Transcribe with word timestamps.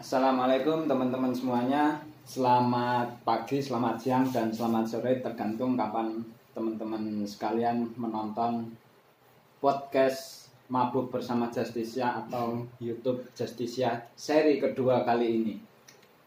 Assalamualaikum 0.00 0.88
teman-teman 0.88 1.28
semuanya. 1.28 2.00
Selamat 2.24 3.20
pagi, 3.20 3.60
selamat 3.60 4.00
siang, 4.00 4.24
dan 4.32 4.48
selamat 4.48 4.88
sore 4.88 5.20
tergantung 5.20 5.76
kapan 5.76 6.24
teman-teman 6.56 7.20
sekalian 7.28 7.84
menonton 8.00 8.64
podcast 9.60 10.48
Mabuk 10.72 11.12
Bersama 11.12 11.52
Justisia 11.52 12.16
atau 12.16 12.64
YouTube 12.80 13.28
Justisia 13.36 14.08
seri 14.16 14.56
kedua 14.56 15.04
kali 15.04 15.28
ini. 15.36 15.54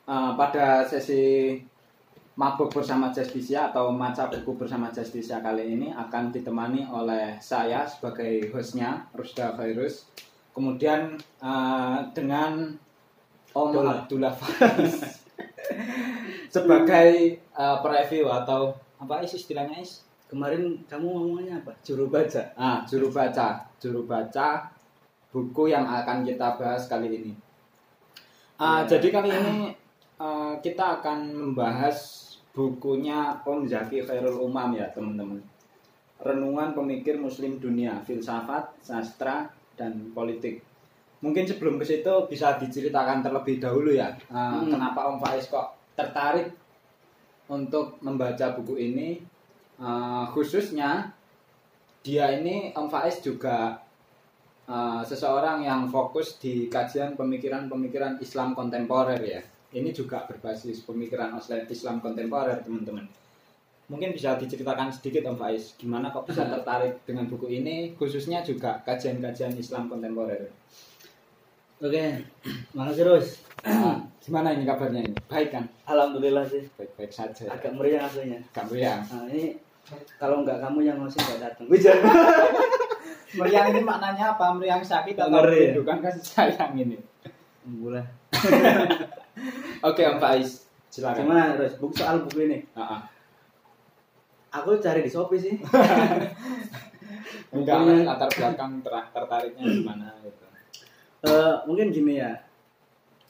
Uh, 0.06 0.38
pada 0.38 0.86
sesi 0.86 1.58
Mabuk 2.38 2.70
Bersama 2.70 3.10
Justisia 3.10 3.74
atau 3.74 3.90
Maca 3.90 4.30
Buku 4.30 4.54
Bersama 4.54 4.94
Justisia 4.94 5.42
kali 5.42 5.74
ini 5.74 5.90
akan 5.90 6.30
ditemani 6.30 6.94
oleh 6.94 7.42
saya 7.42 7.90
sebagai 7.90 8.54
hostnya, 8.54 9.10
Rusda 9.18 9.58
Virus. 9.58 10.06
Kemudian 10.54 11.18
uh, 11.42 12.06
dengan 12.14 12.83
Om 13.54 13.70
Abdullah. 13.86 14.34
Faris 14.34 15.22
sebagai 16.54 17.38
uh, 17.54 17.78
preview 17.82 18.30
atau 18.30 18.74
apa 18.98 19.22
is 19.22 19.34
istilahnya 19.38 19.82
is? 19.82 20.02
Kemarin 20.30 20.82
kamu 20.90 21.06
ngomongnya 21.06 21.62
apa? 21.62 21.78
Juru 21.86 22.10
baca. 22.10 22.42
ah 22.58 22.82
juru 22.90 23.14
baca. 23.14 23.70
Juru 23.78 24.10
baca 24.10 24.74
buku 25.30 25.70
yang 25.70 25.86
akan 25.86 26.26
kita 26.26 26.58
bahas 26.58 26.86
kali 26.86 27.10
ini. 27.10 27.34
Ah, 28.58 28.86
Ya. 28.86 28.98
jadi 28.98 29.10
kali 29.10 29.30
ini 29.34 29.58
uh, 30.22 30.54
kita 30.62 31.02
akan 31.02 31.34
membahas 31.34 32.22
bukunya 32.54 33.34
Om 33.42 33.66
Zaki 33.66 34.06
Khairul 34.06 34.42
Umam 34.42 34.78
ya 34.78 34.90
teman-teman. 34.94 35.42
Renungan 36.22 36.78
pemikir 36.78 37.18
muslim 37.18 37.58
dunia 37.58 37.98
filsafat 38.06 38.78
sastra 38.82 39.50
dan 39.74 40.14
politik 40.14 40.62
mungkin 41.24 41.48
sebelum 41.48 41.80
ke 41.80 41.88
situ 41.88 42.14
bisa 42.28 42.60
diceritakan 42.60 43.24
terlebih 43.24 43.64
dahulu 43.64 43.96
ya 43.96 44.12
uh, 44.28 44.60
Hmm. 44.60 44.68
kenapa 44.68 45.08
Om 45.08 45.24
Faiz 45.24 45.48
kok 45.48 45.72
tertarik 45.96 46.52
untuk 47.48 48.00
membaca 48.04 48.52
buku 48.60 48.76
ini. 48.80 49.10
Uh, 49.74 50.28
khususnya 50.30 51.12
dia 52.06 52.30
ini 52.36 52.76
Om 52.76 52.88
Faiz 52.92 53.24
juga 53.24 53.80
uh, 54.70 55.02
seseorang 55.02 55.66
yang 55.66 55.90
fokus 55.90 56.38
di 56.38 56.70
kajian 56.70 57.16
pemikiran-pemikiran 57.18 58.22
Islam 58.22 58.54
kontemporer 58.54 59.20
ya. 59.24 59.42
Ini 59.74 59.90
juga 59.90 60.22
berbasis 60.30 60.86
pemikiran 60.86 61.34
Islam 61.66 61.98
kontemporer 61.98 62.62
teman-teman. 62.62 63.10
Mungkin 63.90 64.14
bisa 64.14 64.38
diceritakan 64.38 64.94
sedikit 64.94 65.26
Om 65.34 65.38
Faiz 65.40 65.74
gimana 65.80 66.14
kok 66.14 66.30
bisa 66.30 66.46
tertarik 66.46 67.02
dengan 67.08 67.26
buku 67.26 67.50
ini 67.50 67.98
khususnya 67.98 68.46
juga 68.46 68.78
kajian-kajian 68.86 69.58
Islam 69.58 69.90
kontemporer 69.90 70.52
Oke, 71.84 72.16
makasih 72.72 73.04
Rus. 73.04 73.44
Nah, 73.68 74.00
gimana 74.24 74.56
ini 74.56 74.64
kabarnya 74.64 75.04
ini 75.04 75.20
baik 75.28 75.52
kan 75.52 75.68
Alhamdulillah 75.84 76.48
sih. 76.48 76.64
baik-baik 76.80 77.12
saja 77.12 77.44
Agak 77.52 77.76
meriah 77.76 78.08
aslinya. 78.08 78.40
Gak 78.56 78.72
meriang 78.72 79.04
Nah, 79.04 79.28
ini 79.28 79.60
kalau 80.16 80.48
nggak 80.48 80.64
kamu 80.64 80.80
yang 80.88 80.96
ngosip 81.04 81.20
nggak 81.20 81.44
datang. 81.44 81.68
Wijan. 81.68 82.00
meriang 83.40 83.68
ini 83.76 83.84
maknanya 83.84 84.32
apa 84.40 84.56
meriang 84.56 84.80
sakit 84.80 85.20
atau 85.20 85.44
merindukan 85.44 86.00
kasih 86.00 86.24
sayang 86.24 86.72
ini 86.80 87.04
Boleh. 87.68 88.08
oke 89.88 90.02
Om 90.08 90.18
Faiz 90.24 90.64
silakan 90.88 91.28
Gimana 91.28 91.60
Rus? 91.60 91.76
Buku 91.84 92.00
soal 92.00 92.24
buku 92.24 92.48
ini. 92.48 92.64
Ah, 92.80 92.96
ah. 92.96 93.02
Aku 94.56 94.80
cari 94.80 95.04
di 95.04 95.12
Shopee 95.12 95.36
sih. 95.36 95.56
Enggak, 97.54 98.08
latar 98.08 98.32
belakang 98.32 98.80
ter- 98.80 99.10
tertariknya 99.12 99.68
gimana 99.68 100.16
gitu. 100.24 100.53
Eh, 101.24 101.56
mungkin 101.64 101.88
gini 101.90 102.20
ya. 102.20 102.36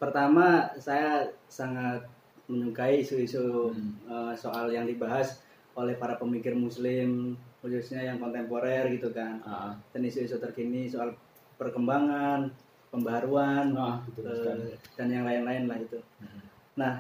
Pertama, 0.02 0.74
saya 0.82 1.30
sangat 1.46 2.02
menyukai 2.50 3.06
isu-isu 3.06 3.70
Hmm. 3.72 3.94
eh, 4.10 4.34
soal 4.34 4.74
yang 4.74 4.90
dibahas 4.90 5.40
oleh 5.78 5.96
para 5.96 6.18
pemikir 6.18 6.58
Muslim, 6.58 7.38
khususnya 7.62 8.02
yang 8.04 8.18
kontemporer 8.18 8.90
gitu 8.92 9.14
kan. 9.14 9.40
Ah, 9.46 9.78
Dan 9.94 10.04
isu-isu 10.04 10.38
terkini 10.38 10.90
soal 10.90 11.14
perkembangan, 11.56 12.50
pembaruan, 12.90 13.74
ah, 13.78 14.02
betul 14.10 14.26
eh, 14.26 14.36
sekali. 14.36 14.66
dan 14.98 15.08
yang 15.10 15.26
lain-lain 15.26 15.64
lah 15.70 15.78
itu. 15.78 16.00
Hmm. 16.20 16.42
Nah, 16.76 16.94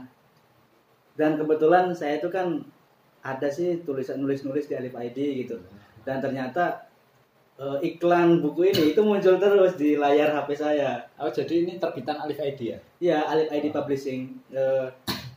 dan 1.14 1.38
kebetulan 1.38 1.90
saya 1.94 2.22
itu 2.22 2.30
kan 2.30 2.62
ada 3.22 3.50
sih 3.50 3.82
tulisan 3.82 4.22
nulis-nulis 4.22 4.70
di 4.70 4.74
Alif 4.78 4.94
ID 4.94 5.18
gitu. 5.46 5.58
Dan 6.06 6.22
ternyata 6.22 6.83
eh, 7.64 7.78
iklan 7.96 8.44
buku 8.44 8.76
ini 8.76 8.92
itu 8.92 9.00
muncul 9.00 9.40
terus 9.40 9.80
di 9.80 9.96
layar 9.96 10.36
HP 10.36 10.60
saya. 10.60 11.00
Oh, 11.16 11.32
jadi 11.32 11.64
ini 11.64 11.80
terbitan 11.80 12.20
Alif 12.20 12.44
ID 12.44 12.60
ya? 12.76 12.80
Iya, 13.00 13.20
Alif 13.32 13.48
ID 13.56 13.72
Publishing. 13.72 14.36
Eh, 14.52 14.88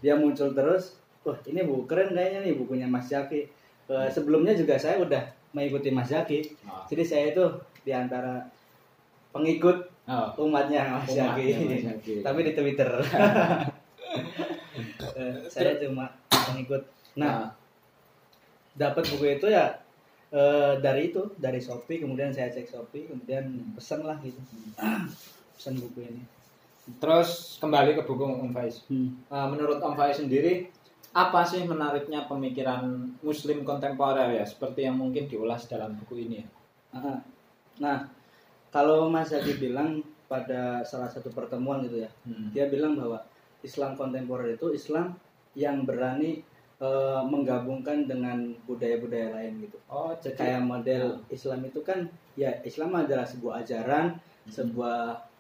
dia 0.02 0.18
muncul 0.18 0.50
terus. 0.50 0.98
Wah, 1.22 1.38
ini 1.46 1.62
buku 1.62 1.86
keren 1.86 2.10
kayaknya 2.10 2.42
nih 2.42 2.54
bukunya 2.58 2.86
Mas 2.90 3.06
Jaki. 3.06 3.46
Eh, 3.86 4.08
sebelumnya 4.10 4.58
juga 4.58 4.74
saya 4.74 4.98
udah 4.98 5.22
mengikuti 5.54 5.94
Mas 5.94 6.10
Jaki. 6.10 6.58
Ah. 6.66 6.82
Jadi 6.90 7.02
saya 7.06 7.24
itu 7.30 7.44
di 7.86 7.94
antara 7.94 8.42
pengikut 9.30 9.96
Oh, 10.06 10.46
umatnya 10.46 11.02
Mas 11.02 11.10
Jaki. 11.10 11.46
Tapi 12.26 12.38
di 12.46 12.52
Twitter. 12.54 12.90
Eh, 15.16 15.48
saya 15.48 15.80
cuma 15.80 16.12
pengikut. 16.28 16.84
Nah, 17.16 17.48
nah, 17.48 17.48
dapat 18.76 19.08
buku 19.08 19.40
itu 19.40 19.48
ya 19.48 19.72
eh, 20.30 20.74
dari 20.78 21.10
itu, 21.10 21.34
dari 21.36 21.58
Shopee, 21.58 22.00
kemudian 22.00 22.30
saya 22.30 22.50
cek 22.50 22.66
Shopee, 22.66 23.06
kemudian 23.06 23.74
pesen 23.74 24.02
lah 24.02 24.18
gitu. 24.20 24.38
Pesan 25.56 25.80
buku 25.80 26.04
ini. 26.04 26.22
terus 27.02 27.58
kembali 27.58 27.98
ke 27.98 28.06
buku 28.06 28.22
Om 28.22 28.54
Faiz. 28.54 28.86
Eh, 28.86 29.46
menurut 29.50 29.82
Om 29.82 29.94
Faiz 29.94 30.22
sendiri, 30.22 30.70
apa 31.10 31.42
sih 31.42 31.64
menariknya 31.64 32.30
pemikiran 32.30 32.86
Muslim 33.20 33.64
kontemporer 33.64 34.36
ya? 34.36 34.44
Seperti 34.46 34.86
yang 34.86 35.00
mungkin 35.00 35.26
diulas 35.26 35.66
dalam 35.66 35.98
buku 35.98 36.22
ini 36.22 36.44
ya? 36.44 36.46
Aha. 36.94 37.14
Nah, 37.82 38.06
kalau 38.70 39.08
Mas 39.10 39.32
Zaki 39.32 39.58
bilang 39.58 39.98
pada 40.26 40.84
salah 40.84 41.08
satu 41.08 41.32
pertemuan 41.32 41.82
gitu 41.82 42.04
ya, 42.04 42.10
Hmm. 42.22 42.50
dia 42.52 42.68
bilang 42.68 42.94
bahwa 42.94 43.22
Islam 43.62 43.96
kontemporer 43.96 44.54
itu 44.54 44.70
Islam 44.70 45.16
yang 45.56 45.82
berani 45.82 46.44
eh, 46.76 47.20
menggabungkan 47.24 48.04
dengan 48.04 48.52
budaya-budaya 48.68 49.32
lain 49.32 49.64
gitu. 49.64 49.78
Oh, 49.88 50.12
jadi 50.20 50.36
Kayak 50.36 50.62
model 50.62 51.04
Islam 51.28 51.60
itu 51.64 51.80
kan 51.80 52.04
ya 52.36 52.52
Islam 52.62 52.92
adalah 52.92 53.24
sebuah 53.24 53.64
ajaran, 53.64 54.20
sebuah 54.46 54.98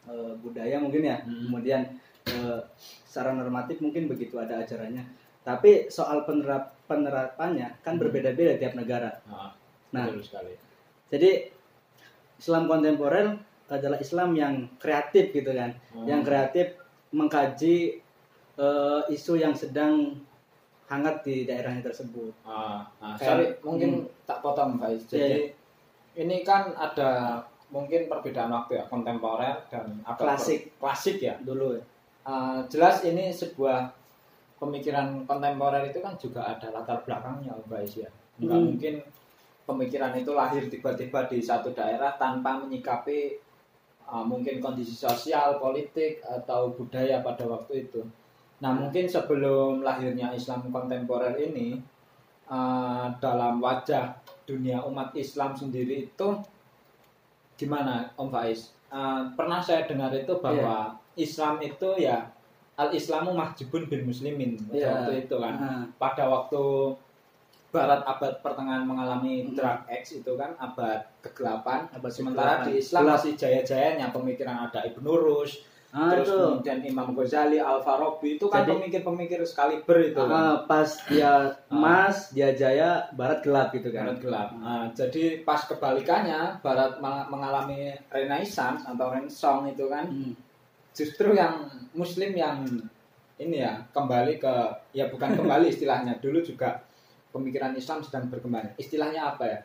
eh, 0.08 0.32
budaya 0.40 0.80
mungkin 0.80 1.02
ya. 1.04 1.20
Hmm. 1.20 1.50
Kemudian 1.50 1.82
eh, 2.26 2.60
secara 3.06 3.36
normatif 3.36 3.78
mungkin 3.80 4.08
begitu 4.08 4.40
ada 4.40 4.58
ajarannya. 4.60 5.04
Tapi 5.46 5.86
soal 5.88 6.26
penerap 6.26 6.74
penerapannya 6.90 7.78
kan 7.82 7.94
Hmm. 7.96 8.02
berbeda-beda 8.02 8.56
tiap 8.56 8.74
negara. 8.74 9.10
Ah, 9.28 9.52
Nah, 9.94 10.10
betul 10.10 10.24
sekali. 10.26 10.52
jadi 11.08 11.48
Islam 12.36 12.66
kontemporer 12.66 13.38
adalah 13.66 13.98
Islam 13.98 14.34
yang 14.34 14.54
kreatif 14.78 15.30
gitu 15.32 15.50
kan, 15.50 15.74
Hmm. 15.94 16.06
yang 16.06 16.22
kreatif 16.22 16.74
mengkaji 17.10 18.02
eh, 18.56 19.02
isu 19.12 19.36
yang 19.36 19.52
sedang 19.52 20.16
hangat 20.86 21.26
di 21.26 21.42
daerahnya 21.44 21.82
tersebut. 21.82 22.30
Ah, 22.46 22.86
ah, 23.02 23.14
Kayak- 23.14 23.20
sorry, 23.20 23.46
mungkin 23.66 23.90
tak 24.22 24.38
potong 24.38 24.78
Faiz. 24.78 25.02
Iya, 25.10 25.10
Jadi 25.10 25.40
ini 26.16 26.36
kan 26.46 26.70
ada 26.72 27.42
mungkin 27.68 28.06
perbedaan 28.06 28.54
waktu 28.54 28.78
ya 28.78 28.84
kontemporer 28.86 29.66
dan 29.66 29.98
Klasik. 30.14 30.70
per- 30.78 30.86
klasik 30.86 31.16
ya. 31.18 31.34
Dulu 31.42 31.74
ya. 31.74 31.82
Ah, 32.22 32.62
jelas 32.70 33.02
ini 33.02 33.30
sebuah 33.30 33.90
pemikiran 34.56 35.26
kontemporer 35.26 35.90
itu 35.90 35.98
kan 35.98 36.14
juga 36.16 36.46
ada 36.46 36.70
latar 36.72 37.02
belakangnya 37.02 37.52
Faiz 37.66 38.00
ya. 38.00 38.10
Hmm. 38.36 38.76
mungkin 38.76 39.00
pemikiran 39.64 40.12
itu 40.12 40.36
lahir 40.36 40.68
tiba-tiba 40.68 41.24
di 41.24 41.40
satu 41.40 41.72
daerah 41.72 42.20
tanpa 42.20 42.60
menyikapi 42.60 43.40
ah, 44.06 44.22
mungkin 44.22 44.62
kondisi 44.62 44.94
sosial, 44.94 45.58
politik 45.58 46.22
atau 46.22 46.70
budaya 46.70 47.26
pada 47.26 47.42
waktu 47.42 47.90
itu. 47.90 48.06
Nah 48.56 48.72
mungkin 48.72 49.04
sebelum 49.04 49.80
lahirnya 49.80 50.32
Islam 50.32 50.68
kontemporer 50.68 51.36
ini 51.38 51.76
uh, 52.46 53.12
dalam 53.16 53.60
wajah 53.60 54.16
dunia 54.44 54.80
umat 54.82 55.12
Islam 55.12 55.52
sendiri 55.52 56.06
itu 56.06 56.28
gimana 57.56 58.12
Om 58.14 58.28
Faiz? 58.28 58.72
Uh, 58.86 59.28
pernah 59.34 59.58
saya 59.58 59.84
dengar 59.84 60.12
itu 60.12 60.38
bahwa 60.38 60.94
Islam 61.14 61.58
itu 61.58 61.98
ya 61.98 62.30
al 62.76 62.92
Islamu 62.92 63.32
mahjubun 63.32 63.88
bil 63.88 64.04
muslimin 64.04 64.60
Iya. 64.70 64.92
waktu 65.08 65.26
itu 65.26 65.36
kan. 65.36 65.54
Nah, 65.56 65.82
Pada 65.96 66.24
waktu 66.26 66.62
Barat 67.66 68.08
abad 68.08 68.40
pertengahan 68.40 68.88
mengalami 68.88 69.42
Hmm. 69.42 69.52
drug 69.52 69.80
X 69.90 70.16
itu 70.16 70.32
kan 70.32 70.54
abad 70.56 71.02
ke-8 71.20 71.66
abad 71.92 72.08
sementara 72.10 72.62
ke-8. 72.62 72.64
di 72.64 72.72
Islam 72.78 73.04
masih 73.10 73.32
jaya-jayanya 73.34 74.16
pemikiran 74.16 74.64
ada 74.64 74.80
Ibnu 74.86 75.12
Rus 75.12 75.60
Ah, 75.96 76.12
terus 76.12 76.28
itu 76.28 76.36
kemudian 76.36 76.78
Imam 76.84 77.08
Ghazali, 77.16 77.56
Al 77.56 77.80
Farabi 77.80 78.36
itu 78.36 78.52
kan 78.52 78.68
pemikir-pemikir 78.68 79.40
sekaliber 79.48 80.12
itu 80.12 80.20
kan. 80.20 80.28
ah, 80.28 80.56
pas 80.68 80.84
dia 81.08 81.56
emas, 81.72 82.36
dia 82.36 82.52
jaya, 82.52 83.08
barat 83.16 83.40
gelap 83.40 83.72
gitu 83.72 83.88
kan. 83.88 84.12
Barat 84.12 84.20
gelap. 84.20 84.48
Nah, 84.60 84.92
jadi 84.92 85.40
pas 85.40 85.64
kebalikannya 85.64 86.60
Barat 86.60 87.00
mengalami 87.32 87.96
Renaissance 88.12 88.84
atau 88.84 89.08
Renaissance 89.08 89.72
itu 89.72 89.88
kan 89.88 90.04
Hmm. 90.04 90.36
justru 90.92 91.32
yang 91.32 91.64
muslim 91.96 92.36
yang 92.36 92.60
ini 93.40 93.64
ya 93.64 93.80
kembali 93.96 94.36
ke 94.36 94.54
ya 94.92 95.08
bukan 95.08 95.32
kembali 95.32 95.72
istilahnya 95.72 96.20
dulu 96.20 96.40
juga 96.44 96.84
pemikiran 97.32 97.72
Islam 97.76 98.00
sedang 98.00 98.28
berkembang 98.32 98.72
istilahnya 98.76 99.32
apa 99.32 99.44
ya 99.44 99.58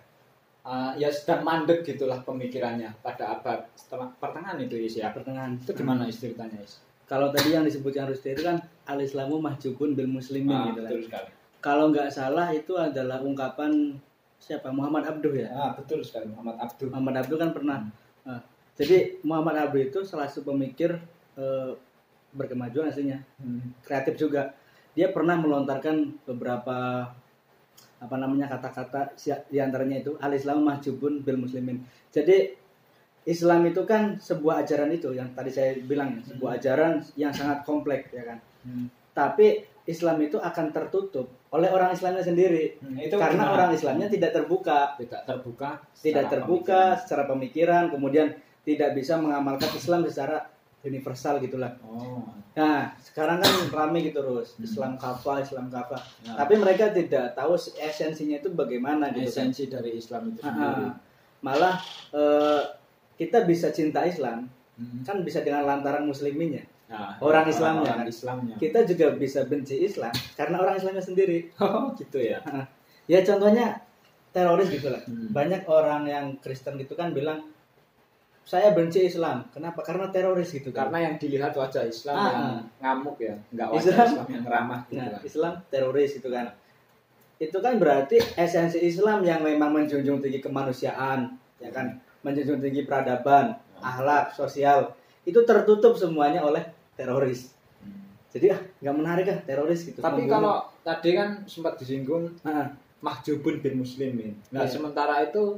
Uh, 0.62 0.94
ya 0.94 1.10
sedang 1.10 1.42
mandek 1.42 1.81
gitulah 1.81 2.22
pemikirannya 2.22 2.94
pada 3.02 3.34
abad 3.34 3.66
setelah 3.74 4.13
pertengahan 4.22 4.62
itu 4.62 4.78
Is 4.78 4.94
ya? 4.94 5.10
Pertengahan. 5.10 5.58
Itu 5.58 5.74
gimana 5.74 6.06
istilahnya 6.06 6.62
Is? 6.62 6.78
kalau 7.12 7.28
tadi 7.28 7.52
yang 7.52 7.68
disebutkan 7.68 8.08
Rusdi 8.08 8.31
itu 8.31 8.48
kan 8.48 8.56
al 8.88 9.04
Islamu 9.04 9.36
mahjubun 9.42 10.00
bil 10.00 10.08
muslimin 10.08 10.54
Ah, 10.56 10.72
gitu 10.72 10.80
kan. 10.80 10.92
betul 10.94 11.02
sekali. 11.04 11.30
Kalau 11.60 11.86
nggak 11.92 12.08
salah 12.08 12.48
itu 12.56 12.74
adalah 12.80 13.19
ungkapan 13.19 14.00
siapa? 14.40 14.72
Muhammad 14.72 15.04
Abduh 15.12 15.34
ya? 15.36 15.52
Ah, 15.52 15.72
betul 15.75 16.06
sekali 16.08 16.31
Muhammad 16.31 16.56
Abdul 16.62 16.88
Muhammad 16.88 17.16
Abduh 17.19 17.38
kan 17.42 17.52
pernah. 17.52 17.80
Nah, 18.24 18.40
jadi 18.80 19.19
Muhammad 19.28 19.66
Abduh 19.66 19.81
itu 19.92 20.00
salah 20.08 20.30
satu 20.30 20.54
pemikir 20.54 20.96
eh, 21.36 21.72
berkemajuan 22.31 22.88
aslinya. 22.88 23.19
Hmm. 23.44 23.75
kreatif 23.84 24.16
juga. 24.16 24.56
Dia 24.96 25.12
pernah 25.12 25.36
melontarkan 25.36 26.16
beberapa 26.24 27.12
apa 28.01 28.15
namanya 28.18 28.50
kata-kata 28.50 29.13
si- 29.13 29.45
di 29.53 29.62
antaranya 29.62 30.01
itu 30.01 30.18
al 30.18 30.33
Islam 30.33 30.65
mahjubun 30.65 31.21
bil 31.21 31.38
muslimin. 31.38 31.85
Jadi 32.09 32.57
Islam 33.29 33.69
itu 33.69 33.85
kan 33.85 34.18
sebuah 34.18 34.65
ajaran 34.65 34.89
itu 34.89 35.13
yang 35.13 35.29
tadi 35.38 35.53
saya 35.53 35.77
bilang 35.85 36.18
ya, 36.18 36.33
sebuah 36.33 36.51
ajaran 36.57 36.94
yang 37.13 37.29
sangat 37.29 37.62
kompleks 37.62 38.09
ya 38.09 38.25
kan? 38.25 38.39
Hmm. 38.62 38.85
tapi 39.12 39.65
Islam 39.89 40.21
itu 40.21 40.38
akan 40.38 40.69
tertutup 40.69 41.25
oleh 41.51 41.68
orang 41.73 41.91
Islamnya 41.91 42.21
sendiri. 42.21 42.77
Hmm, 42.79 42.95
itu 42.95 43.18
karena 43.18 43.44
gimana? 43.44 43.53
orang 43.57 43.69
Islamnya 43.74 44.07
tidak 44.07 44.31
terbuka. 44.38 44.94
Tidak 44.95 45.21
terbuka 45.25 45.69
tidak 46.00 46.25
terbuka 46.29 46.81
secara 47.01 47.25
pemikiran 47.27 47.89
kemudian 47.89 48.33
tidak 48.62 48.94
bisa 48.94 49.17
mengamalkan 49.17 49.69
Islam 49.74 50.06
secara 50.06 50.50
universal 50.83 51.38
gitulah 51.39 51.74
oh 51.86 52.25
Nah, 52.51 52.92
sekarang 53.00 53.39
kan 53.39 53.48
rame 53.72 54.12
gitu 54.12 54.19
terus 54.19 54.60
Hmm. 54.60 54.68
Islam 54.68 54.92
kafah, 55.00 55.39
Islam 55.39 55.72
kafah. 55.72 56.04
Ya. 56.19 56.36
Tapi 56.36 56.60
mereka 56.60 56.92
tidak 56.92 57.31
tahu 57.31 57.56
esensinya 57.56 58.44
itu 58.44 58.51
bagaimana 58.51 59.07
gitu 59.16 59.24
kan. 59.24 59.48
esensi 59.48 59.72
dari 59.72 59.95
Islam 59.95 60.36
itu 60.36 60.44
sendiri 60.44 60.92
ah. 60.92 61.00
Malah 61.39 61.80
eh, 62.12 62.62
kita 63.16 63.48
bisa 63.48 63.72
cinta 63.72 64.04
Islam 64.04 64.51
Hmm. 64.75 65.00
kan 65.07 65.24
bisa 65.24 65.39
dengan 65.48 65.63
lantaran 65.63 66.04
musliminnya. 66.04 66.68
Nah, 66.92 67.16
Orang 67.24 67.48
Islamnya, 67.48 67.88
orang 67.88 68.04
kan? 68.04 68.12
Islamnya 68.12 68.56
Kita 68.60 68.84
juga 68.84 69.16
bisa 69.16 69.48
benci 69.48 69.80
Islam 69.80 70.12
karena 70.36 70.60
orang 70.60 70.75
Islamnya 70.75 71.04
sendiri. 71.07 71.48
oh 71.63 71.95
gitu 71.95 72.19
ya 72.19 72.44
Ya 73.07 73.24
contohnya 73.24 73.80
teroris 74.36 74.68
gitu 74.68 74.92
lah. 74.92 75.00
Hmm. 75.07 75.31
Banyak 75.31 75.72
orang 75.72 76.04
yang 76.04 76.25
Kristen 76.44 76.75
gitu 76.75 77.00
kan 77.00 77.16
bilang 77.16 77.48
saya 78.43 78.71
benci 78.71 79.03
Islam. 79.03 79.45
Kenapa? 79.49 79.79
Karena 79.81 80.09
teroris 80.09 80.49
gitu 80.49 80.69
kan. 80.69 80.89
karena 80.89 81.07
yang 81.07 81.15
dilihat 81.15 81.53
wajah 81.53 81.83
Islam 81.83 82.15
Ah, 82.15 82.25
yang 82.25 82.41
ah. 82.41 82.59
ngamuk 82.81 83.17
ya 83.17 83.33
nggak 83.49 83.67
wajah 83.69 83.79
Islam- 83.79 84.07
Islam, 84.07 84.27
yang 84.27 84.45
ramah 84.45 84.79
gitu 84.83 84.97
Nah, 84.97 85.07
kan. 85.09 85.21
Islam 85.23 85.53
teroris 85.67 86.11
itu 86.15 86.27
kan. 86.27 86.47
Itu 87.38 87.57
kan 87.57 87.73
berarti 87.75 88.17
esensi 88.35 88.77
Islam 88.79 89.21
yang 89.21 89.41
memang 89.41 89.71
menjunjung 89.71 90.19
tinggi 90.19 90.38
kemanusiaan, 90.39 91.31
ya 91.57 91.69
kan, 91.69 91.95
menjunjung 92.21 92.59
tinggi 92.59 92.83
peradaban, 92.83 93.53
akhlak, 93.77 94.29
sosial, 94.31 94.93
itu 95.21 95.41
tertutup 95.41 95.93
semuanya 95.95 96.41
oleh 96.41 96.61
teroris. 96.93 97.53
Hmm. 97.77 97.97
Jadi 98.29 98.45
ah 98.47 98.61
nggak 98.79 98.95
menarik 98.95 99.25
ah 99.27 99.39
teroris 99.39 99.81
gitu. 99.83 99.97
tapi 99.97 100.25
kalau 100.25 100.61
tadi 100.79 101.09
kan 101.11 101.41
sempat 101.45 101.77
disinggung 101.77 102.29
Nah, 102.41 102.69
mahjubun 102.99 103.57
bin 103.57 103.77
muslimin 103.77 104.38
nah 104.49 104.61
Iya. 104.61 104.77
sementara 104.77 105.21
itu 105.23 105.57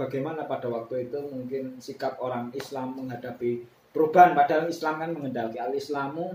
bagaimana 0.00 0.48
pada 0.48 0.66
waktu 0.72 1.12
itu 1.12 1.18
mungkin 1.28 1.76
sikap 1.76 2.16
orang 2.24 2.48
Islam 2.56 2.96
menghadapi 2.96 3.68
perubahan 3.92 4.32
padahal 4.32 4.68
Islam 4.72 5.00
kan 5.00 5.10
mengendaki 5.12 5.60
al 5.60 5.76
Islamu 5.76 6.32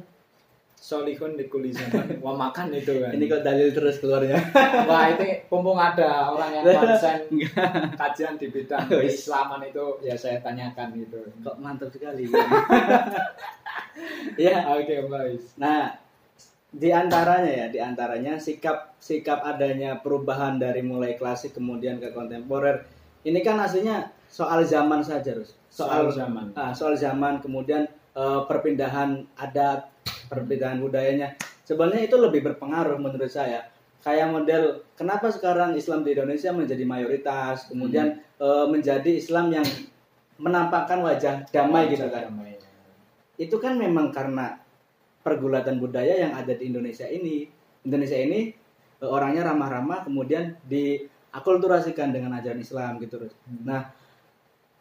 solihun 0.84 1.40
likuli 1.40 1.72
zaman 1.72 2.12
wah 2.24 2.36
makan 2.36 2.76
itu 2.76 3.00
kan 3.00 3.16
ini 3.16 3.32
kok 3.32 3.40
dalil 3.40 3.72
terus 3.72 4.04
keluarnya. 4.04 4.36
Wah 4.92 5.16
itu 5.16 5.48
mumpung 5.48 5.80
ada 5.80 6.28
orang 6.28 6.60
yang 6.60 6.66
konsen 6.76 7.24
kajian 7.96 8.36
di 8.36 8.52
bidang 8.52 8.92
Wis. 8.92 9.24
keislaman 9.24 9.64
itu 9.64 10.04
ya 10.04 10.12
saya 10.20 10.44
tanyakan 10.44 10.92
gitu. 11.00 11.24
kok 11.40 11.56
mantap 11.64 11.88
sekali. 11.88 12.28
ya, 14.44 14.76
Oke 14.76 15.08
baik. 15.08 15.40
Nah, 15.56 15.96
di 16.68 16.92
antaranya 16.92 17.52
ya, 17.64 17.66
di 17.72 17.80
antaranya 17.80 18.36
sikap 18.36 19.00
sikap 19.00 19.40
adanya 19.40 20.04
perubahan 20.04 20.60
dari 20.60 20.84
mulai 20.84 21.16
klasik 21.16 21.56
kemudian 21.56 22.04
ke 22.04 22.12
kontemporer. 22.12 22.84
Ini 23.24 23.40
kan 23.40 23.56
aslinya 23.60 24.12
soal 24.28 24.68
zaman 24.68 25.00
saja, 25.00 25.32
Rus. 25.32 25.56
Soal 25.72 26.12
Soal 26.12 26.14
zaman. 26.14 26.46
ah, 26.54 26.72
soal 26.76 26.94
zaman 27.00 27.40
kemudian 27.40 27.88
eh, 28.14 28.42
perpindahan 28.46 29.24
adat, 29.40 29.90
perpindahan 30.30 30.78
budayanya. 30.78 31.34
Sebenarnya 31.64 32.12
itu 32.12 32.20
lebih 32.20 32.44
berpengaruh 32.44 33.00
menurut 33.00 33.32
saya. 33.32 33.72
Kayak 34.04 34.36
model 34.36 34.64
kenapa 35.00 35.32
sekarang 35.32 35.80
Islam 35.80 36.04
di 36.04 36.12
Indonesia 36.12 36.52
menjadi 36.52 36.84
mayoritas, 36.84 37.72
kemudian 37.72 38.20
eh, 38.20 38.66
menjadi 38.68 39.12
Islam 39.16 39.50
yang 39.50 39.66
menampakkan 40.36 41.00
wajah 41.00 41.46
damai 41.54 41.94
gitu 41.94 42.10
kan 42.10 42.26
Damai. 42.28 42.58
itu 43.38 43.54
kan 43.62 43.78
memang 43.78 44.10
karena 44.10 44.58
pergulatan 45.22 45.78
budaya 45.80 46.20
yang 46.20 46.34
ada 46.36 46.52
di 46.54 46.68
Indonesia 46.68 47.08
ini. 47.08 47.48
Indonesia 47.88 48.20
ini 48.20 48.52
eh, 49.00 49.08
orangnya 49.10 49.48
ramah-ramah, 49.50 50.04
kemudian 50.04 50.60
diakulturasikan 51.34 52.14
dengan 52.14 52.38
ajaran 52.38 52.62
Islam 52.62 53.02
gitu. 53.02 53.26
Rus. 53.26 53.34
Hmm. 53.50 53.66
Nah, 53.66 53.82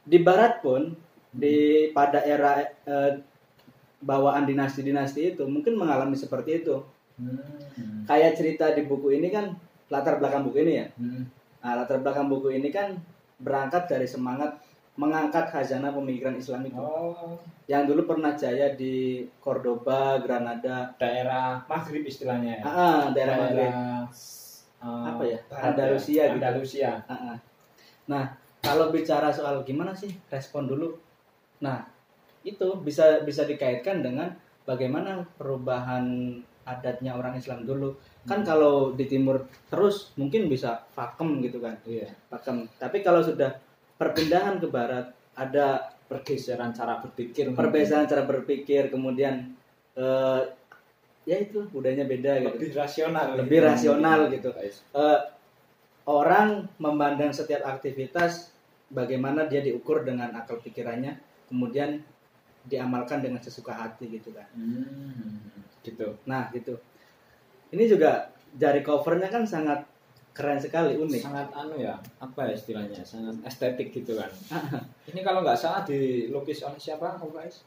di 0.05 0.21
Barat 0.21 0.61
pun 0.61 0.93
di 1.33 1.89
pada 1.97 2.21
era 2.21 2.61
eh, 2.61 3.13
bawaan 4.05 4.45
dinasti-dinasti 4.45 5.33
itu 5.33 5.49
mungkin 5.49 5.81
mengalami 5.81 6.13
seperti 6.13 6.61
itu. 6.61 6.85
Hmm. 7.17 8.05
Kayak 8.05 8.37
cerita 8.37 8.69
di 8.77 8.85
buku 8.85 9.17
ini 9.17 9.33
kan 9.33 9.57
latar 9.89 10.21
belakang 10.21 10.45
buku 10.45 10.61
ini 10.61 10.73
ya. 10.77 10.87
Hmm. 11.01 11.25
Nah, 11.65 11.73
latar 11.81 12.05
belakang 12.05 12.29
buku 12.29 12.53
ini 12.53 12.69
kan 12.69 13.01
berangkat 13.41 13.89
dari 13.89 14.05
semangat 14.05 14.61
mengangkat 14.93 15.49
khazanah 15.49 15.89
pemikiran 15.89 16.37
Islam 16.37 16.69
itu 16.69 16.77
Oh, 16.77 17.41
yang 17.65 17.89
dulu 17.89 18.05
pernah 18.05 18.37
jaya 18.37 18.77
di 18.77 19.25
Cordoba, 19.41 20.21
Granada, 20.21 20.93
daerah 21.01 21.65
Maghrib 21.65 22.05
istilahnya 22.05 22.61
ya. 22.61 22.63
ah, 22.69 22.69
ah, 22.69 23.03
daerah 23.17 23.37
Maghrib. 23.41 23.73
Eh, 24.83 25.05
Apa 25.07 25.23
ya? 25.25 25.39
Andalusia 25.53 26.23
gitu. 26.29 26.37
Andalusia. 26.37 26.91
Ah, 27.07 27.15
ah. 27.15 27.37
Nah, 28.07 28.25
kalau 28.59 28.91
bicara 28.91 29.31
soal 29.31 29.63
gimana 29.63 29.95
sih 29.95 30.11
respon 30.29 30.67
dulu, 30.67 30.99
nah 31.59 31.87
itu 32.43 32.75
bisa 32.79 33.23
bisa 33.23 33.47
dikaitkan 33.47 34.03
dengan 34.03 34.35
bagaimana 34.63 35.23
perubahan 35.35 36.35
adatnya 36.63 37.15
orang 37.15 37.35
Islam 37.35 37.63
dulu. 37.63 37.95
Kan 38.23 38.43
Hmm. 38.43 38.47
kalau 38.47 38.75
di 38.93 39.07
timur 39.07 39.47
terus 39.67 40.15
mungkin 40.15 40.47
bisa 40.47 40.87
vakum 40.91 41.43
gitu 41.43 41.59
kan, 41.59 41.75
Iya. 41.83 42.11
vakum. 42.29 42.67
Tapi 42.79 43.03
kalau 43.03 43.19
sudah 43.19 43.59
perpindahan 43.95 44.59
ke 44.59 44.67
barat 44.67 45.11
ada 45.35 45.91
Pergeseran 46.03 46.77
cara 46.77 47.01
berpikir. 47.01 47.49
mungkin. 47.49 47.57
perbedaan 47.57 48.05
cara 48.05 48.23
berpikir, 48.23 48.93
kemudian 48.93 49.57
eh, 49.93 50.41
ya 51.23 51.37
itu 51.39 51.63
budayanya 51.71 52.07
beda 52.07 52.43
gitu. 52.43 52.47
lebih 52.59 52.71
rasional. 52.75 53.27
Lebih 53.39 53.59
rasional 53.63 54.21
gitu. 54.31 54.51
Guys. 54.51 54.83
Eh, 54.95 55.21
orang 56.11 56.67
memandang 56.83 57.31
setiap 57.31 57.63
aktivitas 57.67 58.51
bagaimana 58.91 59.47
dia 59.47 59.63
diukur 59.63 60.03
dengan 60.03 60.35
akal 60.35 60.59
pikirannya, 60.59 61.19
kemudian 61.47 62.03
diamalkan 62.67 63.23
dengan 63.23 63.43
sesuka 63.43 63.75
hati 63.75 64.11
gitu 64.11 64.35
kan. 64.35 64.47
Hmm. 64.55 65.63
Gitu. 65.83 66.19
Nah 66.27 66.51
gitu. 66.51 66.79
Ini 67.73 67.85
juga 67.89 68.31
dari 68.53 68.85
covernya 68.85 69.33
kan 69.33 69.49
sangat 69.49 69.89
keren 70.33 70.57
sekali 70.57 70.97
unik. 70.97 71.23
sangat 71.29 71.49
anu 71.53 71.77
ya 71.77 72.01
apa 72.17 72.49
ya 72.49 72.57
istilahnya 72.57 73.05
sangat 73.05 73.37
estetik 73.45 73.93
gitu 73.93 74.17
kan 74.17 74.33
ini 75.13 75.21
kalau 75.21 75.45
nggak 75.45 75.61
salah 75.61 75.85
dilukis 75.85 76.65
oleh 76.65 76.81
siapa 76.81 77.21
Faiz? 77.21 77.61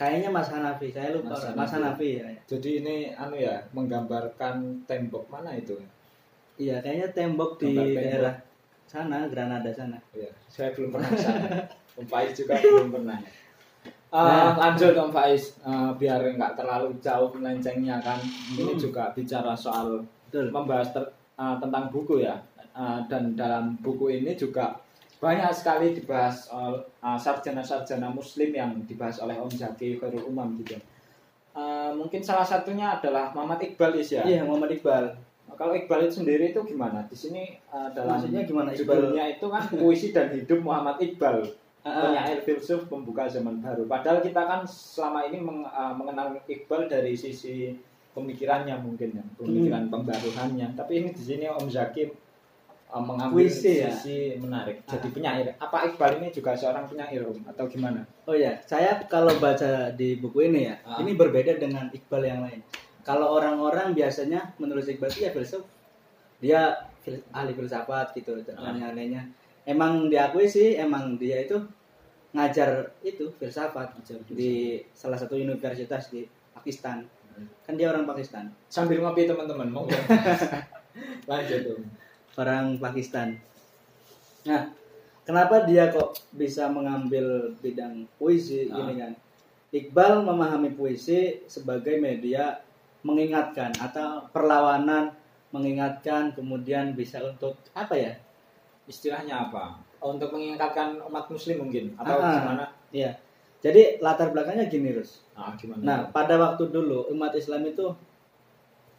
Kayaknya 0.00 0.32
Mas 0.32 0.48
Hanafi, 0.48 0.88
saya 0.88 1.12
lupa. 1.12 1.28
Mas 1.28 1.44
Mas, 1.52 1.70
Hanafi. 1.70 1.76
Hanafi 1.76 2.08
ya. 2.16 2.40
jadi 2.48 2.70
ini 2.80 2.96
anu 3.12 3.36
ya 3.36 3.60
menggambarkan 3.70 4.54
tembok 4.84 5.28
mana 5.28 5.52
itu 5.52 5.76
Iya, 6.56 6.80
kayaknya 6.80 7.08
tembok 7.12 7.56
di 7.56 7.68
Gambar 7.70 7.84
tembok. 7.86 8.00
daerah 8.00 8.34
sana, 8.84 9.18
Granada 9.26 9.70
sana. 9.70 10.00
ya 10.12 10.28
saya 10.46 10.72
belum 10.72 10.88
pernah 10.90 11.12
sana 11.14 11.46
Om 11.94 12.06
Faiz 12.06 12.32
juga 12.34 12.56
belum 12.56 12.90
pernah 12.90 13.20
Eh, 14.10 14.18
Nah. 14.18 14.56
lanjut 14.58 14.90
Om 14.94 15.10
Faiz 15.10 15.42
Eh, 15.60 15.90
biar 15.94 16.20
nggak 16.26 16.52
terlalu 16.54 16.96
jauh 16.98 17.28
melencengnya 17.30 18.00
kan 18.00 18.16
ini 18.50 18.66
Hmm. 18.66 18.80
juga 18.80 19.08
bicara 19.10 19.52
soal 19.54 20.00
Betul. 20.26 20.48
membahas 20.48 20.90
ter- 20.90 21.12
uh, 21.34 21.56
tentang 21.56 21.88
buku 21.88 22.20
ya 22.20 22.40
Uh, 22.70 23.02
dan 23.04 23.34
dalam 23.34 23.74
buku 23.78 24.14
ini 24.14 24.32
juga 24.32 24.70
banyak 25.20 25.52
sekali 25.52 25.92
dibahas 25.92 26.48
uh, 26.48 26.74
uh, 26.98 27.14
sarjana-sarjana 27.14 28.08
muslim 28.08 28.50
yang 28.50 28.72
dibahas 28.82 29.20
oleh 29.20 29.36
Om 29.36 29.52
Zaki 29.52 29.96
Khairul 29.96 30.26
Umam 30.26 30.56
gitu 30.58 30.80
Uh, 31.50 31.90
mungkin 31.92 32.22
salah 32.22 32.46
satunya 32.46 32.94
adalah 32.94 33.34
Muhammad 33.34 33.58
Iqbal 33.60 33.98
Is 33.98 34.14
ya 34.14 34.22
Iya, 34.22 34.46
Muhammad 34.46 34.70
Iqbal. 34.70 35.10
kalau 35.50 35.74
Iqbal 35.74 36.06
itu 36.06 36.22
sendiri 36.22 36.54
itu 36.54 36.62
gimana 36.62 37.02
di 37.04 37.16
sini 37.18 37.42
uh, 37.68 37.90
dalam 37.90 38.16
Maksudnya 38.16 38.46
gimana 38.46 38.70
Iqbal? 38.70 39.10
judulnya 39.10 39.24
itu 39.28 39.46
kan 39.50 39.62
puisi 39.68 40.14
dan 40.14 40.30
hidup 40.30 40.62
Muhammad 40.62 41.02
Iqbal 41.02 41.42
Ah, 41.80 42.06
penyair 42.06 42.38
filsuf 42.40 42.86
pembuka 42.86 43.24
zaman 43.24 43.58
baru. 43.58 43.82
Padahal 43.84 44.20
kita 44.20 44.44
kan 44.44 44.62
selama 44.62 45.24
ini 45.24 45.40
meng- 45.40 45.66
uh, 45.66 45.90
mengenal 45.90 46.38
Iqbal 46.44 46.86
dari 46.86 47.16
sisi 47.16 47.74
pemikirannya 48.12 48.78
mungkin 48.78 49.10
ya, 49.10 49.24
pemikiran 49.34 49.82
Hmm. 49.82 49.92
pembaruannya. 49.96 50.76
Tapi 50.76 50.92
ini 50.94 51.10
di 51.10 51.22
sini 51.24 51.46
Om 51.48 51.66
Zaki 51.66 52.14
uh, 52.90 53.00
mengambil 53.00 53.46
Puisi 53.46 53.80
ya? 53.80 53.90
sisi 53.90 54.34
menarik. 54.36 54.82
Jadi 54.84 55.06
Ah. 55.06 55.12
penyair. 55.12 55.46
Apa 55.56 55.86
Iqbal 55.86 56.18
ini 56.18 56.28
juga 56.28 56.52
seorang 56.52 56.84
penyair 56.84 57.22
Om 57.22 57.46
atau 57.46 57.64
gimana? 57.66 58.02
Oh 58.26 58.34
ya, 58.34 58.58
saya 58.62 58.98
kalau 59.06 59.32
baca 59.38 59.90
di 59.90 60.18
buku 60.18 60.46
ini 60.46 60.66
ya, 60.66 60.76
Ah. 60.82 60.98
ini 60.98 61.14
berbeda 61.14 61.56
dengan 61.56 61.86
Iqbal 61.88 62.22
yang 62.22 62.40
lain. 62.42 62.60
Kalau 63.00 63.32
orang-orang 63.32 63.94
biasanya 63.94 64.52
menulis 64.56 64.86
Iqbal 64.86 65.08
itu 65.08 65.22
ya 65.22 65.30
filsuf, 65.30 65.64
dia 66.38 66.60
ahli 67.30 67.54
filsafat 67.54 68.12
gitu 68.12 68.42
dan 68.42 68.58
Ah. 68.58 68.90
lainnya. 68.90 69.24
Emang 69.62 70.10
diakui 70.10 70.44
sih, 70.44 70.74
emang 70.74 71.14
dia 71.14 71.40
itu 71.40 71.56
ngajar 72.30 72.94
itu 73.02 73.30
filsafat 73.34 73.98
di 74.30 74.78
salah 74.90 75.18
satu 75.18 75.34
universitas 75.34 76.10
di 76.10 76.22
Pakistan. 76.50 77.02
Hmm. 77.30 77.46
Kan 77.62 77.74
dia 77.74 77.90
orang 77.90 78.02
Pakistan, 78.04 78.50
Sambil 78.66 78.98
ngopi 78.98 79.26
teman-teman, 79.26 79.66
mau 79.66 79.86
lanjut 81.30 81.62
Om. 81.70 81.82
Orang 82.36 82.78
Pakistan. 82.78 83.38
Nah, 84.46 84.70
kenapa 85.22 85.66
dia 85.66 85.90
kok 85.90 86.18
bisa 86.30 86.70
mengambil 86.70 87.54
bidang 87.58 88.06
puisi 88.18 88.70
Ah. 88.70 88.86
ini 88.86 88.92
kan? 88.98 89.12
Iqbal 89.70 90.26
memahami 90.26 90.74
puisi 90.74 91.46
sebagai 91.46 91.98
media 92.02 92.58
mengingatkan 93.06 93.70
atau 93.78 94.26
perlawanan 94.34 95.14
mengingatkan 95.50 96.34
kemudian 96.34 96.94
bisa 96.94 97.22
untuk 97.22 97.58
apa 97.74 97.94
ya? 97.94 98.12
Istilahnya 98.90 99.50
apa? 99.50 99.78
Untuk 100.02 100.34
mengingatkan 100.34 100.98
umat 101.06 101.30
muslim 101.30 101.66
mungkin 101.66 101.94
atau 101.94 102.16
Ah. 102.18 102.34
gimana? 102.34 102.64
Iya. 102.90 103.12
Jadi 103.60 104.00
latar 104.00 104.32
belakangnya 104.32 104.72
gini, 104.72 104.88
Rus. 104.96 105.20
Ah, 105.36 105.52
gimana? 105.52 105.84
Nah, 105.84 105.98
pada 106.08 106.40
waktu 106.40 106.72
dulu 106.72 107.12
umat 107.12 107.36
Islam 107.36 107.68
itu 107.68 107.92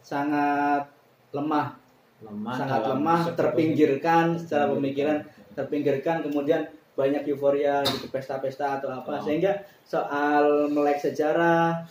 sangat 0.02 0.86
lemah, 1.34 1.81
lemah 2.22 2.54
sangat 2.54 2.82
lemah, 2.88 3.20
terpinggirkan 3.34 4.26
secara 4.38 4.70
pemikiran. 4.70 5.18
terpinggirkan 5.52 6.24
kemudian 6.24 6.64
banyak 6.96 7.28
euforia 7.28 7.84
gitu 7.84 8.08
pesta-pesta 8.08 8.80
atau 8.80 8.88
apa 8.88 9.20
Oh. 9.20 9.20
sehingga 9.20 9.52
soal 9.84 10.68
melek 10.72 10.96
sejarah 10.96 11.84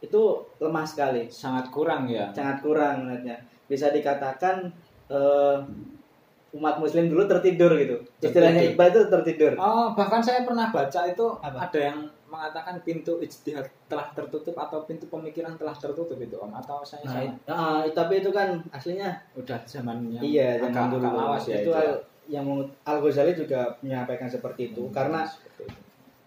itu 0.00 0.22
lemah 0.56 0.86
sekali. 0.88 1.28
sangat 1.28 1.68
kurang 1.68 2.08
ya. 2.08 2.32
sangat 2.32 2.64
kurang 2.64 3.04
menurutnya. 3.04 3.36
Bisa 3.68 3.92
dikatakan 3.92 4.72
eh, 5.12 5.56
umat 6.56 6.80
muslim 6.80 7.06
dulu 7.12 7.28
tertidur 7.28 7.76
gitu. 7.76 8.00
Istilahnya. 8.18 8.72
Iqbal 8.72 8.88
itu 8.90 9.00
tertidur. 9.12 9.52
Oh, 9.60 9.92
bahkan 9.92 10.18
saya 10.24 10.42
pernah 10.42 10.72
baca 10.72 11.00
itu 11.06 11.26
Apa? 11.44 11.68
ada 11.68 11.78
yang 11.78 11.98
mengatakan 12.30 12.78
pintu 12.80 13.18
ijtihad 13.18 13.66
telah 13.84 14.06
tertutup 14.10 14.54
atau 14.54 14.82
pintu 14.82 15.04
pemikiran 15.04 15.54
telah 15.54 15.74
tertutup 15.74 16.14
itu 16.16 16.34
Om 16.34 16.54
atau 16.56 16.80
saya 16.80 17.02
Nah, 17.02 17.12
salah? 17.12 17.34
ah, 17.44 17.82
tapi 17.90 18.18
itu 18.18 18.30
kan 18.30 18.62
aslinya 18.70 19.10
Udah 19.34 19.58
zamannya 19.64 20.22
iya 20.22 20.56
zaman 20.56 20.88
dulu. 20.88 21.10
ya 21.42 21.58
itu 21.58 21.66
itu. 21.66 21.70
Al- 21.72 22.02
yang 22.24 22.46
Al 22.80 22.98
Ghazali 23.00 23.34
juga 23.34 23.74
menyampaikan 23.80 24.26
seperti 24.26 24.70
itu 24.70 24.86
Hmm, 24.86 24.94
karena 24.94 25.26
seperti 25.26 25.66
itu. 25.66 25.80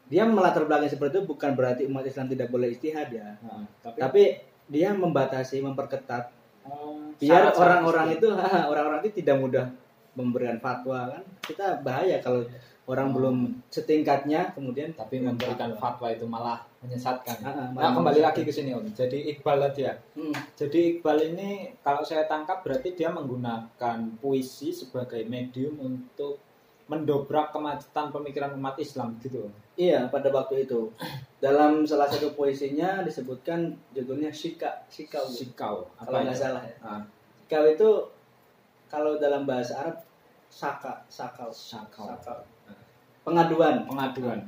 dia 0.06 0.24
melatar 0.26 0.64
belakang 0.64 0.86
seperti 0.88 1.16
itu 1.16 1.24
bukan 1.26 1.52
berarti 1.54 1.88
umat 1.88 2.04
Islam 2.04 2.28
tidak 2.28 2.48
boleh 2.50 2.68
istihad 2.70 3.08
ya. 3.10 3.40
Nah, 3.40 3.64
tapi, 3.82 3.98
Tapi 3.98 4.24
dia 4.66 4.92
membatasi, 4.92 5.60
memperketat 5.60 6.28
oh, 6.66 7.08
biar 7.16 7.52
orang-orang 7.54 8.14
itu 8.14 8.28
orang-orang 8.70 9.00
itu 9.02 9.24
tidak 9.24 9.38
mudah 9.38 9.66
memberikan 10.14 10.60
fatwa 10.60 11.08
kan. 11.10 11.24
Kita 11.42 11.80
bahaya 11.80 12.20
kalau 12.20 12.44
orang 12.84 13.10
Hmm. 13.10 13.16
belum 13.16 13.38
setingkatnya 13.72 14.52
kemudian 14.52 14.92
tapi 14.92 15.24
memberikan 15.24 15.72
fatwa 15.74 16.12
itu 16.12 16.28
malah 16.28 16.60
menyesatkan. 16.84 17.40
Ah, 17.40 17.48
ah, 17.48 17.56
Nah, 17.56 17.68
malah 17.72 17.92
kembali 17.94 18.20
menyesatkan. 18.20 18.36
lagi 18.36 18.42
ke 18.44 18.52
sini 18.52 18.72
Om. 18.76 18.86
Jadi 18.92 19.18
Iqbal 19.32 19.58
tadi 19.64 19.82
ya. 19.88 19.94
Hmm. 20.20 20.36
Jadi 20.54 20.80
Iqbal 20.92 21.18
ini 21.32 21.50
kalau 21.80 22.04
saya 22.04 22.28
tangkap 22.28 22.60
berarti 22.60 22.92
dia 22.92 23.08
menggunakan 23.08 23.98
puisi 24.20 24.76
sebagai 24.76 25.24
medium 25.24 25.80
untuk 25.80 26.44
mendobrak 26.92 27.56
kemacetan 27.56 28.12
pemikiran 28.12 28.52
umat 28.54 28.76
Islam 28.76 29.16
gitu. 29.24 29.48
Iya, 29.80 30.12
pada 30.12 30.28
waktu 30.30 30.68
itu. 30.68 30.92
Dalam 31.40 31.88
salah 31.88 32.12
satu 32.12 32.36
puisinya 32.36 33.00
disebutkan 33.02 33.72
judulnya 33.96 34.28
Shika, 34.30 34.84
Shika. 34.88 35.24
Sikau. 35.24 35.88
kalau 35.98 36.20
nggak 36.24 36.36
itu? 36.36 36.44
salah 36.44 36.64
ya. 36.64 36.76
Ah, 36.84 37.02
itu 37.48 37.90
kalau 38.90 39.16
dalam 39.16 39.48
bahasa 39.48 39.80
Arab 39.80 39.98
saka, 40.50 41.02
sakau, 41.08 41.50
Sakau. 41.50 42.06
sakau. 42.06 42.40
Pengaduan. 43.24 43.84
Pengaduan. 43.84 44.40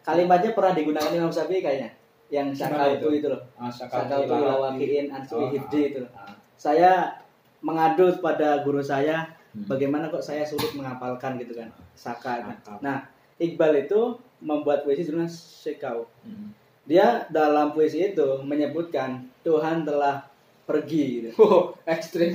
Kalimatnya 0.00 0.50
pernah 0.52 0.72
digunakan 0.72 1.10
Imam 1.10 1.30
Syafi'i 1.30 1.60
kayaknya. 1.60 1.90
Yang 2.28 2.46
sakau 2.56 2.86
itu? 2.88 2.94
itu 2.96 3.08
itu 3.16 3.26
loh. 3.28 3.42
Ah, 3.58 3.66
Sakau 3.68 4.06
itu 4.06 4.14
tilawati. 4.22 4.78
ilawakiin 4.78 5.06
ansui 5.10 5.34
Oh, 5.36 5.50
hifdi 5.50 5.80
itu. 5.90 5.98
loh. 6.00 6.10
ah. 6.14 6.30
Saya 6.54 7.18
mengadu 7.60 8.06
pada 8.18 8.60
guru 8.60 8.80
saya 8.80 9.26
Hmm. 9.50 9.66
bagaimana 9.66 10.06
kok 10.06 10.22
saya 10.22 10.46
sulit 10.46 10.70
menghafalkan 10.72 11.34
gitu 11.36 11.58
kan. 11.58 11.66
Saka. 11.92 12.38
Sakau. 12.38 12.78
Nah, 12.78 13.02
Iqbal 13.34 13.82
itu 13.82 14.14
membuat 14.38 14.86
puisi 14.86 15.02
judulnya 15.02 15.26
Shikau. 15.26 16.06
Hmm. 16.22 16.54
Dia 16.86 17.26
dalam 17.26 17.74
puisi 17.74 17.98
itu 18.00 18.38
menyebutkan 18.40 19.26
Tuhan 19.42 19.82
telah 19.82 20.22
pergi 20.62 21.02
gitu. 21.18 21.28
Wow, 21.34 21.74
ekstrim. 21.82 22.30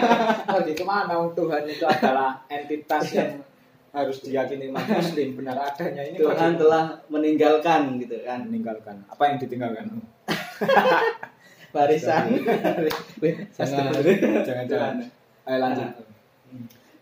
Pergi 0.54 0.72
ke 0.72 0.84
mana? 0.86 1.18
Tuhan 1.28 1.62
itu 1.64 1.82
adalah 1.82 2.38
entitas 2.46 3.02
yang 3.10 3.42
harus 3.90 4.22
diyakini 4.22 4.70
umat 4.70 4.86
Muslim 4.86 5.28
benar 5.34 5.56
adanya. 5.58 6.02
Ini 6.06 6.16
Tuhan 6.22 6.54
telah 6.54 6.94
meninggalkan 7.10 7.98
gitu 7.98 8.16
kan. 8.22 8.46
meninggalkan. 8.46 8.96
Apa 9.10 9.22
yang 9.34 9.36
ditinggalkan? 9.42 9.86
Barisan. 11.74 12.24
Jangan, 13.54 13.90
jangan, 14.46 14.64
jangan. 14.66 14.94
Ayo 15.46 15.58
lanjut. 15.58 15.88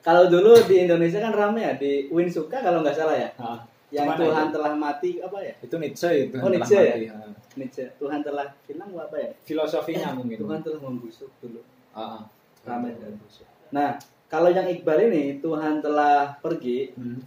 Kalau 0.04 0.24
dulu 0.32 0.56
di 0.64 0.88
Indonesia 0.88 1.20
kan 1.20 1.32
rame 1.36 1.60
ya 1.60 1.72
di 1.76 2.08
Win 2.08 2.28
Suka 2.32 2.64
kalau 2.64 2.80
nggak 2.80 2.96
salah 2.96 3.16
ya. 3.16 3.28
Ah, 3.36 3.60
Yang 3.88 4.04
Gimana 4.12 4.20
Tuhan 4.20 4.44
itu? 4.44 4.52
telah 4.52 4.72
mati 4.76 5.10
apa 5.16 5.38
ya? 5.40 5.54
itu 5.64 5.74
Nietzsche 5.80 6.10
itu. 6.28 6.36
Oh, 6.36 6.52
Nietzsche 6.52 6.76
ya? 6.76 6.94
Ah. 7.12 7.32
Nietzsche. 7.56 7.84
Tuhan 7.96 8.20
telah 8.20 8.46
hilang 8.68 8.92
apa 8.92 9.16
ya? 9.16 9.30
Filosofinya 9.48 10.12
mungkin. 10.12 10.36
Tuhan 10.44 10.60
telah 10.60 10.80
membusuk 10.84 11.32
dulu. 11.40 11.60
Ah, 11.96 12.20
ah. 12.20 12.22
Rame. 12.68 12.92
Nah, 13.72 13.96
kalau 14.28 14.52
yang 14.52 14.68
Iqbal 14.68 15.08
ini 15.08 15.40
Tuhan 15.40 15.80
telah 15.80 16.36
pergi, 16.38 16.92
Hmm. 16.94 17.20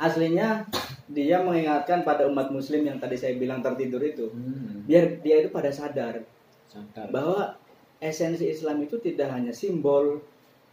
aslinya 0.00 0.64
dia 1.06 1.44
mengingatkan 1.44 2.02
pada 2.02 2.24
umat 2.24 2.48
muslim 2.48 2.80
yang 2.82 2.96
tadi 2.96 3.20
saya 3.20 3.36
bilang 3.36 3.60
tertidur 3.60 4.00
itu. 4.00 4.32
Hmm. 4.32 4.88
Biar 4.88 5.20
dia 5.20 5.44
itu 5.44 5.52
pada 5.52 5.68
sadar 5.68 6.24
Sadar. 6.66 7.10
bahwa 7.12 7.52
esensi 8.00 8.48
Islam 8.48 8.80
itu 8.80 8.96
tidak 8.96 9.28
hanya 9.28 9.52
simbol, 9.52 10.24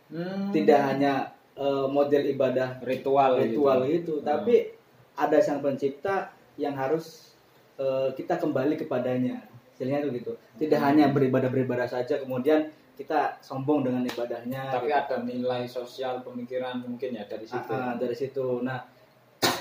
Hmm. 0.08 0.56
tidak 0.56 0.80
hanya 0.80 1.36
eh, 1.58 1.88
model 1.90 2.22
ibadah 2.32 2.78
ritual 2.86 3.42
ritual 3.42 3.82
gitu. 3.90 3.92
itu, 3.92 4.14
Ah. 4.22 4.38
tapi 4.38 4.70
ada 5.18 5.42
sang 5.42 5.60
pencipta 5.60 6.30
yang 6.56 6.72
harus 6.74 7.34
eh, 7.78 8.10
kita 8.14 8.38
kembali 8.38 8.78
kepadanya. 8.78 9.42
Istilahnya 9.74 10.02
itu 10.02 10.10
gitu. 10.22 10.32
Tidak 10.58 10.78
Hmm. 10.78 10.88
hanya 10.88 11.06
beribadah 11.10 11.50
beribadah 11.50 11.86
saja 11.86 12.18
kemudian 12.18 12.70
kita 12.98 13.38
sombong 13.40 13.86
dengan 13.86 14.02
ibadahnya. 14.02 14.74
Tapi 14.74 14.90
gitu. 14.90 14.98
ada 14.98 15.16
nilai 15.22 15.64
sosial 15.70 16.26
pemikiran 16.26 16.82
mungkin 16.82 17.14
ya 17.14 17.24
dari 17.30 17.46
situ. 17.46 17.70
Ah, 17.72 17.94
ah, 17.94 17.96
dari 17.96 18.16
situ. 18.18 18.66
Nah, 18.66 18.82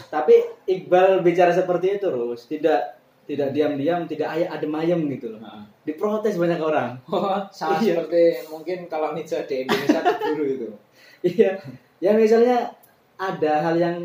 tapi 0.09 0.35
Iqbal 0.65 1.21
bicara 1.21 1.53
seperti 1.53 2.01
itu 2.01 2.09
terus 2.09 2.49
tidak 2.49 2.97
tidak 3.27 3.51
diam-diam, 3.53 4.07
tidak 4.07 4.31
ayam 4.33 4.49
adem 4.55 4.73
ayem 4.81 5.01
gitu 5.13 5.37
loh. 5.37 5.43
Ah. 5.45 5.63
Diprotes 5.85 6.41
banyak 6.41 6.59
orang. 6.63 6.97
Oh, 7.13 7.45
sama 7.53 7.77
Iya. 7.79 8.01
seperti 8.01 8.49
mungkin 8.49 8.89
kalau 8.89 9.13
Nietzsche 9.13 9.39
di 9.45 9.67
Indonesia 9.69 10.01
diburu 10.01 10.45
itu. 10.49 10.69
Iya. 11.37 11.61
Ya 12.01 12.13
misalnya 12.17 12.73
ada 13.21 13.53
hal 13.67 13.77
yang 13.77 13.99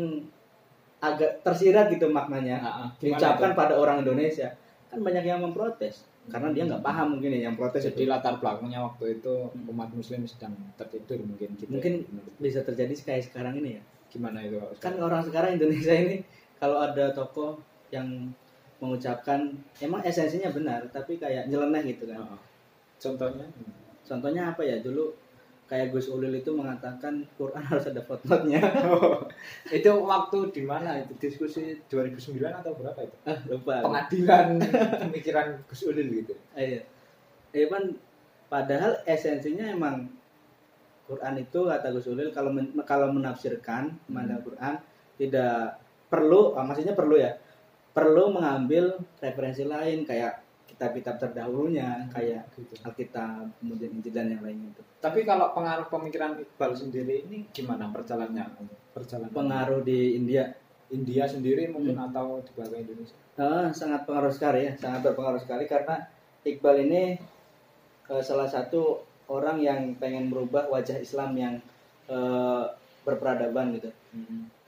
agak 1.02 1.42
tersirat 1.42 1.90
gitu 1.90 2.06
maknanya 2.10 2.62
Ah, 2.62 2.88
diucapkan 3.00 3.52
itu? 3.54 3.58
pada 3.58 3.74
orang 3.80 4.06
Indonesia 4.06 4.54
kan 4.86 5.00
banyak 5.00 5.24
yang 5.24 5.40
memprotes 5.40 6.04
karena 6.30 6.54
dia 6.54 6.62
nggak 6.70 6.84
paham 6.86 7.18
mungkin 7.18 7.34
ya 7.34 7.50
yang 7.50 7.58
protes 7.58 7.82
Jadi 7.82 8.06
itu 8.06 8.10
latar 8.10 8.38
belakangnya 8.38 8.78
waktu 8.78 9.18
itu 9.18 9.32
umat 9.74 9.90
muslim 9.90 10.22
sedang 10.22 10.54
tertidur 10.78 11.18
mungkin 11.26 11.58
gitu. 11.58 11.66
mungkin 11.66 12.06
bisa 12.38 12.62
terjadi 12.62 12.94
kayak 12.94 13.26
sekarang 13.26 13.58
ini 13.58 13.80
ya 13.80 13.82
gimana 14.06 14.38
itu? 14.44 14.60
kan 14.78 14.94
orang 15.02 15.26
sekarang 15.26 15.58
Indonesia 15.58 15.90
ini 15.90 16.22
kalau 16.62 16.78
ada 16.78 17.10
tokoh 17.10 17.58
yang 17.90 18.30
mengucapkan 18.78 19.50
emang 19.82 20.02
esensinya 20.06 20.54
benar 20.54 20.86
tapi 20.94 21.18
kayak 21.18 21.50
nyeleneh 21.50 21.82
gitu 21.90 22.06
kan. 22.06 22.38
Contohnya? 23.02 23.46
contohnya 24.02 24.50
apa 24.50 24.62
ya 24.66 24.82
dulu 24.82 25.14
kayak 25.72 25.88
Gus 25.88 26.12
Ulil 26.12 26.36
itu 26.36 26.52
mengatakan 26.52 27.24
Quran 27.40 27.64
harus 27.72 27.88
ada 27.88 28.04
footnote-nya. 28.04 28.60
Itu 29.80 30.04
waktu 30.04 30.52
di 30.52 30.68
mana 30.68 31.00
itu? 31.00 31.16
Diskusi 31.16 31.80
2009 31.88 32.44
atau 32.44 32.76
berapa 32.76 33.00
itu? 33.00 33.16
ah 33.24 33.38
lupa. 33.48 33.80
Pengadilan 33.80 34.60
pemikiran 35.08 35.64
Gus 35.64 35.88
Ulil 35.88 36.12
gitu. 36.12 36.36
iya. 36.52 36.84
Iya 37.56 37.66
kan 37.72 37.88
padahal 38.52 39.00
esensinya 39.08 39.64
emang 39.64 40.12
Quran 41.08 41.40
itu 41.40 41.64
kata 41.64 41.88
Gus 41.88 42.04
Ulil 42.12 42.28
kalau 42.36 42.52
men- 42.52 42.76
kalau 42.84 43.08
menafsirkan 43.08 43.96
mana 44.12 44.44
Quran 44.44 44.76
tidak 45.16 45.80
perlu 46.12 46.52
ah, 46.52 46.68
maksudnya 46.68 46.92
perlu 46.92 47.16
ya 47.16 47.32
perlu 47.96 48.28
mengambil 48.28 49.00
referensi 49.24 49.64
lain 49.64 50.04
kayak 50.04 50.36
kitab-kitab 50.72 51.20
terdahulunya 51.20 52.08
kayak 52.08 52.48
gitu. 52.56 52.74
Alkitab 52.80 53.52
kemudian 53.60 53.92
Injil 53.92 54.12
dan 54.16 54.32
yang 54.32 54.40
lain 54.40 54.72
itu. 54.72 54.82
Tapi 55.04 55.28
kalau 55.28 55.52
pengaruh 55.52 55.92
pemikiran 55.92 56.40
Iqbal 56.40 56.72
sendiri 56.72 57.28
ini 57.28 57.44
gimana 57.52 57.92
perjalanannya? 57.92 58.72
Perjalanan 58.96 59.32
pengaruh 59.36 59.84
di 59.84 60.16
India 60.16 60.48
India 60.92 61.24
sendiri 61.24 61.68
mungkin 61.72 61.96
atau 61.96 62.40
di 62.40 62.52
bawah 62.56 62.76
Indonesia? 62.76 63.16
Ah, 63.36 63.68
sangat 63.72 64.04
pengaruh 64.04 64.32
sekali 64.32 64.68
ya 64.68 64.72
sangat 64.76 65.00
berpengaruh 65.08 65.40
sekali 65.40 65.64
karena 65.68 66.08
Iqbal 66.42 66.88
ini 66.88 67.16
eh, 68.08 68.22
salah 68.24 68.48
satu 68.48 69.04
orang 69.28 69.62
yang 69.62 69.96
pengen 69.96 70.28
merubah 70.28 70.68
wajah 70.72 71.00
Islam 71.00 71.36
yang 71.36 71.54
eh, 72.08 72.64
berperadaban 73.04 73.76
gitu. 73.76 73.90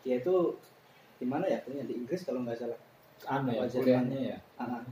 Dia 0.05 0.21
itu 0.21 0.57
di 1.21 1.27
mana 1.29 1.49
ya 1.49 1.63
punya 1.65 1.85
di 1.87 1.97
Inggris 1.97 2.25
kalau 2.27 2.45
nggak 2.45 2.59
salah. 2.61 2.79
Anu 3.25 3.57
ya, 3.57 3.65
Wajah 3.65 3.79
kuliahnya 3.81 4.19
ya. 4.35 4.37
Ah, 4.61 4.85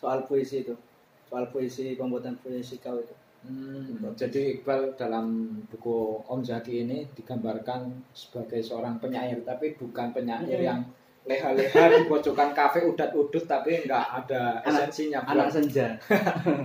soal 0.00 0.24
puisi 0.24 0.56
itu 0.62 0.72
soal 1.26 1.46
puisi 1.46 1.92
pembuatan 1.94 2.34
puisi 2.36 2.78
kau 2.78 2.96
itu 2.96 3.12
Hmm, 3.40 3.96
jadi 4.14 4.52
Iqbal 4.54 4.92
dalam 4.94 5.26
buku 5.66 5.96
Om 6.22 6.40
Zaki 6.42 6.84
ini 6.84 7.08
digambarkan 7.10 7.88
sebagai 8.12 8.60
seorang 8.60 9.00
penyair, 9.00 9.40
tapi 9.42 9.72
bukan 9.72 10.12
penyair 10.12 10.44
Hmm. 10.54 10.68
yang 10.68 10.80
leha-leha 11.22 11.72
di 11.90 12.04
pojokan 12.04 12.52
kafe 12.52 12.84
udat-udut 12.84 13.40
tapi 13.42 13.80
nggak 13.80 14.04
ada 14.14 14.60
Anak- 14.60 14.92
esensinya. 14.92 15.18
Bukan, 15.22 15.32
anak 15.34 15.48
senja 15.50 15.86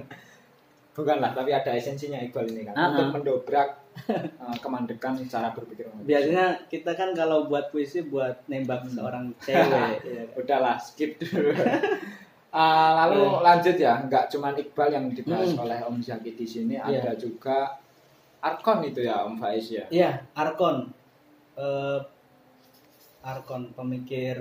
bukan 0.94 1.18
lah, 1.18 1.32
tapi 1.32 1.52
ada 1.52 1.72
esensinya 1.72 2.20
Iqbal 2.20 2.48
ini 2.50 2.64
kan 2.64 2.74
Ah, 2.74 2.88
untuk 2.90 3.06
ah. 3.06 3.12
mendobrak 3.14 3.70
uh, 4.38 4.56
kemandekan 4.60 5.16
cara 5.26 5.52
berpikir 5.52 5.88
manusia. 5.88 6.04
biasanya 6.06 6.46
kita 6.66 6.92
kan 6.92 7.12
kalau 7.12 7.48
buat 7.48 7.68
puisi 7.70 8.04
buat 8.04 8.44
nembak 8.46 8.84
Hmm. 8.84 8.92
seorang 8.94 9.26
cewek 9.40 9.96
ya. 10.12 10.24
Udahlah, 10.34 10.76
skip 10.76 11.16
dulu. 11.18 11.56
Ah, 12.56 13.04
lalu 13.04 13.20
Eh. 13.20 13.44
lanjut 13.44 13.76
ya, 13.76 14.00
nggak 14.00 14.32
cuma 14.32 14.56
Iqbal 14.56 14.88
yang 14.88 15.06
dibahas 15.12 15.52
Hmm. 15.52 15.68
oleh 15.68 15.76
Om 15.84 16.00
Zaki 16.00 16.40
di 16.40 16.48
sini, 16.48 16.80
Iya. 16.80 17.04
ada 17.04 17.12
juga 17.20 17.76
Arkon 18.40 18.80
itu 18.82 19.04
ya 19.04 19.28
Om 19.28 19.36
Faiz 19.36 19.68
ya. 19.70 19.84
Iya, 19.92 20.24
Arkon. 20.32 20.88
Eh, 21.60 22.00
Arkon 23.22 23.76
pemikir 23.76 24.40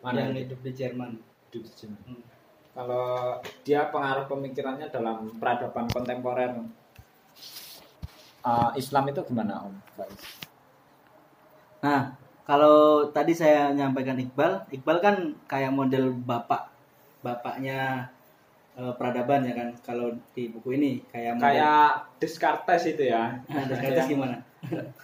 Mana 0.00 0.24
yang 0.24 0.32
itu? 0.32 0.40
hidup 0.48 0.60
di 0.64 0.72
Jerman. 0.72 1.10
Di 1.52 1.60
sini. 1.68 1.92
Hmm. 2.08 2.24
Kalau 2.72 3.36
dia 3.60 3.92
pengaruh 3.92 4.24
pemikirannya 4.24 4.88
dalam 4.88 5.36
peradaban 5.36 5.84
kontemporer 5.86 6.56
uh, 8.42 8.72
Islam 8.72 9.04
itu 9.06 9.20
gimana 9.22 9.68
Om 9.68 9.76
Faiz? 9.92 10.22
Nah, 11.84 12.16
kalau 12.42 13.04
tadi 13.12 13.36
saya 13.36 13.68
nyampaikan 13.70 14.16
Iqbal, 14.16 14.64
Iqbal 14.72 14.98
kan 14.98 15.16
kayak 15.44 15.70
model 15.70 16.16
bapak 16.16 16.71
bapaknya 17.22 18.10
eh, 18.74 18.92
peradaban 18.94 19.46
ya 19.46 19.54
kan. 19.54 19.68
Kalau 19.80 20.10
di 20.32 20.50
buku 20.50 20.76
ini 20.76 20.90
kayak 21.08 21.38
model 21.38 21.44
Kayak 21.46 21.86
Descartes 22.18 22.82
itu 22.86 23.02
ya. 23.06 23.38
Nah, 23.46 23.64
Descartes 23.64 24.06
gimana? 24.06 24.36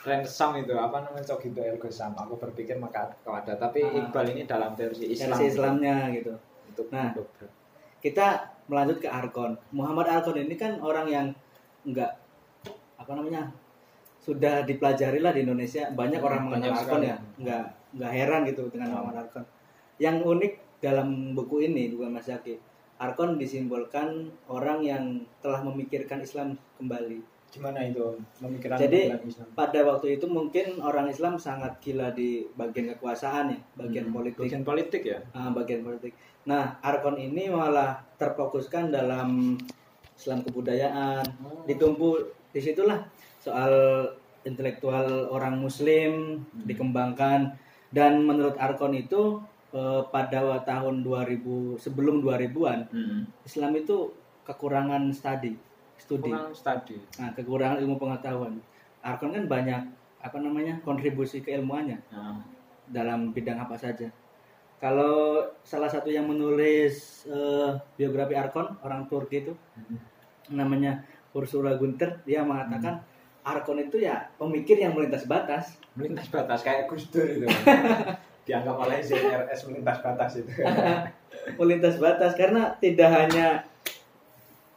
Rensam 0.07 0.55
itu 0.55 0.71
apa 0.79 1.03
namanya 1.03 1.27
cogito 1.27 1.59
ergo 1.59 1.91
sum. 1.91 2.15
Aku 2.15 2.39
berpikir 2.39 2.79
maka 2.79 3.11
kau 3.23 3.35
ada. 3.35 3.55
Tapi 3.55 3.83
Ah. 3.83 3.99
Iqbal 3.99 4.27
ini 4.33 4.43
dalam 4.45 4.75
versi 4.75 5.11
Islam. 5.11 5.35
Versi 5.35 5.45
Islamnya 5.51 5.97
gitu. 6.15 6.33
Untuk 6.71 6.87
Nah. 6.91 7.11
mendobrak. 7.11 7.51
Kita 7.99 8.27
melanjut 8.69 9.03
ke 9.03 9.09
Arkon. 9.11 9.59
Muhammad 9.75 10.07
Arkon 10.09 10.39
ini 10.39 10.55
kan 10.55 10.79
orang 10.79 11.07
yang 11.09 11.27
enggak 11.83 12.19
apa 12.95 13.13
namanya? 13.15 13.51
sudah 14.19 14.61
dipelajari 14.61 15.25
lah 15.25 15.33
di 15.33 15.41
Indonesia. 15.41 15.89
Banyak 15.89 16.21
Hmm, 16.21 16.29
orang 16.29 16.41
mengenal 16.45 16.69
banyak 16.69 16.81
Arkon 16.85 17.03
ya. 17.03 17.17
Enggak 17.41 17.63
enggak 17.97 18.13
heran 18.13 18.41
gitu 18.45 18.63
dengan 18.69 18.87
Hmm. 18.87 18.95
Muhammad 19.01 19.17
Arkon. 19.25 19.45
Yang 19.97 20.17
unik 20.23 20.53
dalam 20.79 21.35
buku 21.35 21.67
ini 21.71 21.95
bukan 21.95 22.15
Mas 22.15 22.27
Zaki. 22.31 22.59
Arkon 22.99 23.39
disimbolkan 23.39 24.27
orang 24.51 24.83
yang 24.83 25.05
telah 25.39 25.63
memikirkan 25.63 26.19
Islam 26.19 26.59
kembali. 26.83 27.23
Gimana 27.49 27.81
itu 27.81 28.03
Om? 28.03 28.19
Pemikiran 28.45 28.77
Jadi, 28.77 29.09
Islam. 29.25 29.49
Pada 29.57 29.81
waktu 29.87 30.21
itu 30.21 30.27
mungkin 30.29 30.83
orang 30.83 31.09
Islam 31.09 31.41
sangat 31.41 31.81
gila 31.81 32.13
di 32.13 32.45
bagian 32.59 32.93
kekuasaan 32.93 33.55
ya, 33.55 33.59
bagian 33.79 34.11
Hmm, 34.11 34.15
politik. 34.21 34.43
Bagian 34.45 34.65
politik 34.67 35.03
ya. 35.07 35.19
Ah, 35.33 35.49
bagian 35.55 35.81
politik. 35.81 36.13
Nah, 36.45 36.77
Arkon 36.85 37.17
ini 37.17 37.49
malah 37.49 38.03
terfokuskan 38.21 38.93
dalam 38.93 39.57
Islam 40.13 40.43
kebudayaan. 40.45 41.25
Oh. 41.41 41.65
Ditumpu 41.65 42.19
di 42.53 42.61
situlah 42.61 43.01
soal 43.41 44.05
intelektual 44.45 45.31
orang 45.31 45.57
Muslim 45.57 46.43
Hmm. 46.43 46.67
dikembangkan 46.67 47.55
dan 47.95 48.27
menurut 48.27 48.59
Arkon 48.61 48.93
itu 48.93 49.41
eh, 49.75 50.03
pada 50.09 50.61
tahun 50.65 51.05
2000 51.05 51.77
sebelum 51.81 52.25
2000-an 52.25 52.81
Hmm. 52.89 53.21
Islam 53.45 53.73
itu 53.77 54.13
kekurangan 54.49 55.13
studi, 55.13 55.53
studi. 56.01 56.33
Kurang 56.33 56.57
studi. 56.57 56.97
Nah, 57.21 57.37
kekurangan 57.37 57.79
ilmu 57.85 58.01
pengetahuan. 58.01 58.57
Arkon 59.05 59.37
kan 59.37 59.45
banyak 59.45 59.83
apa 60.19 60.37
namanya 60.43 60.83
kontribusi 60.83 61.39
keilmuannya 61.47 62.03
Nah, 62.11 62.43
dalam 62.89 63.31
bidang 63.31 63.61
apa 63.61 63.79
saja. 63.79 64.11
Kalau 64.79 65.43
salah 65.67 65.91
satu 65.91 66.09
yang 66.09 66.31
menulis 66.31 67.27
eh, 67.29 67.71
biografi 67.99 68.35
Arkon, 68.39 68.79
orang 68.81 69.11
Turki 69.11 69.45
itu 69.45 69.53
hmm. 69.53 69.99
namanya 70.55 71.03
Ursula 71.35 71.77
Gunter, 71.77 72.25
dia 72.25 72.41
mengatakan 72.47 73.05
Arkon 73.45 73.81
itu 73.81 74.01
ya 74.05 74.29
pemikir 74.37 74.77
yang 74.81 74.93
melintas 74.93 75.25
batas. 75.25 75.77
melintas 75.99 76.31
batas 76.31 76.63
kayak 76.63 76.87
Gus 76.87 77.11
Dur 77.11 77.27
itu. 77.27 77.47
Dianggap 78.49 78.77
oleh 78.81 78.99
ZRS 78.99 79.61
melintas 79.69 79.99
batas 80.01 80.31
itu. 80.35 80.49
melintas 81.61 81.97
batas 81.97 82.33
karena 82.33 82.73
tidak 82.77 83.09
hanya 83.09 83.61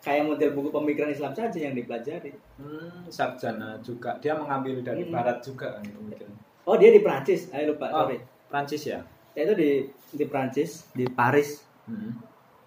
kayak 0.01 0.27
model 0.27 0.51
buku 0.51 0.69
pemikiran 0.69 1.07
Islam 1.07 1.31
saja 1.31 1.55
yang 1.55 1.71
dipelajari. 1.71 2.35
Hmm, 2.57 3.07
sarjana 3.07 3.79
juga. 3.79 4.17
Dia 4.19 4.35
mengambil 4.35 4.81
dari 4.81 5.07
Hmm. 5.07 5.13
barat 5.13 5.39
juga 5.39 5.71
kan 5.71 5.83
pemikiran. 5.85 6.33
Oh, 6.67 6.75
dia 6.75 6.91
di 6.91 6.99
Prancis. 6.99 7.47
Ayo 7.49 7.73
lupa, 7.73 7.87
Oh. 7.87 8.05
sorry. 8.05 8.19
Prancis 8.45 8.83
ya. 8.83 8.99
Dia 9.31 9.47
itu 9.47 9.55
di 9.55 9.69
di 10.11 10.25
Prancis, 10.27 10.83
di 10.91 11.07
Paris. 11.07 11.63
Hmm. 11.87 12.19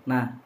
Nah, 0.08 0.40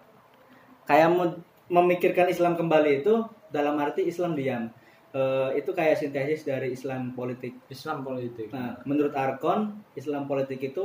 kayak 0.85 1.09
mau 1.09 1.31
memikirkan 1.71 2.27
Islam 2.27 2.57
kembali 2.57 3.01
itu 3.01 3.14
dalam 3.49 3.79
arti 3.79 4.03
Islam 4.03 4.35
diam. 4.35 4.66
Eh, 5.09 5.51
itu 5.57 5.73
kayak 5.73 5.97
sintesis 5.97 6.44
dari 6.44 6.77
Islam 6.77 7.16
politik. 7.16 7.57
Islam 7.73 8.05
politik. 8.05 8.53
Nah, 8.53 8.77
menurut 8.85 9.16
Arkon, 9.16 9.73
Islam 9.97 10.29
politik 10.29 10.61
itu 10.61 10.85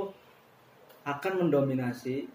akan 1.04 1.44
mendominasi 1.44 2.32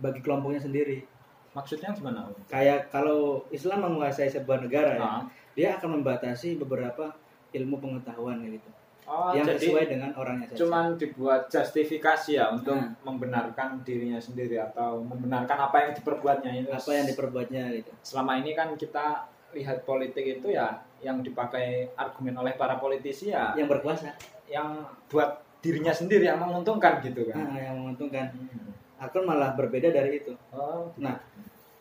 bagi 0.00 0.24
kelompoknya 0.24 0.64
sendiri. 0.64 1.04
Maksudnya 1.52 1.92
gimana? 1.92 2.32
Kayak 2.48 2.88
kalau 2.88 3.44
Islam 3.52 3.84
menguasai 3.84 4.32
sebuah 4.32 4.64
negara 4.64 4.96
ya, 4.96 5.04
Ah. 5.04 5.22
dia 5.52 5.76
akan 5.76 6.00
membatasi 6.00 6.56
beberapa 6.56 7.12
ilmu 7.52 7.76
pengetahuan 7.76 8.40
gitu. 8.48 8.72
Oh, 9.04 9.34
yang 9.36 9.44
jadi 9.44 9.60
sesuai 9.68 9.84
dengan 9.92 10.10
orangnya 10.16 10.46
saja. 10.48 10.64
cuman 10.64 10.96
dibuat 10.96 11.50
justifikasi 11.50 12.38
ya 12.38 12.48
untuk 12.48 12.72
Nah. 12.78 12.94
membenarkan 13.04 13.82
dirinya 13.84 14.16
sendiri 14.16 14.56
atau 14.56 15.02
membenarkan 15.04 15.58
apa 15.68 15.76
yang 15.84 15.92
diperbuatnya 15.92 16.50
itu. 16.56 16.70
apa 16.72 16.90
yang 16.96 17.06
diperbuatnya 17.10 17.62
gitu. 17.76 17.90
Selama 18.00 18.40
ini 18.40 18.56
kan 18.56 18.72
kita 18.72 19.26
lihat 19.52 19.84
politik 19.84 20.40
itu 20.40 20.54
ya 20.54 20.80
yang 21.02 21.18
dipakai 21.20 21.90
argumen 21.94 22.38
oleh 22.38 22.54
para 22.54 22.78
politisi 22.78 23.28
ya 23.28 23.52
Yang 23.52 23.68
berkuasa. 23.78 24.14
yang 24.46 24.86
buat 25.10 25.42
dirinya 25.58 25.90
sendiri 25.90 26.26
yang 26.26 26.38
menguntungkan 26.38 27.02
gitu 27.02 27.26
kan. 27.26 27.38
Nah, 27.42 27.58
yang 27.58 27.76
menguntungkan. 27.78 28.30
Hmm. 28.30 28.70
Arkon 28.98 29.26
malah 29.26 29.54
berbeda 29.54 29.90
dari 29.90 30.22
itu. 30.22 30.30
Oh, 30.54 30.90
Nah, 30.96 31.18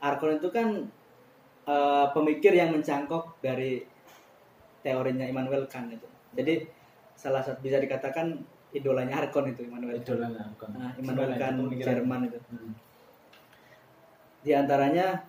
Arkon 0.01 0.37
itu 0.37 0.49
kan 0.49 0.89
eh, 1.61 2.05
pemikir 2.13 2.53
yang 2.53 2.73
mencangkok 2.73 3.37
dari 3.39 3.85
teorinya 4.81 5.25
Immanuel 5.25 5.69
Kant 5.69 5.93
itu. 5.93 6.07
Jadi 6.33 6.65
salah 7.13 7.45
satu 7.45 7.61
bisa 7.61 7.77
dikatakan 7.77 8.41
idolanya 8.71 9.21
Arkon 9.21 9.53
itu 9.53 9.69
Immanuel 9.69 10.01
Kant. 10.01 10.05
idolanya 10.09 10.41
kan. 10.57 10.69
Nah, 10.73 10.91
Immanuel 10.97 11.33
Kant? 11.37 11.57
Jerman 11.77 12.21
itu. 12.25 12.39
Hmm. 12.49 12.73
Di 14.41 14.57
antaranya 14.57 15.21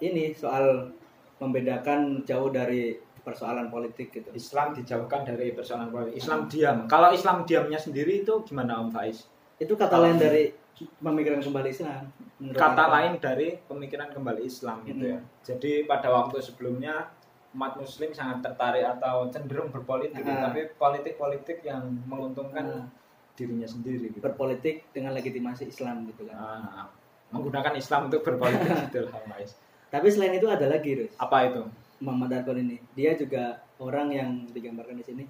ini 0.00 0.32
soal 0.32 0.88
membedakan 1.36 2.24
jauh 2.24 2.48
dari 2.48 2.96
persoalan 3.24 3.66
politik 3.66 4.12
gitu. 4.12 4.28
Islam 4.30 4.76
dijauhkan 4.76 5.24
dari 5.24 5.50
persoalan 5.50 5.88
politik. 5.88 6.20
Islam 6.20 6.44
diam. 6.46 6.84
Kalau 6.84 7.08
Islam 7.10 7.42
diamnya 7.42 7.80
sendiri 7.80 8.20
itu 8.20 8.44
gimana 8.44 8.78
Om 8.78 8.92
Faiz? 8.92 9.24
Itu 9.56 9.74
kata 9.74 9.96
lain 9.96 10.20
dari 10.20 10.52
pemikiran 11.00 11.40
kembali 11.40 11.68
Islam. 11.68 12.12
Kata 12.52 12.84
Arkon. 12.84 12.92
lain 12.92 13.12
dari 13.16 13.48
pemikiran 13.58 14.08
kembali 14.12 14.42
Islam 14.42 14.84
gitu 14.84 15.04
ya. 15.08 15.18
Jadi 15.42 15.88
pada 15.88 16.12
waktu 16.12 16.38
sebelumnya 16.38 17.08
umat 17.54 17.78
muslim 17.78 18.10
sangat 18.10 18.42
tertarik 18.42 18.82
atau 18.84 19.30
cenderung 19.30 19.70
berpolitik 19.70 20.20
Ah. 20.20 20.50
tapi 20.50 20.74
politik-politik 20.74 21.62
yang 21.62 21.86
menguntungkan 22.04 22.66
Ah. 22.66 22.86
dirinya 23.34 23.66
sendiri 23.66 24.10
gitu. 24.10 24.20
berpolitik 24.20 24.90
dengan 24.90 25.10
legitimasi 25.10 25.66
Islam 25.66 26.06
gitu 26.06 26.26
kan. 26.26 26.36
Ah, 26.36 26.86
menggunakan 27.30 27.74
Islam 27.74 28.06
untuk 28.06 28.22
berpolitik 28.22 28.62
gitu 28.90 29.06
lah 29.06 29.14
Om 29.16 29.26
Faiz. 29.32 29.54
Tapi 29.88 30.06
selain 30.10 30.34
itu 30.34 30.50
ada 30.50 30.66
lagi, 30.66 30.90
Rus. 30.98 31.14
Apa 31.16 31.46
itu? 31.46 31.62
Muhammad 32.00 32.42
Arkon 32.42 32.58
ini. 32.58 32.76
Dia 32.94 33.14
juga 33.14 33.58
orang 33.78 34.10
yang 34.10 34.30
digambarkan 34.48 34.96
di 34.96 35.04
sini 35.04 35.24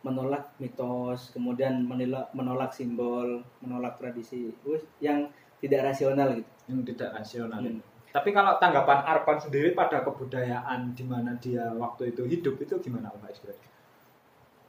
menolak 0.00 0.56
mitos, 0.56 1.28
kemudian 1.30 1.84
menolak 1.84 2.32
menolak 2.32 2.72
simbol, 2.72 3.44
menolak 3.60 4.00
tradisi, 4.00 4.48
yang 4.98 5.28
tidak 5.60 5.92
rasional 5.92 6.32
gitu. 6.32 6.48
yang 6.70 6.80
tidak 6.86 7.10
rasional 7.12 7.60
Hmm. 7.60 7.82
tapi 8.08 8.30
kalau 8.30 8.56
tanggapan 8.56 9.04
Arpan 9.04 9.36
sendiri 9.36 9.74
pada 9.74 10.00
kebudayaan 10.00 10.94
di 10.94 11.04
mana 11.04 11.36
dia 11.36 11.68
waktu 11.68 12.14
itu 12.14 12.24
hidup 12.24 12.56
itu 12.58 12.78
gimana 12.80 13.12
Pak 13.12 13.28
Isbret? 13.28 13.58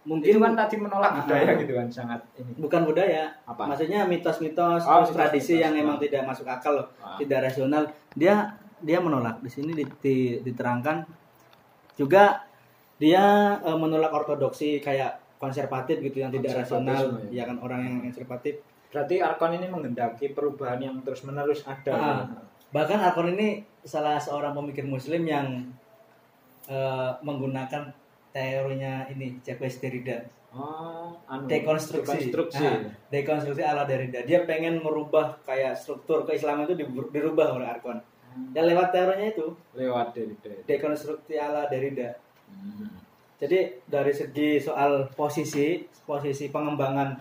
Mungkin 0.02 0.34
itu 0.34 0.42
kan 0.42 0.58
tadi 0.58 0.76
menolak 0.76 1.14
Ah. 1.14 1.18
budaya 1.22 1.52
gitu 1.56 1.74
kan 1.78 1.88
sangat 1.88 2.20
ini 2.36 2.58
bukan 2.58 2.82
budaya, 2.84 3.30
apa 3.46 3.70
maksudnya 3.70 4.02
mitos-mitos, 4.04 4.82
Oh, 4.84 5.06
tradisi 5.06 5.56
mitos-mitos. 5.56 5.62
yang 5.62 5.74
memang 5.78 5.96
Ah. 5.96 6.02
tidak 6.02 6.22
masuk 6.26 6.46
akal 6.46 6.74
loh, 6.76 6.88
Ah. 7.00 7.16
tidak 7.16 7.40
rasional. 7.48 7.86
Dia 8.18 8.58
dia 8.82 8.98
menolak. 8.98 9.40
Di 9.40 9.48
sini 9.48 9.78
di- 9.78 9.86
di- 10.02 10.42
diterangkan 10.42 11.06
juga 12.02 12.42
dia 12.98 13.22
eh, 13.60 13.78
menolak 13.78 14.10
ortodoksi 14.12 14.78
kayak 14.78 15.22
konservatif 15.38 15.98
gitu 16.00 16.18
yang 16.18 16.30
tidak 16.30 16.62
rasional, 16.62 16.94
Konservatisme, 16.94 17.34
ya 17.34 17.44
kan 17.46 17.58
orang 17.60 17.82
yang 17.82 17.98
konservatif. 18.04 18.62
berarti 18.90 19.16
Arkon 19.18 19.56
ini 19.56 19.66
menghendaki 19.66 20.26
perubahan 20.32 20.78
yang 20.78 20.96
terus 21.02 21.24
menerus 21.24 21.62
ada 21.64 21.94
Ah. 21.94 22.22
Bahkan 22.70 23.00
Arkon 23.00 23.34
ini 23.34 23.62
salah 23.82 24.16
seorang 24.18 24.52
pemikir 24.52 24.84
muslim 24.84 25.24
yang 25.24 25.48
eh, 26.68 27.12
menggunakan 27.20 27.90
teorinya 28.32 29.06
ini 29.08 29.40
Jacques 29.42 29.78
Derrida. 29.78 30.22
oh 30.52 31.16
anu, 31.26 31.48
Dekonstruksi. 31.48 32.28
dekonstruksi. 32.28 32.66
Ah. 32.68 32.84
Dekonstruksi 33.08 33.64
ala 33.64 33.84
Derrida. 33.84 34.20
Dia 34.22 34.44
pengen 34.44 34.78
merubah 34.78 35.40
kayak 35.42 35.74
struktur 35.74 36.22
keislaman 36.22 36.68
itu 36.68 36.76
di- 36.76 36.92
dirubah 37.10 37.56
oleh 37.56 37.66
Arkon. 37.66 37.98
Ya 38.56 38.62
lewat 38.64 38.96
teorinya 38.96 39.28
itu, 39.28 39.48
lewat 39.76 40.16
dari 40.16 40.34
dari 40.40 40.62
dekonstruksi 40.64 41.36
ala 41.36 41.68
Derrida. 41.68 42.16
Hmm. 42.48 42.88
Jadi 43.42 43.84
dari 43.90 44.14
segi 44.14 44.62
soal 44.62 45.10
posisi, 45.12 45.82
posisi 46.06 46.48
pengembangan 46.48 47.18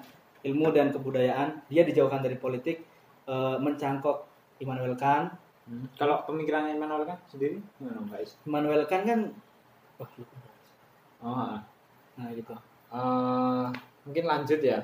ilmu 0.47 0.71
dan 0.71 0.93
kebudayaan, 0.95 1.67
dia 1.67 1.83
dijauhkan 1.83 2.23
dari 2.23 2.37
politik, 2.39 2.85
eh, 3.27 3.57
mencangkok 3.59 4.27
Immanuel 4.63 4.95
Kant. 4.95 5.35
Hmm. 5.71 5.87
kalau 5.95 6.27
pemikiran 6.27 6.67
Immanuel 6.67 7.07
kan 7.07 7.15
sendiri 7.31 7.63
gimana 7.79 8.03
Pak 8.11 8.19
Is? 8.27 8.35
Immanuel 8.43 8.83
Kant 8.91 9.07
kan, 9.07 9.21
wah, 10.03 10.11
lupa. 10.19 10.37
oh 11.23 11.31
ah. 11.31 11.59
nah 12.19 12.27
gitu. 12.35 12.55
Eh, 12.91 13.67
mungkin 14.03 14.25
lanjut 14.27 14.59
ya 14.59 14.83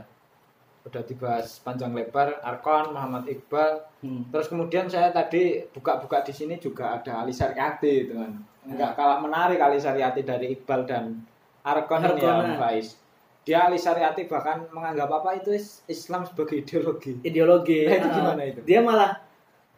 udah 0.87 1.03
dibahas 1.03 1.59
panjang 1.61 1.91
lebar 1.91 2.39
Arkon 2.41 2.95
Muhammad 2.95 3.27
Iqbal 3.27 3.83
Hmm. 4.01 4.23
terus 4.31 4.47
kemudian 4.47 4.87
saya 4.87 5.11
tadi 5.11 5.67
buka-buka 5.69 6.23
di 6.23 6.31
sini 6.31 6.55
juga 6.57 6.95
ada 6.95 7.21
Ali 7.21 7.35
Syariati 7.35 8.07
itu 8.07 8.15
kan 8.15 8.31
nggak 8.65 8.95
kalah 8.95 9.19
menarik 9.19 9.59
Ali 9.59 9.77
Syariati 9.77 10.23
dari 10.23 10.55
Iqbal 10.55 10.87
dan 10.87 11.27
Arkon 11.61 12.07
ini 12.07 12.23
ya 12.23 12.39
nah. 12.39 12.55
Faiz 12.57 12.95
dia 13.43 13.67
Ali 13.67 13.75
Syariati 13.77 14.27
bahkan 14.27 14.63
menganggap 14.71 15.11
apa 15.13 15.31
itu 15.37 15.51
is- 15.51 15.83
Islam 15.87 16.23
sebagai 16.23 16.55
ideologi 16.57 17.19
Ideologi. 17.21 17.83
Nah, 17.83 17.95
itu 17.95 18.07
ah, 18.07 18.13
gimana 18.13 18.43
itu? 18.43 18.61
Dia 18.63 18.81
malah 18.83 19.11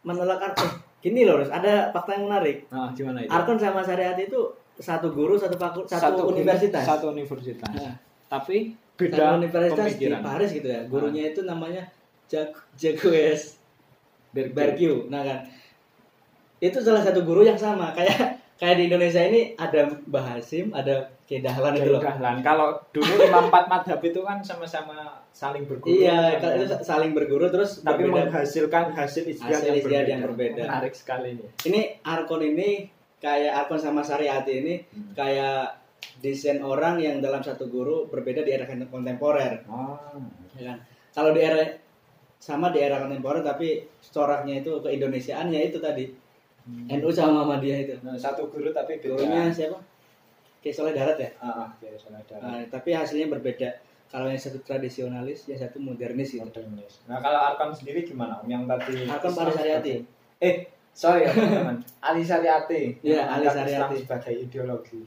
menolak 0.01 0.41
Arkon. 0.43 0.73
Gini 0.99 1.23
loh, 1.23 1.37
ada 1.39 1.89
fakta 1.89 2.17
yang 2.17 2.27
menarik. 2.27 2.65
nah 2.69 2.91
gimana 2.93 3.23
itu 3.23 3.31
Arkon 3.31 3.57
sama 3.57 3.81
Syariat 3.81 4.17
itu 4.17 4.41
satu 4.77 5.09
guru, 5.09 5.37
satu 5.37 5.57
fakultas, 5.57 5.97
satu, 5.97 6.29
universitas. 6.29 6.85
satu 6.85 7.13
universitas 7.13 7.69
Nah, 7.73 7.97
tapi 8.27 8.73
beda 8.99 9.39
universitas 9.39 9.95
di 9.95 10.11
Paris 10.11 10.51
gitu 10.51 10.69
ya. 10.69 10.83
Gurunya 10.91 11.31
itu 11.31 11.47
namanya 11.47 11.87
Jacques. 12.27 13.57
Bergiu. 14.35 15.07
Nah 15.09 15.23
kan, 15.25 15.41
itu 16.59 16.79
salah 16.83 17.01
satu 17.01 17.23
guru 17.25 17.47
yang 17.47 17.57
sama. 17.57 17.95
Kayak 17.97 18.43
kayak 18.59 18.77
di 18.77 18.85
Indonesia 18.91 19.23
ini 19.23 19.55
ada 19.55 19.87
Mbah 19.87 20.37
Hasim, 20.37 20.75
ada 20.75 21.09
Kiai 21.25 21.41
Dahlan 21.41 21.79
itu 21.79 21.95
loh. 21.95 22.03
Dahlan. 22.03 22.43
Kalau 22.43 22.75
dulu 22.91 23.21
lima 23.21 23.47
empat 23.47 23.65
madhab 23.71 24.01
itu 24.03 24.21
kan 24.27 24.43
sama-sama 24.43 25.23
saling 25.31 25.65
berguru. 25.65 25.95
Iya, 25.95 26.41
kan? 26.43 26.59
itu 26.59 26.67
saling 26.83 27.13
berguru 27.15 27.47
terus 27.49 27.81
tapi 27.87 28.05
berbeda. 28.09 28.29
menghasilkan 28.29 28.85
hasil 28.97 29.25
ijtihad 29.31 29.63
yang, 29.63 29.77
berbeda. 29.81 30.09
yang 30.11 30.23
berbeda. 30.27 30.63
Menarik 30.67 30.95
sekali 30.97 31.39
ini. 31.39 31.47
Ini 31.69 31.81
Arkon 32.03 32.43
ini 32.43 32.91
kayak 33.23 33.65
Arkon 33.65 33.79
sama 33.81 34.03
Syariati 34.03 34.53
ini 34.61 34.75
Hmm. 34.89 35.13
kayak 35.15 35.88
desain 36.19 36.59
orang 36.61 36.99
yang 36.99 37.23
dalam 37.23 37.39
satu 37.41 37.71
guru 37.71 38.11
berbeda 38.11 38.43
di 38.43 38.51
era 38.51 38.67
kontemporer. 38.67 39.63
Oh. 39.71 39.95
ya 40.59 40.75
kan? 40.75 40.79
Kalau 41.15 41.31
di 41.31 41.41
era 41.41 41.63
sama 42.39 42.71
di 42.71 42.79
era 42.79 42.99
kontemporer 42.99 43.43
tapi 43.43 43.83
coraknya 44.11 44.63
itu 44.63 44.79
ke 44.83 44.89
Indonesiaan 44.95 45.51
ya 45.51 45.63
itu 45.63 45.79
tadi 45.79 46.07
NU 46.69 47.09
sama 47.09 47.43
Muhammadiyah 47.43 47.79
itu. 47.81 47.95
Nah, 48.05 48.13
satu 48.13 48.53
guru 48.53 48.69
tapi. 48.71 49.01
Gurunya 49.01 49.49
siapa? 49.49 49.81
Kayak 50.61 50.75
Soleh 50.75 50.93
Darat 50.93 51.17
ya. 51.17 51.31
Ah, 51.41 51.65
ah, 51.65 51.69
ya, 51.81 51.95
salah 51.97 52.21
ada. 52.21 52.35
Nah, 52.45 52.61
tapi 52.69 52.93
hasilnya 52.93 53.31
berbeda. 53.31 53.79
Kalau 54.09 54.29
yang 54.29 54.41
satu 54.41 54.61
tradisionalis, 54.61 55.49
yang 55.49 55.61
satu 55.61 55.81
modernis 55.81 56.33
gitu. 56.35 56.45
Modernis. 56.45 57.05
Nah, 57.09 57.21
kalau 57.25 57.41
Arkam 57.41 57.71
sendiri 57.73 58.05
gimana? 58.05 58.41
Om? 58.43 58.49
Yang 58.53 58.63
tadi 58.69 58.93
Arkam 59.07 59.33
Syariati. 59.33 59.57
sebagai- 59.57 60.01
Eh, 60.45 60.55
sorry 60.93 61.25
ya 61.25 61.31
teman-teman. 61.33 61.77
Ali 62.09 62.23
Syariati. 62.25 62.83
Iya, 63.01 63.21
Ali 63.29 63.47
Syariati. 63.49 63.97
sebagai 64.05 64.35
ideologi. 64.35 65.01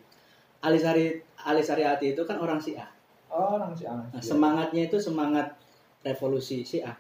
Ali 0.61 0.77
Sari 0.77 1.09
Ali 1.41 1.59
Syariati 1.59 2.13
itu 2.13 2.21
kan 2.21 2.37
orang 2.37 2.61
Syiah. 2.61 2.85
Oh, 3.27 3.55
orang 3.55 3.71
sih. 3.71 3.87
Nah, 3.87 4.05
semangatnya 4.17 4.85
itu 4.85 4.97
semangat 4.97 5.55
revolusi 6.01 6.61
Syiah. 6.61 6.93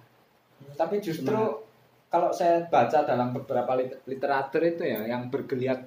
Tapi 0.73 0.97
justru 0.97 1.27
Semangat. 1.27 1.61
kalau 2.07 2.29
saya 2.29 2.63
baca 2.65 3.03
dalam 3.03 3.31
beberapa 3.31 3.75
lit- 3.75 3.99
literatur 4.05 4.61
itu 4.61 4.81
ya 4.81 5.03
yang 5.05 5.27
bergeliat 5.27 5.83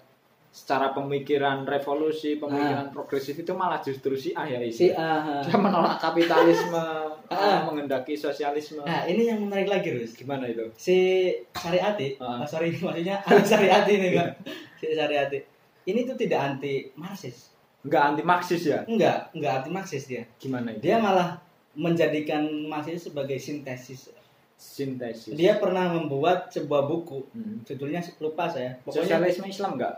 secara 0.51 0.95
pemikiran 0.95 1.67
revolusi, 1.67 2.39
pemikiran 2.39 2.87
progresif 2.89 3.35
itu 3.35 3.51
malah 3.51 3.81
justru 3.81 4.15
Syiah 4.15 4.47
ya 4.47 4.61
isi. 4.61 4.93
Syiah. 4.93 5.43
Dia 5.43 5.59
menolak 5.59 5.99
kapitalisme, 5.99 6.79
Ah. 7.35 7.67
menghendaki 7.67 8.15
sosialisme. 8.15 8.85
Nah, 8.85 9.03
ini 9.03 9.27
yang 9.27 9.43
menarik 9.43 9.67
lagi, 9.67 9.91
Rus. 9.91 10.15
Gimana 10.15 10.47
itu? 10.47 10.63
Si 10.79 11.27
Syariati, 11.51 12.21
Ah. 12.23 12.39
oh, 12.39 12.47
sorry, 12.47 12.71
maksudnya 12.85 13.19
Ali 13.25 13.43
Syariati 13.43 13.93
ini 13.97 14.09
kan. 14.13 14.31
Si 14.77 14.87
Syariati. 14.93 15.39
Ini 15.85 16.01
tuh 16.05 16.15
tidak 16.15 16.41
anti 16.55 16.87
Marxis. 16.95 17.51
Enggak 17.85 18.03
anti 18.03 18.23
Marxis 18.23 18.63
ya? 18.65 18.81
Enggak, 18.85 19.29
enggak 19.31 19.53
anti 19.61 19.71
Marxis 19.71 20.05
dia. 20.05 20.25
Gimana 20.37 20.73
itu? 20.73 20.81
Dia 20.83 20.97
malah 20.97 21.37
menjadikan 21.75 22.41
Marxis 22.65 23.05
sebagai 23.05 23.37
sintesis. 23.37 24.09
sintesis. 24.55 25.35
Dia 25.35 25.59
pernah 25.59 25.91
membuat 25.91 26.49
sebuah 26.49 26.87
buku, 26.87 27.27
Hmm. 27.29 27.61
judulnya 27.63 28.01
lupa 28.19 28.47
saya. 28.47 28.79
Pokoknya 28.81 29.19
Sosialisme 29.19 29.47
Islam 29.47 29.71
enggak? 29.75 29.95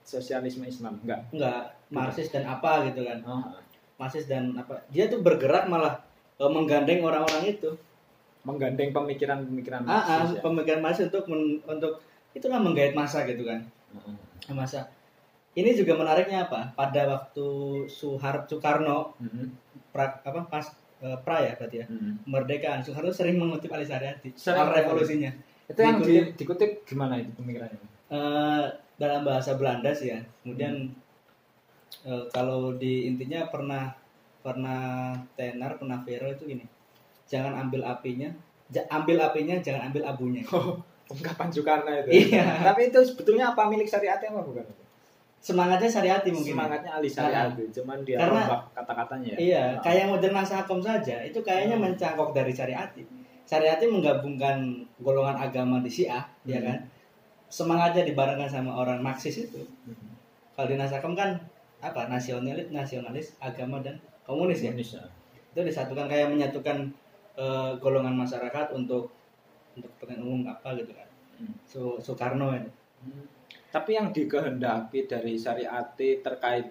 Sosialisme 0.00 0.62
Islam 0.62 1.00
enggak? 1.00 1.20
enggak 1.30 1.60
Marxis 1.88 2.28
dan 2.28 2.44
apa 2.44 2.84
gitu 2.84 3.00
kan. 3.02 3.18
Oh, 3.24 3.42
Marxis 3.96 4.26
dan 4.26 4.52
apa. 4.54 4.84
Dia 4.88 5.08
tuh 5.08 5.18
bergerak 5.18 5.66
malah 5.66 6.04
eh, 6.34 6.46
menggandeng 6.46 7.00
orang-orang 7.00 7.48
itu. 7.48 7.70
menggandeng 8.44 8.92
pemikiran-pemikiran 8.92 9.82
Ah, 9.82 9.96
ah, 9.96 10.04
Marxis 10.20 10.36
ya. 10.36 10.40
pemikiran 10.44 10.80
Marxis 10.82 11.04
untuk 11.08 11.24
men- 11.26 11.64
untuk 11.64 11.92
itulah 12.30 12.60
menggait 12.60 12.92
masa 12.92 13.24
gitu 13.24 13.40
kan. 13.42 13.64
Heeh. 13.90 14.14
Masa. 14.52 14.84
Ini 15.54 15.70
juga 15.72 15.94
menariknya 15.94 16.46
apa? 16.46 16.74
Pada 16.74 17.06
waktu 17.06 17.46
Suhar 17.86 18.42
Soekarno 18.44 19.14
Mhm. 19.18 19.46
pra, 19.90 20.18
apa 20.20 20.42
pas 20.44 20.66
eh, 20.98 21.18
pra 21.22 21.38
ya 21.40 21.54
berarti 21.54 21.76
ya. 21.78 21.86
Mhm. 21.86 22.26
Kemerdekaan 22.26 22.80
Soekarno 22.82 23.10
sering 23.10 23.38
mengutip 23.38 23.70
Ali 23.70 23.86
Sering 23.86 24.34
soal 24.34 24.66
revolusinya. 24.68 25.30
Itu 25.64 25.80
yang 25.80 25.98
di- 25.98 26.10
Dikutip. 26.34 26.36
dikutip 26.36 26.70
gimana 26.84 27.14
itu 27.16 27.30
pemikirannya? 27.32 27.78
Eh, 28.10 28.64
dalam 28.94 29.22
bahasa 29.22 29.54
Belanda 29.54 29.90
sih 29.90 30.10
ya. 30.10 30.20
Kemudian 30.42 30.90
eh, 32.04 32.24
kalau 32.28 32.74
di 32.74 33.06
intinya 33.06 33.46
pernah 33.46 33.94
pernah 34.40 35.14
tenar 35.32 35.78
pernah 35.78 36.02
viral 36.02 36.34
itu 36.34 36.44
gini. 36.46 36.64
Jangan 37.24 37.56
ambil 37.58 37.80
apinya, 37.86 38.28
ja- 38.68 38.84
ambil 38.90 39.16
apinya, 39.18 39.56
jangan 39.58 39.88
ambil 39.88 40.04
abunya. 40.04 40.42
Ungkapan 41.14 41.48
Soekarno 41.48 41.88
itu. 41.94 42.28
Iya. 42.28 42.64
Tapi 42.64 42.88
itu 42.88 42.98
sebetulnya 43.00 43.52
apa 43.52 43.68
milik 43.68 43.86
syariat 43.86 44.18
apa 44.18 44.40
bukan? 44.40 44.64
Semangatnya 45.44 45.90
syariati 45.92 46.32
mungkin. 46.32 46.56
ya. 46.56 46.56
Semangatnya 46.56 46.90
Ali 46.96 47.08
syariat 47.08 47.52
itu, 47.52 47.64
cuman 47.76 48.00
dia 48.00 48.16
Karena- 48.16 48.48
rombak 48.48 48.62
kata-katanya 48.72 49.28
ya. 49.28 49.36
Iya, 49.36 49.64
Nah. 49.76 49.82
kayak 49.84 50.04
model 50.08 50.32
Nasakom 50.32 50.80
saja, 50.80 51.16
itu 51.20 51.38
kayaknya 51.44 51.76
Hmm. 51.76 51.84
mencangkok 51.84 52.32
dari 52.32 52.48
syariati. 52.48 53.02
Syariati 53.44 53.84
menggabungkan 53.84 54.56
golongan 55.04 55.36
agama 55.36 55.84
di 55.84 55.92
Syiah, 55.92 56.24
ya 56.48 56.56
Hmm. 56.56 56.66
kan? 56.72 56.78
Semangatnya 57.44 58.08
dibarengkan 58.08 58.48
sama 58.48 58.72
orang 58.72 59.04
Marxis 59.04 59.44
itu. 59.44 59.60
Mhm. 59.84 60.08
Kalau 60.56 60.64
di 60.64 60.80
Nasakom 60.80 61.12
kan 61.12 61.36
apa? 61.78 62.08
Nasionalis, 62.08 62.72
nasionalis, 62.72 63.36
agama 63.36 63.84
dan 63.84 64.00
komunis 64.24 64.64
ya. 64.64 64.72
Indonesia. 64.72 65.04
Itu 65.52 65.60
disatukan 65.60 66.08
kayak 66.08 66.32
menyatukan 66.32 66.88
eh, 67.34 67.72
golongan 67.82 68.14
masyarakat 68.14 68.70
untuk 68.72 69.10
untuk 69.74 69.90
kepentingan 69.98 70.22
umum 70.22 70.42
apa 70.46 70.70
gitu 70.78 70.94
kan. 70.94 71.02
Hmm. 71.34 71.50
So, 71.66 71.98
Soekarno. 71.98 72.54
Hmm. 72.54 73.26
Tapi 73.74 73.90
yang 73.98 74.14
dikehendaki 74.14 75.10
dari 75.10 75.34
syariati 75.34 76.22
terkait 76.22 76.70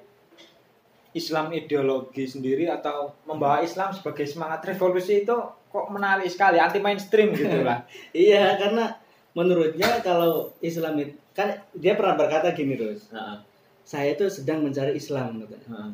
Islam 1.12 1.52
ideologi 1.52 2.24
sendiri 2.26 2.66
atau 2.72 3.12
membawa 3.28 3.60
Islam 3.60 3.92
sebagai 3.92 4.24
semangat 4.24 4.64
revolusi 4.66 5.28
itu 5.28 5.36
kok 5.68 5.88
menarik 5.92 6.32
sekali, 6.32 6.58
anti 6.64 6.80
mainstream 6.80 7.36
gitu 7.36 7.60
lah. 7.62 7.84
Iya, 8.16 8.56
karena 8.56 8.96
menurutnya 9.36 10.00
kalau 10.00 10.54
Islam 10.64 10.96
itu 11.04 11.14
kan 11.34 11.60
dia 11.76 11.94
pernah 12.00 12.16
berkata 12.16 12.54
gini 12.56 12.80
terus. 12.80 13.10
Heeh. 13.12 13.38
Saya 13.84 14.16
itu 14.16 14.26
sedang 14.32 14.64
mencari 14.64 14.96
Islam 14.96 15.44
gitu. 15.44 15.54
heeh. 15.60 15.92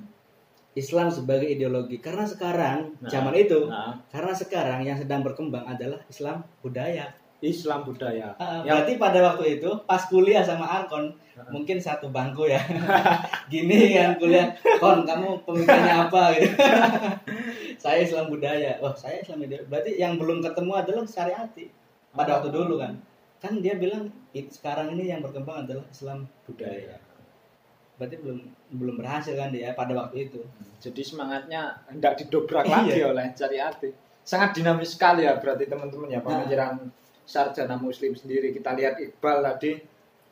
Islam 0.78 1.10
sebagai 1.10 1.50
ideologi 1.50 1.98
karena 1.98 2.24
sekarang 2.30 2.94
Nah. 3.02 3.10
zaman 3.10 3.34
itu 3.36 3.68
Nah, 3.68 4.00
karena 4.14 4.32
sekarang 4.38 4.80
yang 4.86 4.96
sedang 4.96 5.26
berkembang 5.26 5.66
adalah 5.66 6.00
Islam 6.08 6.46
budaya. 6.62 7.10
Islam 7.40 7.88
budaya. 7.88 8.36
Yang 8.68 8.76
berarti 8.76 8.94
pada 9.00 9.20
waktu 9.24 9.44
itu 9.58 9.70
pas 9.88 10.04
kuliah 10.06 10.44
sama 10.44 10.68
Arkon 10.68 11.08
Heeh. 11.08 11.48
mungkin 11.56 11.80
satu 11.80 12.12
bangku 12.12 12.44
ya. 12.46 12.60
Gini 13.52 13.96
kan 13.96 14.20
kuliah, 14.20 14.52
Kon 14.78 15.08
kamu 15.08 15.48
pemikirannya 15.48 15.96
apa 16.06 16.22
gitu. 16.36 16.52
saya 17.84 18.04
Islam 18.04 18.28
budaya. 18.28 18.76
Wah, 18.84 18.92
saya 18.92 19.24
Islam 19.24 19.40
budaya. 19.40 19.64
Berarti 19.66 19.96
yang 19.96 20.20
belum 20.20 20.44
ketemu 20.44 20.72
adalah 20.76 21.04
syariati 21.08 21.72
pada 22.12 22.44
waktu 22.44 22.52
dulu 22.52 22.76
kan. 22.76 23.00
Kan 23.40 23.64
dia 23.64 23.80
bilang 23.80 24.12
"It- 24.36 24.52
sekarang 24.52 24.92
ini 24.94 25.08
yang 25.08 25.24
berkembang 25.24 25.64
adalah 25.64 25.88
Islam 25.88 26.28
budaya. 26.44 27.00
berarti 27.96 28.16
belum 28.16 28.40
belum 28.80 28.96
berhasil 28.96 29.36
kan 29.36 29.52
dia 29.52 29.76
pada 29.76 29.92
waktu 29.92 30.32
itu. 30.32 30.40
Jadi 30.80 31.04
semangatnya 31.04 31.84
hendak 31.88 32.16
didobrak 32.16 32.64
Iya. 32.64 32.72
lagi 32.80 33.00
oleh 33.04 33.26
Syariati. 33.36 33.90
Sangat 34.24 34.56
dinamis 34.56 34.96
sekali 34.96 35.28
ya 35.28 35.36
berarti 35.36 35.68
teman-teman 35.68 36.08
ya 36.08 36.24
pemikiran 36.24 36.80
sarjana 37.30 37.78
muslim 37.78 38.18
sendiri. 38.18 38.50
Kita 38.50 38.74
lihat 38.74 38.98
Iqbal 38.98 39.46
tadi 39.46 39.78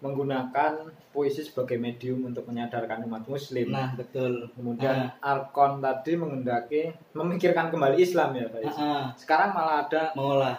menggunakan 0.01 0.93
puisi 1.10 1.41
sebagai 1.41 1.77
medium 1.81 2.25
untuk 2.29 2.45
menyadarkan 2.49 3.05
umat 3.05 3.25
muslim. 3.25 3.73
Nah, 3.73 3.93
betul. 3.97 4.49
Kemudian 4.53 5.10
Arkon 5.21 5.81
tadi 5.81 6.13
mengendaki 6.17 6.93
memikirkan 7.13 7.69
kembali 7.69 7.97
Islam 8.01 8.33
ya, 8.38 8.45
Pak. 8.49 8.62
Ah, 8.77 9.05
Sekarang 9.17 9.53
malah 9.53 9.86
ada 9.86 10.13
mengolah. 10.13 10.57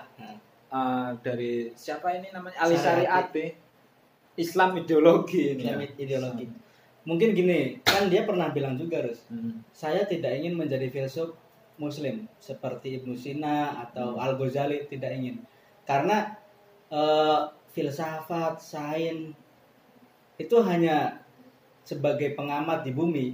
Eh, 0.68 1.10
dari 1.24 1.72
siapa 1.72 2.12
ini 2.12 2.28
namanya 2.28 2.60
Ali 2.60 2.76
Syariati. 2.76 3.44
Syariati. 3.46 3.46
Islam 4.38 4.70
ideologi 4.78 5.42
ini. 5.56 5.64
Islam 5.66 5.80
ya. 5.82 5.88
ideologi. 5.98 6.46
Mungkin 7.08 7.32
gini, 7.32 7.80
kan 7.80 8.12
dia 8.12 8.28
pernah 8.28 8.52
bilang 8.52 8.76
juga, 8.76 9.00
Rus. 9.00 9.24
Hmm. 9.32 9.64
Saya 9.72 10.04
tidak 10.04 10.28
ingin 10.36 10.60
menjadi 10.60 10.92
filsuf 10.92 11.32
muslim 11.80 12.28
seperti 12.36 13.00
Ibnu 13.00 13.16
Sina 13.16 13.86
atau 13.88 14.18
Hmm. 14.18 14.22
Al 14.28 14.36
Ghazali 14.36 14.84
tidak 14.92 15.16
ingin. 15.16 15.40
Karena 15.88 16.28
eh, 16.88 17.40
filsafat, 17.68 18.60
sains 18.60 19.32
itu 20.36 20.56
hanya 20.60 21.18
sebagai 21.82 22.36
pengamat 22.36 22.84
di 22.84 22.92
bumi, 22.92 23.26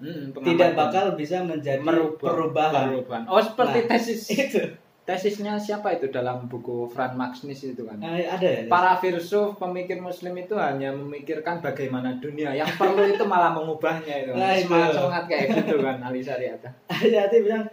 Hmm, 0.00 0.32
tidak 0.32 0.72
bakal 0.72 1.12
bisa 1.12 1.44
menjadi 1.44 1.76
merubah 1.78 2.32
perubahan. 2.32 2.88
perubahan. 2.88 3.22
Oh, 3.28 3.36
seperti 3.36 3.84
Nah, 3.84 3.88
tesis 3.92 4.20
Itu. 4.48 4.62
tesisnya 5.04 5.60
siapa 5.60 5.92
itu 5.92 6.08
dalam 6.08 6.48
buku 6.48 6.88
Franz 6.88 7.12
Maximis 7.12 7.60
itu 7.66 7.84
kan? 7.84 8.00
Nah, 8.00 8.16
ada 8.16 8.40
ya. 8.40 8.64
Para 8.64 8.96
filsuf 8.96 9.60
pemikir 9.60 10.00
muslim 10.00 10.32
itu 10.40 10.56
hanya 10.56 10.88
memikirkan 10.88 11.60
bagaimana 11.60 12.16
dunia. 12.16 12.48
Yang 12.54 12.80
perlu 12.80 13.04
itu 13.04 13.20
malah 13.28 13.52
mengubahnya 13.52 14.24
itu. 14.24 14.32
Nah, 14.32 14.56
itu. 14.56 14.72
semangat 14.72 14.90
semangat 14.96 15.24
kayak 15.28 15.44
gitu 15.60 15.76
kan 15.84 15.96
Ali 16.00 16.24
Syariata. 16.24 16.70
Ada 16.88 17.36
bilang 17.36 17.64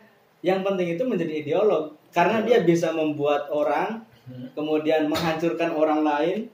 yang 0.43 0.59
penting 0.67 0.99
itu 0.99 1.03
menjadi 1.07 1.31
ideolog 1.31 1.95
karena 2.11 2.43
dia 2.43 2.59
bisa 2.59 2.91
membuat 2.91 3.47
orang 3.47 4.03
Hmm. 4.27 4.51
kemudian 4.51 5.07
menghancurkan 5.07 5.71
orang 5.71 6.03
lain. 6.03 6.51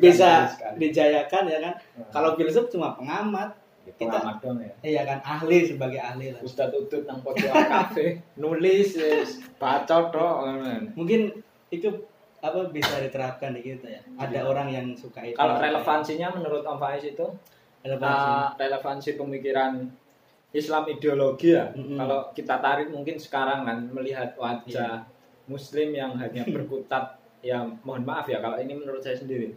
Bisa 0.00 0.48
dijayakan 0.80 1.44
ya 1.52 1.58
kan? 1.60 1.74
Kalau 2.08 2.32
filsuf 2.32 2.72
cuma 2.72 2.96
pengamat. 2.96 3.52
Pengamat 4.00 4.40
dong 4.40 4.64
ya. 4.64 4.72
iya 4.80 5.02
kan? 5.04 5.20
Ahli 5.20 5.68
sebagai 5.68 6.00
ahli 6.00 6.32
lah. 6.32 6.40
Ustadz 6.40 6.72
Utut 6.72 7.04
nang 7.04 7.20
pojokan 7.20 7.68
kafe 7.68 8.16
nulis 8.40 8.96
yes, 8.96 9.44
bacot 9.60 10.08
dong. 10.08 10.64
mungkin 10.96 11.28
itu 11.68 11.92
apa 12.40 12.72
bisa 12.72 13.00
diterapkan 13.04 13.52
di 13.52 13.60
kita 13.60 13.88
ya? 13.88 14.00
Ada 14.16 14.48
orang 14.48 14.72
yang 14.72 14.86
suka 14.96 15.20
itu. 15.28 15.36
Kalau 15.36 15.60
relevansinya 15.60 16.32
menurut 16.32 16.64
Om 16.64 16.80
Faiz 16.80 17.04
itu 17.04 17.28
relevansi. 17.84 18.28
uh, 18.28 18.48
relevansi 18.56 19.10
pemikiran 19.20 19.72
Islam 20.56 20.88
ideologi 20.88 21.52
ya. 21.52 21.68
Mm-mm. 21.76 22.00
Kalau 22.00 22.32
kita 22.32 22.60
tarik 22.64 22.88
mungkin 22.88 23.20
sekarang 23.20 23.68
kan 23.68 23.84
melihat 23.92 24.32
wajah 24.40 25.04
Muslim 25.46 25.92
yang 25.92 26.16
hanya 26.16 26.44
berkutat 26.54 27.20
ya 27.44 27.60
mohon 27.84 28.08
maaf 28.08 28.24
ya 28.28 28.40
kalau 28.40 28.56
ini 28.56 28.72
menurut 28.72 29.04
saya 29.04 29.20
sendiri 29.20 29.52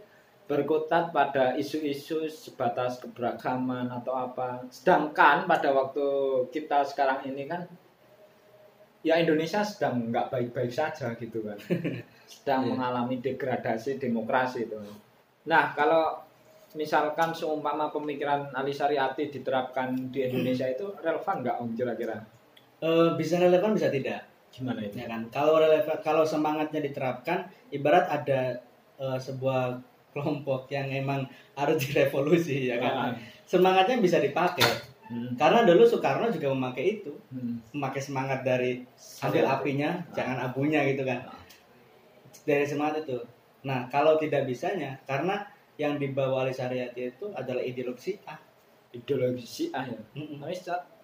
berkutat 0.48 1.12
pada 1.12 1.52
isu-isu 1.60 2.24
sebatas 2.24 2.96
keberagaman 3.04 3.92
atau 3.92 4.16
apa. 4.16 4.64
Sedangkan 4.72 5.44
pada 5.44 5.76
waktu 5.76 6.08
kita 6.48 6.80
sekarang 6.88 7.28
ini 7.28 7.44
kan 7.44 7.68
ya 9.04 9.20
Indonesia 9.20 9.60
sedang 9.60 10.08
nggak 10.08 10.32
baik-baik 10.32 10.72
saja 10.72 11.12
gitu 11.20 11.44
kan. 11.44 11.60
Sedang 12.32 12.64
Iya. 12.64 12.76
mengalami 12.76 13.20
degradasi 13.20 14.00
demokrasi 14.00 14.68
itu. 14.68 14.76
Nah, 15.48 15.72
kalau 15.72 16.16
misalkan 16.76 17.32
seumpama 17.32 17.88
pemikiran 17.88 18.52
Ali 18.52 18.72
Syariati 18.72 19.28
diterapkan 19.28 20.12
di 20.12 20.28
Indonesia 20.28 20.64
itu 20.72 20.88
relevan 21.04 21.44
nggak 21.44 21.56
Om 21.60 21.70
kira-kira? 21.76 22.16
Eh, 22.80 23.08
bisa 23.20 23.36
relevan 23.36 23.76
bisa 23.76 23.92
tidak 23.92 24.27
Gimana 24.52 24.80
itu? 24.84 24.96
ya 24.98 25.06
kan? 25.06 25.22
Kalau 25.30 25.60
relevan 25.60 25.96
kalau 26.00 26.24
semangatnya 26.24 26.80
diterapkan 26.82 27.46
ibarat 27.70 28.08
ada 28.08 28.58
eh, 28.98 29.18
sebuah 29.20 29.78
kelompok 30.12 30.72
yang 30.72 30.88
emang 30.90 31.28
harus 31.54 31.78
direvolusi 31.84 32.72
ya 32.72 32.80
kan? 32.80 32.92
Ah, 32.92 33.12
semangatnya 33.46 34.00
bisa 34.00 34.18
dipakai. 34.18 34.66
Hmm, 35.08 35.32
karena 35.40 35.64
dulu 35.64 35.88
Soekarno 35.88 36.28
juga 36.28 36.52
memakai 36.52 37.00
itu. 37.00 37.12
Hmm. 37.32 37.60
memakai 37.72 38.00
semangat 38.00 38.44
dari 38.44 38.84
ambil 39.24 39.44
apinya 39.48 40.04
jangan 40.12 40.36
abunya 40.48 40.84
gitu 40.88 41.04
kan? 41.04 41.24
Ah. 41.28 41.40
dari 42.44 42.64
semangat 42.64 43.04
itu. 43.04 43.20
Nah 43.64 43.88
kalau 43.92 44.16
tidak 44.16 44.48
bisanya 44.48 44.96
karena 45.04 45.44
yang 45.78 46.00
dibawa 46.00 46.44
oleh 46.44 46.52
Syariati 46.52 47.14
itu 47.14 47.30
adalah 47.36 47.62
ideologi 47.62 48.18
Syiah 48.18 48.47
Ideologi 48.98 49.44
Syiah 49.44 49.84
ya. 49.86 50.00
Mm-mm. 50.14 50.38
Tapi 50.38 50.54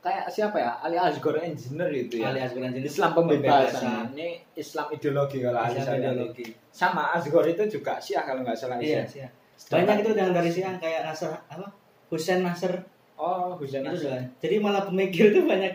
kayak 0.01 0.27
siapa 0.29 0.57
ya? 0.59 0.71
Ali 0.79 0.97
Asghar 0.97 1.41
Engineer 1.41 1.89
itu 1.91 2.21
ya. 2.21 2.29
alias 2.29 2.53
bukan 2.53 2.71
jenis 2.73 2.93
Islam 2.93 3.11
pembebasan. 3.15 4.13
Ini 4.13 4.29
Islam 4.53 4.87
ideologi 4.91 5.39
kalau 5.41 5.59
Ali 5.59 5.75
Islam 5.75 5.87
Syariati. 5.87 6.05
ideologi 6.05 6.47
Sama 6.69 7.03
Asghar 7.13 7.45
itu 7.47 7.63
juga 7.71 7.97
Syiah 7.97 8.23
kalau 8.23 8.43
nggak 8.43 8.53
salah 8.55 8.77
iya. 8.77 9.07
Syiah. 9.07 9.31
Banyak 9.55 9.97
itu 10.03 10.11
yang 10.13 10.31
dari 10.31 10.51
Syiah 10.51 10.75
kayak 10.77 11.07
Nasr 11.07 11.31
apa 11.33 11.67
Husain 12.11 12.43
Nasr 12.43 12.75
Oh, 13.15 13.55
Husain 13.55 13.81
Nasr. 13.81 14.11
jadi 14.37 14.59
malah 14.59 14.83
pemikir 14.83 15.31
itu 15.31 15.47
banyak 15.47 15.73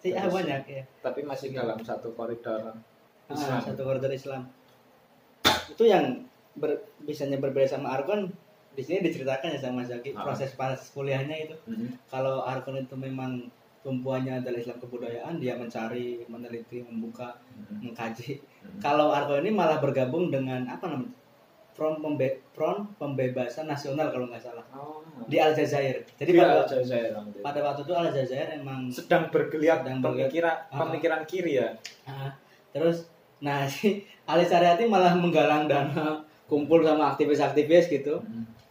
Syiah 0.00 0.24
banyak 0.26 0.62
ya 0.64 0.82
Tapi 0.98 1.20
masih 1.22 1.52
dalam 1.52 1.76
satu 1.78 2.10
koridor 2.10 2.72
Ah, 3.28 3.36
Islam. 3.36 3.60
satu 3.62 3.84
koridor 3.84 4.10
Islam 4.10 4.48
itu 5.70 5.84
yang 5.84 6.26
ber, 6.52 6.74
bisanya 7.00 7.38
berbeda 7.38 7.70
sama 7.70 7.94
Arkon 7.94 8.32
di 8.80 8.82
sini 8.82 9.04
diceritakan 9.04 9.52
ya 9.52 9.60
sama 9.60 9.84
Zaki 9.84 10.16
Ah. 10.16 10.24
proses 10.24 10.56
pas 10.56 10.72
kuliahnya 10.90 11.36
itu 11.36 11.54
Hmm. 11.68 11.92
kalau 12.08 12.40
Arkon 12.42 12.80
itu 12.80 12.96
memang 12.96 13.44
tumpuannya 13.80 14.40
adalah 14.40 14.56
Islam 14.56 14.76
kebudayaan 14.78 15.36
dia 15.36 15.52
mencari 15.54 16.24
meneliti 16.26 16.80
membuka 16.80 17.36
Hmm. 17.52 17.84
mengkaji 17.84 18.40
Hmm. 18.40 18.80
kalau 18.80 19.12
Arkon 19.12 19.40
ini 19.40 19.52
malah 19.52 19.76
bergabung 19.76 20.28
dengan 20.28 20.64
apa 20.64 20.88
namanya 20.88 21.12
front 21.70 21.96
pembe 21.98 22.28
front 22.50 22.92
pembebasan 22.96 23.64
nasional 23.64 24.08
kalau 24.08 24.26
nggak 24.26 24.42
salah 24.42 24.64
Oh. 24.70 25.00
di 25.24 25.36
Aljazair 25.36 26.04
jadi 26.14 26.30
pada, 26.34 26.64
itu. 26.66 27.40
pada 27.40 27.60
waktu 27.62 27.80
itu 27.82 27.92
Aljazair 27.94 28.48
emang 28.54 28.88
sedang 28.88 29.28
bergeliat 29.28 29.80
Sedang 29.80 30.00
pemikiran 30.02 30.56
Ah. 30.68 30.76
pemikiran 30.78 31.20
kiri 31.24 31.56
ya. 31.56 31.68
Ah, 32.04 32.32
terus 32.70 33.08
nah 33.38 33.64
si 33.70 34.04
Ali 34.24 34.44
Syariati 34.44 34.84
malah 34.84 35.12
menggalang 35.14 35.64
dana 35.64 36.20
kumpul 36.44 36.82
sama 36.82 37.14
aktivis-aktivis 37.14 37.88
gitu 37.88 38.20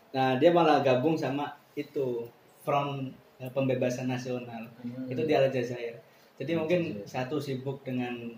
nah 0.09 0.35
dia 0.35 0.49
malah 0.49 0.79
gabung 0.79 1.13
sama 1.13 1.45
itu 1.73 2.25
front 2.59 3.09
eh, 3.37 3.47
pembebasan 3.47 4.07
nasional 4.07 4.65
Hmm. 4.79 5.05
itu 5.05 5.21
di 5.21 5.33
Aljazair 5.33 5.95
jadi 6.35 6.55
mungkin 6.55 6.81
Aljazair. 6.97 7.07
satu 7.07 7.37
sibuk 7.37 7.81
dengan 7.81 8.33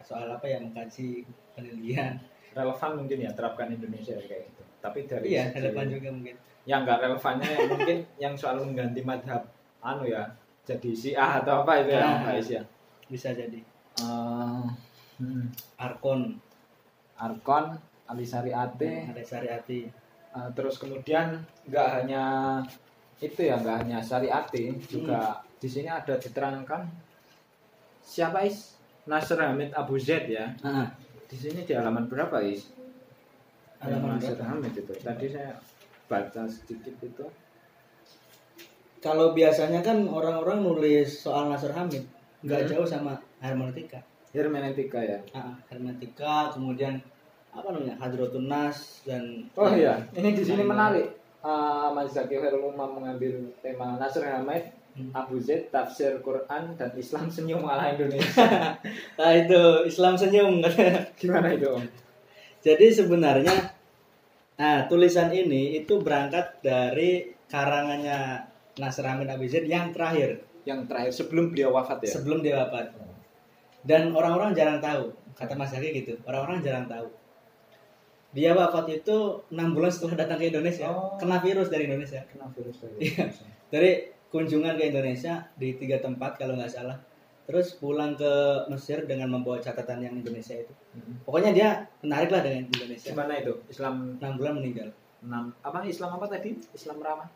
soal 0.00 0.26
apa 0.26 0.44
ya 0.44 0.58
mengkaji 0.58 1.22
penelitian 1.52 2.18
relevan 2.50 2.90
mungkin 2.96 3.18
ya 3.18 3.30
terapkan 3.30 3.70
Indonesia 3.70 4.12
kayak 4.14 4.44
gitu. 4.44 4.62
Tapi 4.78 5.06
dari 5.06 5.30
iya 5.30 5.48
relevan 5.48 5.86
juga 5.86 6.10
mungkin 6.10 6.34
yang 6.64 6.82
nggak 6.82 7.00
relevannya 7.00 7.48
yang 7.48 7.68
mungkin 7.70 7.98
yang 8.28 8.34
soal 8.34 8.58
mengganti 8.58 9.00
madhab 9.00 9.46
anu 9.78 10.04
ya 10.04 10.26
jadi 10.62 10.90
Syiah 10.90 11.40
atau 11.40 11.62
apa 11.62 11.80
itu 11.80 11.90
ya 11.90 12.02
Ah. 12.02 12.18
Mbak 12.20 12.34
Is 12.36 12.48
ya. 12.50 12.62
bisa 13.06 13.30
jadi 13.30 13.60
Eh, 13.94 14.62
hmm, 15.16 15.44
Arkon 15.78 16.34
Arkon, 17.14 17.78
Ali 18.04 18.24
Syariate, 18.24 19.06
ada 19.06 19.22
Syariati 19.22 19.86
eh, 20.32 20.48
terus 20.56 20.80
kemudian 20.80 21.40
nggak 21.68 21.88
hanya 22.00 22.22
itu 23.22 23.40
ya 23.46 23.54
nggak 23.60 23.86
hanya 23.86 23.98
Syariate 24.02 24.74
juga 24.88 25.38
di 25.56 25.68
sini 25.70 25.86
ada 25.86 26.18
diterangkan 26.18 26.82
siapa 28.02 28.42
is? 28.42 28.74
Nasr 29.02 29.38
Hamid 29.38 29.74
Abu 29.74 29.98
Zaid 29.98 30.30
ya. 30.30 30.50
Ah, 30.62 30.86
di 31.26 31.34
sini 31.34 31.66
di 31.66 31.74
halaman 31.74 32.06
berapa 32.06 32.38
is? 32.42 32.70
Halaman 33.82 34.18
Nasr? 34.18 34.38
Hamid 34.38 34.74
itu. 34.78 34.94
Tadi 34.94 35.26
saya 35.26 35.54
baca 36.06 36.42
sedikit 36.46 36.94
itu. 37.02 37.26
Kalau 39.02 39.34
biasanya 39.34 39.82
kan 39.82 40.06
orang-orang 40.06 40.62
nulis 40.62 41.10
soal 41.18 41.50
Nasr 41.50 41.74
Hamid 41.74 42.06
nggak 42.42 42.60
Hmm. 42.66 42.70
jauh 42.74 42.86
sama 42.86 43.18
hermeneutika 43.42 44.02
hermeneutika 44.34 44.98
ya. 45.02 45.18
Ah, 45.34 45.54
hermeneutika 45.70 46.50
kemudian 46.54 46.98
apa 47.52 47.68
namanya 47.68 47.94
hadrotun 48.00 48.48
nas 48.48 49.04
dan 49.04 49.44
Oh 49.52 49.68
iya, 49.68 50.00
ini 50.16 50.32
di 50.32 50.42
sini 50.44 50.64
menarik. 50.64 51.20
Uh, 51.42 51.90
Mas 51.90 52.14
Zaki 52.14 52.38
Khairul 52.38 52.70
Umam 52.70 53.02
mengambil 53.02 53.34
tema 53.60 53.98
Nasr 53.98 54.22
Hamid 54.22 54.70
Abu 55.10 55.40
Zaid 55.40 55.72
tafsir 55.72 56.20
Quran 56.20 56.76
dan 56.76 56.90
Islam 56.94 57.26
senyum 57.32 57.64
ala 57.64 57.96
Indonesia. 57.96 58.76
Nah 59.18 59.32
itu 59.42 59.62
Islam 59.88 60.14
senyum. 60.14 60.60
Gimana 61.20 61.48
itu 61.56 61.66
Om? 61.66 61.84
Jadi 62.62 62.86
sebenarnya 62.92 63.74
nah 64.60 64.86
tulisan 64.86 65.32
ini 65.32 65.80
itu 65.80 65.98
berangkat 65.98 66.60
dari 66.60 67.32
karangannya 67.48 68.46
Nasr 68.78 69.04
Hamid 69.08 69.32
Abizid 69.32 69.66
yang 69.66 69.90
terakhir 69.90 70.44
Yang 70.62 70.80
terakhir 70.86 71.12
sebelum 71.12 71.50
beliau 71.50 71.74
wafat 71.74 72.06
ya. 72.06 72.12
sebelum 72.14 72.38
dia 72.44 72.62
wafat. 72.62 72.94
Dan 73.82 74.14
orang-orang 74.14 74.54
jarang 74.54 74.78
tahu, 74.78 75.10
kata 75.34 75.58
Mas 75.58 75.74
Haki 75.74 75.90
gitu. 75.90 76.14
Orang-orang 76.22 76.62
jarang 76.62 76.86
tahu. 76.86 77.10
Dia 78.32 78.56
wafat 78.56 78.88
itu 78.88 79.16
enam 79.52 79.76
bulan 79.76 79.92
setelah 79.92 80.24
datang 80.24 80.40
ke 80.40 80.48
Indonesia, 80.48 80.88
Oh. 80.88 81.20
kena 81.20 81.36
virus 81.44 81.68
dari 81.68 81.84
Indonesia. 81.84 82.24
Kena 82.32 82.48
virus 82.48 82.80
dari 82.80 82.96
Iya. 83.12 83.28
Dari 83.68 83.90
kunjungan 84.32 84.80
ke 84.80 84.88
Indonesia 84.88 85.44
di 85.60 85.76
tiga 85.76 86.00
tempat 86.00 86.40
kalau 86.40 86.56
nggak 86.56 86.72
salah. 86.72 86.96
Terus 87.44 87.76
pulang 87.76 88.16
ke 88.16 88.32
Mesir 88.72 89.04
dengan 89.04 89.28
membawa 89.28 89.60
catatan 89.60 90.00
yang 90.00 90.14
Indonesia 90.16 90.56
itu. 90.56 90.72
Mm-mm. 90.96 91.26
Pokoknya 91.28 91.50
dia 91.52 91.68
menarik 92.00 92.32
lah 92.32 92.40
dengan 92.40 92.64
Indonesia. 92.70 93.12
Gimana 93.12 93.36
itu? 93.36 93.52
Islam 93.68 94.16
Enam 94.16 94.32
bulan 94.40 94.54
meninggal. 94.56 94.88
enam 95.22 95.54
apa 95.62 95.86
Islam 95.86 96.18
apa 96.18 96.26
tadi? 96.26 96.56
Islam 96.74 96.98
ramah. 96.98 97.28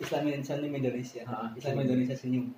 Islam 0.00 0.22
Senyum 0.40 0.72
Indonesia. 0.72 1.22
Ah, 1.28 1.50
Islam. 1.52 1.82
Indonesia 1.82 2.16
Senyum. 2.16 2.48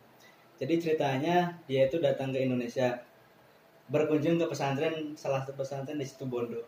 Jadi 0.60 0.74
ceritanya 0.78 1.58
dia 1.66 1.88
itu 1.90 1.98
datang 1.98 2.30
ke 2.30 2.38
Indonesia 2.44 3.02
berkunjung 3.90 4.38
ke 4.40 4.46
pesantren 4.48 5.12
salah 5.18 5.42
satu 5.44 5.58
pesantren 5.58 5.98
di 5.98 6.06
situ 6.06 6.24
Bondo. 6.24 6.62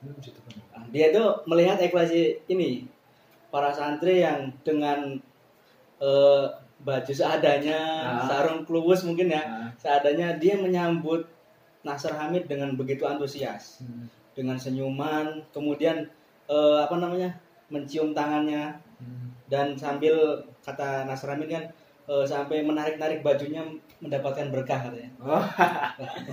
Nah, 0.00 0.84
dia 0.88 1.12
itu 1.12 1.24
melihat 1.44 1.76
ekspresi 1.76 2.40
ini 2.48 2.88
para 3.52 3.68
santri 3.68 4.24
yang 4.24 4.48
dengan 4.64 5.20
eh, 6.00 6.44
baju 6.80 7.12
seadanya, 7.12 7.80
Ah. 8.00 8.24
sarung 8.24 8.64
kluwus 8.64 9.04
mungkin 9.04 9.28
ya, 9.28 9.44
Nah, 9.44 9.68
seadanya 9.76 10.40
dia 10.40 10.56
menyambut 10.56 11.28
Nasr 11.84 12.16
Hamid 12.16 12.48
dengan 12.48 12.72
begitu 12.72 13.04
antusias, 13.04 13.84
hmm, 13.84 14.08
dengan 14.32 14.56
senyuman, 14.56 15.44
kemudian 15.52 16.08
eh, 16.48 16.78
apa 16.80 16.96
namanya 16.96 17.36
mencium 17.68 18.16
tangannya 18.16 18.80
hmm. 18.98 19.52
dan 19.52 19.76
sambil 19.76 20.40
kata 20.64 21.04
Nasr 21.04 21.36
Hamid 21.36 21.52
kan 21.52 21.64
eh, 22.10 22.26
sampai 22.26 22.66
menarik-narik 22.66 23.22
bajunya 23.22 23.62
mendapatkan 24.02 24.50
berkah 24.50 24.80
katanya. 24.90 25.10
Oh, 25.22 25.44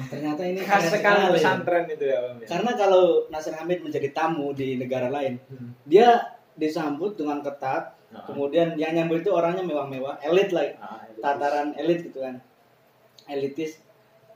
ternyata 0.10 0.42
ini 0.42 0.60
khas 0.60 0.90
sekali 0.90 1.36
pesantren 1.36 1.86
itu 1.86 2.06
ya 2.08 2.18
Om. 2.24 2.42
ya? 2.42 2.48
Karena 2.50 2.72
kalau 2.74 3.28
Nasr 3.30 3.54
Hamid 3.54 3.86
menjadi 3.86 4.10
tamu 4.10 4.52
di 4.52 4.80
negara 4.82 5.08
lain, 5.08 5.38
Hmm. 5.46 5.76
dia 5.86 6.18
disambut 6.58 7.14
dengan 7.14 7.46
ketat, 7.46 7.94
Ah, 8.08 8.24
kemudian 8.24 8.80
yang 8.80 8.96
nyambut 8.96 9.20
itu 9.20 9.28
orangnya 9.30 9.60
mewah-mewah, 9.62 10.16
elit 10.24 10.56
lah, 10.56 10.64
ah, 10.80 11.04
itu. 11.06 11.20
tataran 11.20 11.76
elit 11.76 12.08
gitu 12.08 12.24
kan, 12.24 12.40
elitis 13.28 13.84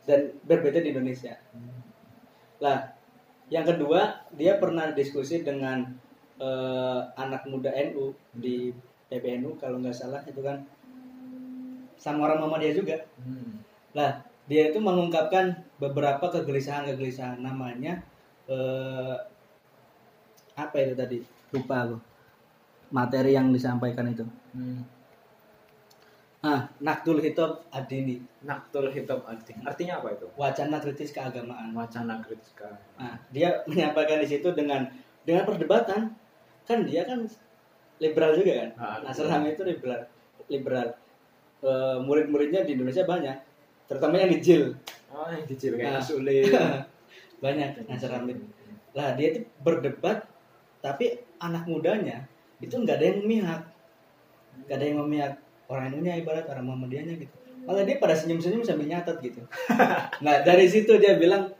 dan 0.03 0.35
berbeda 0.43 0.83
di 0.83 0.91
Indonesia. 0.91 1.39
Hmm. 1.55 1.79
Lah, 2.59 2.91
yang 3.47 3.63
kedua 3.63 4.27
dia 4.35 4.59
pernah 4.59 4.91
diskusi 4.91 5.39
dengan 5.39 5.87
eh, 6.35 7.01
anak 7.15 7.47
muda 7.47 7.71
NU 7.71 8.11
di 8.33 8.75
PBNU 9.07 9.55
kalau 9.55 9.79
nggak 9.79 9.93
salah 9.93 10.19
itu 10.25 10.41
kan 10.41 10.67
sama 12.01 12.25
orang 12.25 12.41
Muhammadiyah 12.41 12.73
juga. 12.73 12.97
Hmm. 13.21 13.61
Lah, 13.93 14.25
dia 14.49 14.73
itu 14.73 14.81
mengungkapkan 14.81 15.53
beberapa 15.77 16.25
kegelisahan-kegelisahan 16.33 17.45
namanya 17.45 18.01
eh, 18.49 19.15
apa 20.57 20.75
itu 20.81 20.97
tadi? 20.97 21.17
Lupa 21.53 21.85
aku. 21.85 21.97
Materi 22.89 23.37
yang 23.37 23.53
disampaikan 23.53 24.09
itu. 24.09 24.25
Hmm. 24.57 24.81
Ah, 26.41 26.73
Naktul 26.81 27.21
Hitab 27.21 27.69
Adini, 27.69 28.17
Naktul 28.41 28.89
hitam 28.89 29.21
arti. 29.29 29.53
Artinya 29.61 30.01
apa 30.01 30.17
itu? 30.17 30.25
wacana 30.33 30.81
kritis 30.81 31.13
keagamaan. 31.13 31.69
Wacana 31.77 32.17
kritis 32.25 32.49
ke 32.57 32.65
Nah, 32.97 33.13
dia 33.29 33.61
menyampaikan 33.69 34.17
di 34.17 34.25
situ 34.25 34.49
dengan 34.57 34.89
dengan 35.21 35.45
perdebatan. 35.45 36.17
Kan 36.65 36.89
dia 36.89 37.05
kan 37.05 37.29
liberal 38.01 38.33
juga 38.33 38.65
kan. 38.65 38.69
Ah, 38.81 38.97
Nasr 39.05 39.29
Hamid 39.29 39.53
itu 39.53 39.63
liberal. 39.69 40.01
Liberal. 40.49 40.97
Eh, 41.61 41.97
murid-muridnya 42.01 42.65
di 42.65 42.73
Indonesia 42.73 43.05
banyak, 43.05 43.37
terutama 43.85 44.17
yang 44.17 44.33
di 44.33 44.41
JIL. 44.41 44.73
Oh, 45.13 45.29
yang 45.29 45.45
kecil 45.45 45.77
kayak 45.77 45.93
Nah. 45.93 46.01
sulit. 46.01 46.49
banyak 47.43 47.85
Nasr 47.85 48.09
Hamid. 48.17 48.41
Lah 48.97 49.13
dia 49.13 49.37
itu 49.37 49.39
berdebat 49.61 50.25
tapi 50.81 51.21
anak 51.37 51.69
mudanya 51.69 52.25
itu 52.57 52.73
nggak 52.73 52.97
ada 52.97 53.05
yang 53.13 53.19
memihak. 53.21 53.61
Nggak 54.65 54.77
ada 54.77 54.85
yang 54.89 54.99
memihak 55.05 55.33
orang 55.69 55.93
Indonesia 55.93 56.17
ibarat 56.17 56.45
orang 56.49 56.65
Muhammadiyahnya 56.65 57.13
gitu. 57.29 57.35
Malah 57.61 57.85
dia 57.85 58.01
pada 58.01 58.17
senyum-senyum 58.17 58.65
sambil 58.65 58.89
nyatat 58.89 59.21
gitu. 59.21 59.45
nah, 60.25 60.41
dari 60.41 60.65
situ 60.65 60.97
dia 60.97 61.13
bilang 61.21 61.53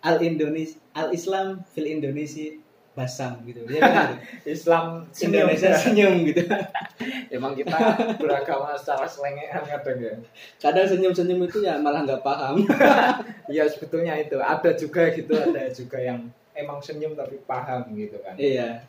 al 0.00 0.16
Indonesia 0.24 0.80
al 0.96 1.12
Islam 1.12 1.60
fil 1.76 1.92
Indonesia 1.92 2.56
basam 2.92 3.40
gitu. 3.48 3.64
Dia 3.64 3.80
bilang 3.80 4.12
gitu. 4.12 4.16
Islam 4.56 4.84
senyum. 5.08 5.48
Indonesia 5.48 5.70
senyum 5.72 6.14
gitu. 6.28 6.42
Emang 7.36 7.56
kita 7.56 7.76
beragama 8.20 8.76
secara 8.76 9.08
selengean 9.08 9.64
kadang 9.64 9.98
ya. 9.98 10.14
Kadang 10.60 10.86
senyum-senyum 10.88 11.40
itu 11.48 11.64
ya 11.64 11.80
malah 11.80 12.04
nggak 12.04 12.20
paham. 12.20 12.60
Iya 13.52 13.68
sebetulnya 13.68 14.16
itu 14.16 14.38
ada 14.40 14.70
juga 14.72 15.12
gitu 15.12 15.34
ada 15.36 15.68
juga 15.68 15.98
yang 16.00 16.24
emang 16.56 16.78
senyum 16.80 17.12
tapi 17.12 17.36
paham 17.42 17.90
gitu 17.92 18.16
kan. 18.22 18.32
iya. 18.38 18.86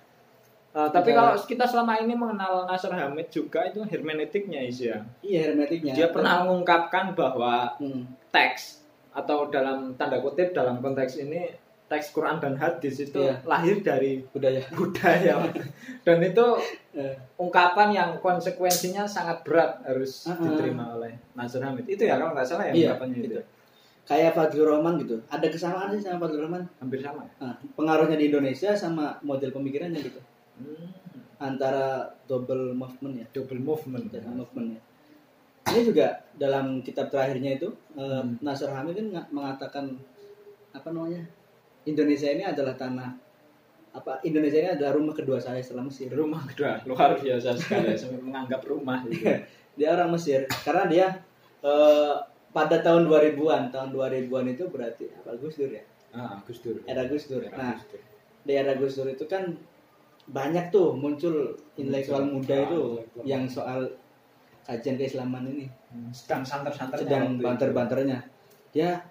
Eh, 0.74 0.89
tapi 0.89 1.13
kalau 1.13 1.38
kita 1.38 1.70
selama 1.70 2.02
ini 2.02 2.18
mengenal 2.18 2.66
Nasr 2.66 2.89
Hamid 2.89 3.30
juga 3.30 3.62
itu 3.68 3.86
hermeneutiknya 3.86 4.63
Is 4.63 4.82
ya. 4.82 5.06
Iya 5.22 5.52
hermetiknya. 5.52 5.94
Dia 5.94 6.08
pernah 6.10 6.42
mengungkapkan 6.46 7.13
bahwa 7.13 7.76
Hmm. 7.78 8.08
teks 8.34 8.82
atau 9.13 9.46
dalam 9.54 9.94
tanda 9.94 10.18
kutip 10.18 10.54
dalam 10.58 10.82
konteks 10.82 11.22
ini 11.22 11.54
teks 11.86 12.10
Quran 12.10 12.38
dan 12.38 12.56
hadis 12.56 12.96
itu 13.02 13.19
Iya. 13.19 13.38
lahir 13.43 13.78
dari 13.80 14.24
budaya. 14.26 14.62
budaya 14.80 15.50
dan 16.02 16.17
itu 16.19 16.46
Eh, 16.93 17.10
ungkapan 17.36 17.89
yang 17.89 18.10
konsekuensinya 18.22 19.02
sangat 19.04 19.41
berat 19.41 19.82
harus 19.82 20.30
Uh-uh. 20.30 20.46
diterima 20.46 20.93
oleh 20.93 21.10
Nasr 21.34 21.58
Hamid 21.60 21.89
itu 21.89 22.06
ya 22.06 22.22
kalau 22.22 22.38
nggak 22.38 22.46
salah 22.46 22.69
ya 22.69 22.74
Iya, 22.74 22.88
ungkapannya 22.93 23.17
itu 23.17 23.26
gitu. 23.28 23.41
Kayak 24.04 24.32
Fadlur 24.32 24.67
Rahman 24.69 25.02
gitu. 25.02 25.17
Ada 25.26 25.48
kesamaan 25.48 25.89
sih 25.89 26.06
sama 26.06 26.22
Fadlur 26.22 26.46
Rahman. 26.46 26.69
hampir 26.78 27.02
sama 27.02 27.26
ya? 27.26 27.34
Nah, 27.41 27.58
pengaruhnya 27.74 28.13
di 28.13 28.30
Indonesia 28.30 28.76
sama 28.76 29.17
model 29.22 29.50
pemikirannya 29.50 30.06
gitu. 30.06 30.22
Hmm. 30.54 30.86
Antara 31.41 32.13
double 32.24 32.72
movement 32.74 33.15
ya. 33.17 33.26
double 33.34 33.58
movement 33.60 34.06
Double 34.08 34.38
movement 34.38 34.67
ya. 34.69 34.82
Ini 35.74 35.82
juga 35.84 36.08
dalam 36.36 36.78
kitab 36.80 37.10
terakhirnya 37.10 37.58
itu 37.58 37.74
eh, 37.96 38.22
Hmm. 38.22 38.38
Nasr 38.38 38.69
Hamid 38.69 38.93
kan 38.96 39.08
nga- 39.12 39.30
mengatakan 39.32 39.98
apa 40.69 40.88
namanya? 40.89 41.26
Indonesia 41.86 42.28
ini 42.28 42.43
adalah 42.43 42.74
tanah 42.74 43.10
apa 43.93 44.17
Indonesia 44.24 44.58
ini 44.58 44.72
adalah 44.74 44.93
rumah 44.93 45.13
kedua 45.13 45.38
saya 45.38 45.62
setelah 45.62 45.86
Mesir. 45.86 46.10
rumah 46.10 46.41
kedua 46.43 46.82
luar 46.84 47.13
biasa 47.15 47.54
sekali 47.54 47.93
sampai 48.00 48.19
menganggap 48.19 48.62
rumah 48.63 49.06
gitu. 49.06 49.30
Dia 49.74 49.93
orang 49.93 50.10
Mesir 50.12 50.46
karena 50.62 50.84
dia 50.86 51.08
eh, 51.62 52.15
pada 52.50 52.78
tahun 52.80 53.06
2000-an, 53.06 53.69
tahun 53.69 53.89
2000-an 53.91 54.46
itu 54.50 54.63
berarti 54.67 55.10
apa 55.12 55.34
Gus 55.36 55.56
Dur 55.56 55.69
ya? 55.69 55.84
ah 56.12 56.38
Gus 56.41 56.60
Dur 56.60 56.78
Era 56.84 57.06
Gus 57.06 57.26
Dur. 57.26 57.41
Era 57.41 57.54
Nah, 57.54 57.74
Gus 57.74 57.86
Dur. 57.89 58.02
di 58.43 58.54
era 58.54 58.74
Gus 58.74 58.93
Dur 58.93 59.08
itu 59.10 59.26
kan 59.26 59.43
banyak 60.24 60.69
tuh 60.69 60.93
muncul 60.93 61.36
intelektual 61.76 62.24
muda 62.24 62.54
Ah, 62.56 62.63
itu 62.63 62.80
intelektual. 62.98 63.26
yang 63.26 63.43
soal 63.46 63.80
kajian 64.63 64.96
keislaman 64.96 65.43
ini 65.46 65.65
sedang 66.10 66.41
santer-santernya 66.41 67.04
sedang 67.04 67.26
banter-banternya 67.38 68.19
dia 68.72 69.04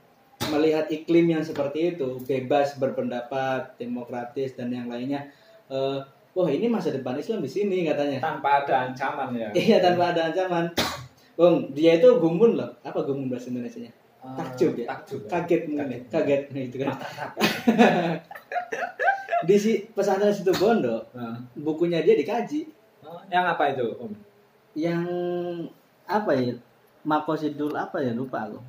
melihat 0.53 0.85
iklim 0.93 1.33
yang 1.33 1.43
seperti 1.43 1.97
itu 1.97 2.21
bebas 2.29 2.77
berpendapat 2.77 3.73
demokratis 3.81 4.53
dan 4.53 4.69
yang 4.69 4.93
lainnya 4.93 5.33
eh, 5.73 5.99
wah 6.33 6.49
ini 6.49 6.69
masa 6.69 6.93
depan 6.93 7.17
Islam 7.17 7.45
di 7.45 7.51
sini 7.51 7.89
katanya. 7.89 8.21
Tanpa 8.21 8.65
ada 8.65 8.89
ancaman 8.89 9.33
ya. 9.37 9.49
Iya 9.73 9.77
tanpa 9.81 10.13
ada 10.13 10.33
ancaman. 10.33 10.69
Bung, 11.33 11.73
dia 11.73 11.97
itu 11.97 12.09
gumun 12.21 12.61
loh. 12.61 12.71
Apa 12.85 13.09
gumun 13.09 13.33
bahasa 13.33 13.49
Indonesia 13.49 13.81
nya 13.81 13.93
Eh, 14.23 14.37
takjub 14.39 14.79
ya? 14.79 14.87
takjub. 14.87 15.27
Kaget 15.27 15.63
mungkin. 15.67 15.99
Kaget. 16.07 16.07
kaget 16.07 16.43
nah, 16.55 16.63
itu 16.63 16.77
kan. 16.79 16.95
Di 19.51 19.57
si 19.59 19.83
pesantren 19.91 20.31
situ 20.31 20.55
Bondo 20.55 21.03
Nah, 21.11 21.35
bukunya 21.59 21.99
dia 22.07 22.15
dikaji. 22.15 22.71
Oh, 23.03 23.19
yang 23.27 23.43
apa 23.43 23.75
itu 23.75 23.83
om? 23.99 24.15
Yang 24.79 25.03
apa 26.07 26.31
ya? 26.39 26.55
Makosidul 27.03 27.75
apa 27.75 27.99
ya? 27.99 28.15
Lupa 28.15 28.47
aku 28.47 28.63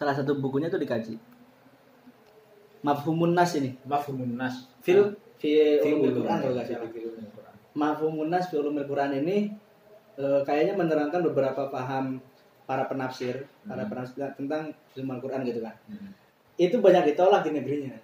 salah 0.00 0.16
satu 0.16 0.40
bukunya 0.40 0.72
tuh 0.72 0.80
dikaji. 0.80 1.20
Mafhumun 2.80 3.36
Nas 3.36 3.52
ini. 3.60 3.76
Mafhumun 3.84 4.40
nas. 4.40 4.64
Fil 4.80 5.12
fi 5.36 5.76
Fi 5.84 5.92
ulumul 5.92 6.08
ulum. 6.16 6.24
Quran 6.24 6.38
kalau 6.40 6.54
nggak 6.56 6.66
salah. 6.72 6.88
Fi 6.88 7.00
ulumul 7.04 7.30
Quran. 7.36 7.54
Mafhumun 7.76 8.28
Nas 8.32 8.44
fi 8.48 8.54
ulumul 8.56 8.86
Quran 8.88 9.10
ini 9.20 9.36
eh, 10.16 10.40
kayaknya 10.48 10.74
menerangkan 10.80 11.20
beberapa 11.20 11.68
paham 11.68 12.24
para 12.64 12.88
penafsir 12.88 13.44
para 13.66 13.84
Hmm. 13.84 13.90
penafsir 13.92 14.24
tentang 14.38 14.72
ilmu 14.96 15.10
Al-Quran 15.20 15.40
gitu 15.44 15.60
kan. 15.60 15.76
Hmm. 15.90 16.12
itu 16.60 16.76
banyak 16.76 17.16
ditolak 17.16 17.40
di 17.40 17.56
negerinya. 17.56 17.96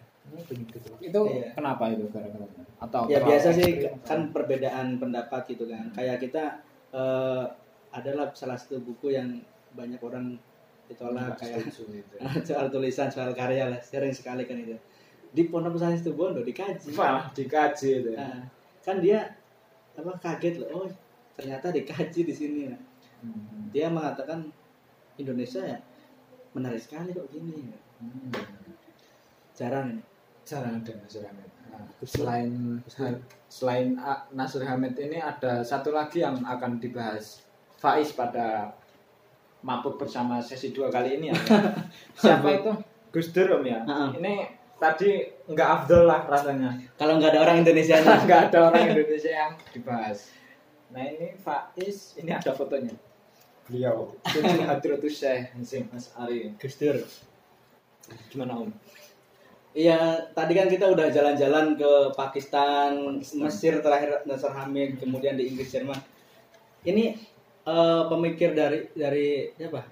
Itu. 0.98 1.20
Iya. 1.28 1.52
kenapa 1.54 1.92
itu 1.92 2.08
gara-gara 2.08 2.48
atau 2.80 3.04
ya 3.06 3.20
biasa 3.22 3.52
sih 3.52 3.84
kan 4.02 4.32
perbedaan 4.32 4.96
pendapat 4.96 5.44
gitu 5.52 5.68
kan. 5.68 5.92
Kayak 5.92 6.24
kita 6.24 6.44
eh, 6.92 7.44
adalah 7.92 8.32
salah 8.32 8.56
satu 8.56 8.80
buku 8.80 9.12
yang 9.12 9.40
banyak 9.76 10.00
orang 10.00 10.40
ditolak 10.86 11.34
kayak 11.36 11.66
Setuju 11.66 12.00
itu. 12.00 12.16
soal 12.48 12.66
tulisan 12.68 13.06
soal 13.06 13.30
karya 13.32 13.66
lah 13.66 13.78
sering 13.78 14.10
sekali 14.10 14.44
kan 14.44 14.56
itu 14.56 14.74
di 15.30 15.46
pondok 15.46 15.76
pesantren 15.76 15.98
situ 15.98 16.12
bondo 16.12 16.40
dikaji 16.40 16.96
Wah, 16.96 17.28
dikaji 17.30 17.88
itu. 18.00 18.10
ya. 18.14 18.24
Nah, 18.24 18.40
kan 18.80 18.96
dia 18.98 19.20
apa 19.92 20.12
kaget 20.16 20.60
loh 20.60 20.84
oh 20.84 20.88
ternyata 21.34 21.68
dikaji 21.68 22.20
di 22.22 22.32
sini 22.32 22.60
Nah, 22.68 22.80
Hmm. 23.16 23.72
dia 23.72 23.88
mengatakan 23.88 24.44
Indonesia 25.16 25.58
ya 25.58 25.80
menarik 26.52 26.78
sekali 26.78 27.10
kok 27.10 27.26
gini 27.28 27.72
Hmm. 27.96 28.28
jarang 29.52 29.86
ini 29.92 30.02
Jarang 30.46 30.78
ada 30.78 30.92
Nasir 30.94 31.26
Hamid. 31.26 31.50
Nah, 31.66 31.82
selain 32.06 32.50
selain 33.48 33.98
Nasir 34.30 34.62
Hamid 34.62 34.94
ini 34.94 35.18
ada 35.18 35.58
satu 35.60 35.90
lagi 35.90 36.22
yang 36.22 36.38
akan 36.38 36.78
dibahas 36.78 37.42
Faiz 37.74 38.14
pada 38.14 38.70
mabuk 39.66 39.98
bersama 39.98 40.38
sesi 40.38 40.70
dua 40.70 40.86
kali 40.86 41.18
ini 41.18 41.34
ya. 41.34 41.36
Siapa 42.22 42.46
itu? 42.54 42.70
Gus 43.10 43.34
Dur 43.34 43.58
Om 43.58 43.64
ya. 43.66 43.82
Heeh. 43.82 44.10
Ini 44.22 44.34
tadi 44.78 45.26
nggak 45.50 45.68
afdol 45.82 46.06
lah 46.06 46.22
rasanya. 46.30 46.70
kalau 46.94 47.18
nggak 47.18 47.34
ada 47.34 47.40
orang 47.42 47.66
Indonesia 47.66 47.98
nggak 48.28 48.52
ada 48.54 48.58
orang 48.70 48.94
Indonesia 48.94 49.32
yang 49.34 49.52
dibahas. 49.74 50.30
Nah 50.94 51.02
ini 51.02 51.34
Faiz, 51.42 52.14
ini 52.22 52.30
ada 52.30 52.54
fotonya. 52.54 52.94
Beliau, 53.66 54.14
Cucu 54.22 54.62
Hadratus 54.62 55.18
Syekh 55.18 55.50
Hasim 55.58 55.90
Mas 55.90 56.14
Ari. 56.14 56.54
Gus 56.54 56.78
Dur 56.78 57.02
Gimana 58.30 58.62
Om? 58.62 58.70
Iya, 59.76 60.30
tadi 60.32 60.56
kan 60.56 60.70
kita 60.72 60.88
udah 60.88 61.12
jalan-jalan 61.12 61.76
ke 61.76 61.92
Pakistan, 62.16 63.20
Mesir 63.20 63.84
terakhir 63.84 64.24
Nasr 64.24 64.48
Hamid, 64.54 64.96
kemudian 64.96 65.36
di 65.36 65.52
Inggris 65.52 65.68
Jerman. 65.68 66.00
Ini 66.86 67.12
eh, 67.66 68.02
pemikir 68.06 68.50
dari 68.52 68.86
dari 68.94 69.50
siapa? 69.52 69.82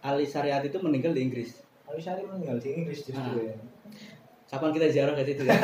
Ali 0.00 0.24
Syariat 0.24 0.62
itu 0.62 0.78
meninggal 0.78 1.10
di 1.10 1.22
Inggris. 1.22 1.58
Ali 1.84 1.98
Syari 1.98 2.22
meninggal 2.22 2.62
di 2.62 2.70
Inggris 2.72 3.02
justru 3.02 3.18
Ah. 3.18 3.42
ya. 3.44 3.56
Kapan 4.48 4.70
kita 4.72 4.86
ziarah 4.88 5.12
ke 5.12 5.22
situ 5.28 5.42
ya? 5.44 5.58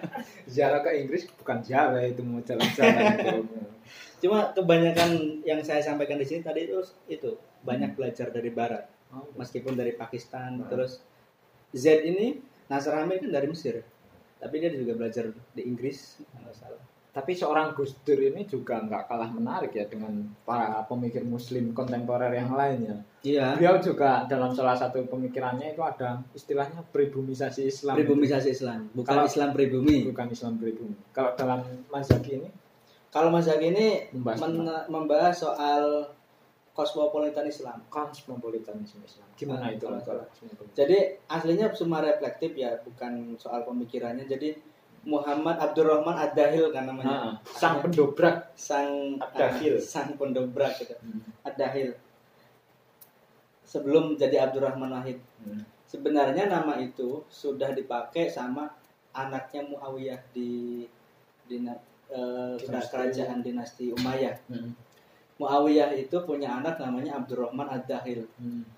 Ziarah 0.54 0.80
ke 0.80 0.90
Inggris 0.96 1.28
bukan 1.36 1.60
ziarah 1.60 2.00
itu 2.00 2.22
mau 2.24 2.40
jalan-jalan 2.40 3.02
itu. 3.18 3.36
Cuma 4.24 4.52
kebanyakan 4.52 5.42
yang 5.44 5.60
saya 5.60 5.82
sampaikan 5.82 6.16
di 6.16 6.24
sini 6.24 6.40
tadi 6.40 6.64
itu 6.64 6.80
itu 7.04 7.36
banyak 7.60 7.92
belajar 7.92 8.32
dari 8.32 8.48
Barat, 8.48 8.88
Oh, 9.10 9.26
meskipun 9.34 9.74
dari 9.74 9.92
Pakistan, 9.92 10.62
Hmm. 10.62 10.68
terus 10.70 11.02
Z 11.74 11.84
ini 12.06 12.38
Nasr 12.70 12.94
Hamid 12.94 13.20
kan 13.20 13.34
dari 13.34 13.50
Mesir, 13.50 13.82
tapi 14.38 14.62
dia 14.62 14.70
juga 14.70 14.94
belajar 14.94 15.34
di 15.52 15.62
Inggris, 15.66 16.22
nggak 16.32 16.54
salah. 16.54 16.80
Tapi 17.10 17.34
seorang 17.34 17.74
Gus 17.74 17.98
Dur 18.06 18.16
ini 18.16 18.46
juga 18.46 18.78
nggak 18.78 19.10
kalah 19.10 19.26
menarik 19.28 19.74
ya 19.74 19.82
dengan 19.84 20.14
para 20.46 20.78
pemikir 20.86 21.26
Muslim 21.26 21.74
kontemporer 21.74 22.30
yang 22.30 22.54
lainnya. 22.54 23.02
Iya. 23.20 23.58
Beliau 23.58 23.82
juga 23.82 24.24
dalam 24.24 24.54
salah 24.54 24.78
satu 24.78 25.02
pemikirannya 25.04 25.74
itu 25.74 25.82
ada 25.82 26.22
istilahnya 26.32 26.86
pribumisasi 26.88 27.66
Islam. 27.66 27.98
Pribumisasi 27.98 28.48
Islam, 28.54 28.86
bukan 28.94 29.10
Kalau- 29.10 29.26
Islam 29.26 29.50
pribumi. 29.50 30.06
Bukan 30.06 30.26
Islam 30.30 30.54
pribumi. 30.56 30.94
Kalau 31.10 31.34
dalam 31.34 31.60
Mazhab 31.90 32.22
ini 32.24 32.46
Kalau 33.10 33.34
Zaki 33.42 33.74
ini 33.74 34.06
Membahas 34.14 34.38
men- 34.38 34.86
membahas 34.86 35.34
soal 35.34 36.14
kosmopolitan 36.70 37.42
Islam. 37.42 37.82
kosmopolitanisme 37.90 39.02
Islam. 39.02 39.26
Gimana 39.34 39.66
Ah, 39.66 39.74
itu? 39.74 39.82
kalau- 39.82 39.98
Kalau 40.06 40.24
kosmopolitan? 40.30 40.74
Jadi 40.78 40.98
aslinya 41.26 41.66
cuma 41.74 41.98
reflektif 42.00 42.54
ya, 42.54 42.78
bukan 42.78 43.34
soal 43.34 43.66
pemikirannya. 43.66 44.30
Jadi 44.30 44.54
Muhammad 45.00 45.56
Abdurrahman 45.56 46.12
Ad-Dahil 46.28 46.68
kan 46.76 46.84
namanya. 46.84 47.08
Nah, 47.08 47.34
sang 47.56 47.80
pendobrak. 47.80 48.52
Sang 48.52 49.16
Ad-Dahil. 49.16 49.80
ah, 49.80 49.84
sang 49.84 50.12
pendobrak 50.20 50.76
gitu. 50.76 50.92
Hmm. 51.00 51.24
Ad-Dahil. 51.40 51.96
Sebelum 53.64 54.18
jadi 54.20 54.44
Abdurrahman 54.44 54.92
Wahid. 54.92 55.16
Hmm. 55.40 55.64
Sebenarnya 55.88 56.46
nama 56.46 56.76
itu 56.78 57.24
sudah 57.32 57.72
dipakai 57.72 58.28
sama 58.28 58.68
anaknya 59.16 59.66
Muawiyah 59.66 60.20
di 60.30 60.84
di 61.48 61.56
eh, 61.66 62.54
Dinasti. 62.60 62.90
kerajaan 62.92 63.40
dinasti 63.42 63.84
Umayyah. 63.96 64.36
Hmm. 64.52 64.76
Muawiyah 65.40 65.96
itu 65.96 66.20
punya 66.28 66.60
anak 66.60 66.76
namanya 66.76 67.16
Abdurrahman 67.18 67.72
Ad-Dahil. 67.72 68.28
Hmm. 68.36 68.68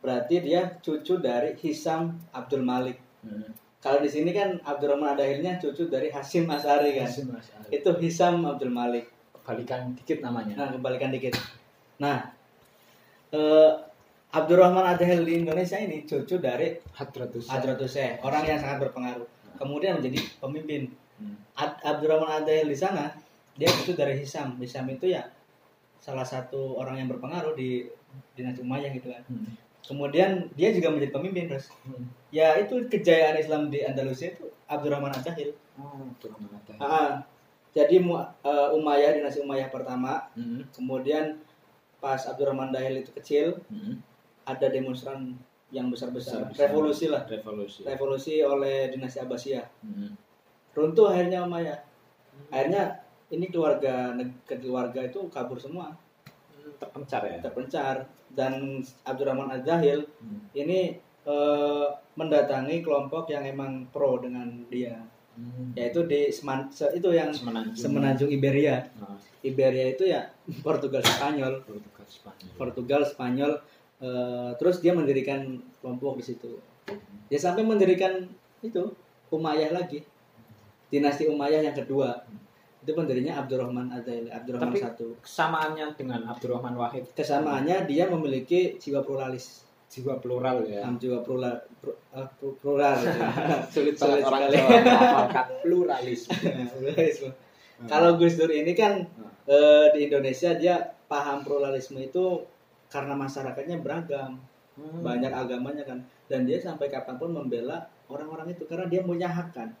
Berarti 0.00 0.40
dia 0.40 0.80
cucu 0.80 1.20
dari 1.20 1.52
Hisam 1.60 2.16
Abdul 2.32 2.64
Malik. 2.64 2.96
Hmm. 3.20 3.52
Kalau 3.86 4.02
di 4.02 4.10
sini 4.10 4.34
kan 4.34 4.58
Abdurrahman 4.66 5.14
Ad-Dahilnya 5.14 5.62
cucu 5.62 5.86
dari 5.86 6.10
Hasim 6.10 6.50
Asari 6.50 6.98
kan. 6.98 7.06
Hasim 7.06 7.30
Mas 7.30 7.54
Ali. 7.54 7.78
Itu 7.78 7.94
Hisam 8.02 8.42
Abdul 8.42 8.74
Malik. 8.74 9.06
Balikan 9.46 9.94
dikit 9.94 10.18
namanya. 10.26 10.58
Nah, 10.58 10.74
kembalikan 10.74 11.14
dikit. 11.14 11.38
Nah, 12.02 12.34
eh, 13.30 13.70
Abdurrahman 14.34 14.82
Ad-Dahil 14.90 15.22
di 15.22 15.46
Indonesia 15.46 15.78
ini 15.78 16.02
cucu 16.02 16.42
dari 16.42 16.74
Hadratus. 16.98 17.46
Hadratus 17.46 17.94
Syekh, 17.94 18.26
orang 18.26 18.42
yang 18.42 18.58
sangat 18.58 18.90
berpengaruh. 18.90 19.28
Kemudian 19.54 20.02
menjadi 20.02 20.18
pemimpin. 20.42 20.90
Hmm. 21.22 21.38
Ad- 21.54 21.78
Abdurrahman 21.86 22.42
Ad-Dahil 22.42 22.66
di 22.66 22.74
sana, 22.74 23.14
dia 23.54 23.70
cucu 23.70 23.94
dari 23.94 24.18
Hisam. 24.18 24.58
Hisam 24.58 24.90
itu 24.90 25.14
ya 25.14 25.30
salah 26.02 26.26
satu 26.26 26.74
orang 26.74 26.98
yang 26.98 27.06
berpengaruh 27.06 27.54
di 27.54 27.86
dinasti 28.34 28.66
Umayyah 28.66 28.90
gitu 28.98 29.14
kan. 29.14 29.22
Hmm. 29.30 29.54
Kemudian 29.86 30.50
dia 30.52 30.74
juga 30.74 30.90
menjadi 30.90 31.14
pemimpin 31.14 31.46
terus. 31.46 31.70
Hmm. 31.86 32.10
Ya 32.34 32.58
itu 32.58 32.90
kejayaan 32.90 33.38
Islam 33.38 33.70
di 33.70 33.86
Andalusia 33.86 34.34
itu 34.34 34.50
Abdurrahman 34.66 35.14
Ad-Dahil. 35.14 35.54
Oh, 35.78 36.10
Ad-Dahil. 36.58 36.80
Ah, 36.82 37.22
jadi 37.70 38.02
eh, 38.42 38.68
Umayyah 38.74 39.14
dinasti 39.14 39.40
Umayyah 39.40 39.70
pertama, 39.70 40.26
Hmm. 40.34 40.66
kemudian 40.74 41.38
pas 41.96 42.18
Abdurrahman 42.18 42.74
Dahil 42.74 43.00
itu 43.00 43.14
kecil 43.14 43.62
Hmm. 43.70 44.02
ada 44.42 44.66
demonstran 44.66 45.38
yang 45.70 45.90
besar-besar, 45.90 46.46
revolusi 46.54 47.10
lah, 47.10 47.26
Revolusi. 47.26 47.82
revolusi 47.82 48.34
oleh 48.38 48.90
dinasti 48.90 49.18
Abbasiyah. 49.18 49.66
Hmm. 49.82 50.14
Runtuh 50.74 51.10
akhirnya 51.10 51.42
Umayyah. 51.42 51.78
Akhirnya 52.50 53.02
ini 53.30 53.50
keluarga 53.50 54.14
keluarga 54.46 55.00
itu 55.02 55.26
kabur 55.30 55.58
semua, 55.58 55.90
Hmm, 55.90 56.05
Terpencar 56.76 57.20
ya. 57.24 57.38
terpencar 57.40 57.94
dan 58.28 58.52
Abdurrahman 59.02 59.48
Ad-Dahil 59.50 60.04
Hmm. 60.04 60.40
ini 60.52 61.00
eh, 61.22 61.86
mendatangi 62.14 62.80
kelompok 62.80 63.26
yang 63.26 63.42
emang 63.42 63.90
pro 63.90 64.16
dengan 64.16 64.46
dia, 64.66 64.94
Hmm. 65.34 65.74
yaitu 65.74 66.04
di 66.04 66.30
Seman, 66.30 66.70
se- 66.70 66.94
itu 66.94 67.10
yang 67.10 67.28
Semenanjung. 67.28 67.74
semenanjung 67.74 68.30
Iberia. 68.30 68.86
Nah, 68.94 69.18
Iberia 69.42 69.90
itu 69.90 70.06
ya 70.06 70.30
Portugal 70.62 71.02
Spanyol. 71.02 71.60
Portugal 71.62 72.06
Spanyol. 72.06 72.54
Portugal, 72.54 73.02
Spanyol, 73.04 73.52
eh, 73.98 74.50
terus 74.54 74.78
dia 74.78 74.92
mendirikan 74.92 75.50
kelompok 75.76 76.16
di 76.16 76.24
situ. 76.24 76.62
Dia 77.26 77.40
sampai 77.40 77.62
mendirikan 77.62 78.22
itu 78.60 78.94
Umayyah 79.26 79.74
lagi, 79.74 80.06
dinasti 80.86 81.26
Umayyah 81.26 81.58
yang 81.60 81.74
kedua. 81.74 82.22
Itu 82.86 82.94
pendirinya 82.94 83.42
Abdurrahman 83.42 83.90
Adail, 83.90 84.30
Abdurrahman 84.30 84.70
Tapi- 84.70 84.78
satu. 84.86 85.06
Kesamaannya 85.18 85.98
dengan 85.98 86.22
Abdurrahman 86.30 86.78
Wahid 86.78 87.10
Kesamaannya 87.10 87.82
dia 87.84 88.06
memiliki 88.06 88.78
jiwa 88.78 89.02
pluralis, 89.02 89.66
jiwa 89.90 90.22
plural 90.22 90.62
ya. 90.62 90.86
Am, 90.86 90.94
jiwa 90.94 91.18
plural, 91.20 91.58
pru- 91.82 91.98
eh, 92.14 92.28
pru- 92.38 92.54
plural. 92.62 92.94
gitu. 92.94 93.18
sulit 93.74 93.94
sulit 93.98 94.22
orang 94.22 94.46
sekali. 94.46 94.56
Jawa 94.86 95.26
pluralisme. 95.66 96.30
Pluralisme. 96.78 97.30
Kalau 97.90 98.14
Gus 98.14 98.38
Dur 98.38 98.48
ini 98.48 98.70
kan 98.72 99.02
eh, 99.44 99.86
di 99.90 100.06
Indonesia 100.06 100.54
dia 100.54 100.78
paham 101.10 101.42
pluralisme 101.42 101.98
itu 101.98 102.46
karena 102.86 103.18
masyarakatnya 103.18 103.82
beragam. 103.82 104.38
Hmm. 104.76 105.00
banyak 105.00 105.32
agamanya 105.32 105.88
kan 105.88 106.04
dan 106.28 106.44
dia 106.44 106.60
sampai 106.60 106.92
kapan 106.92 107.16
pun 107.16 107.32
membela 107.32 107.80
orang-orang 108.12 108.52
itu 108.52 108.68
karena 108.68 108.84
dia 108.84 109.00
punya 109.00 109.24
hak 109.24 109.56
kan 109.56 109.72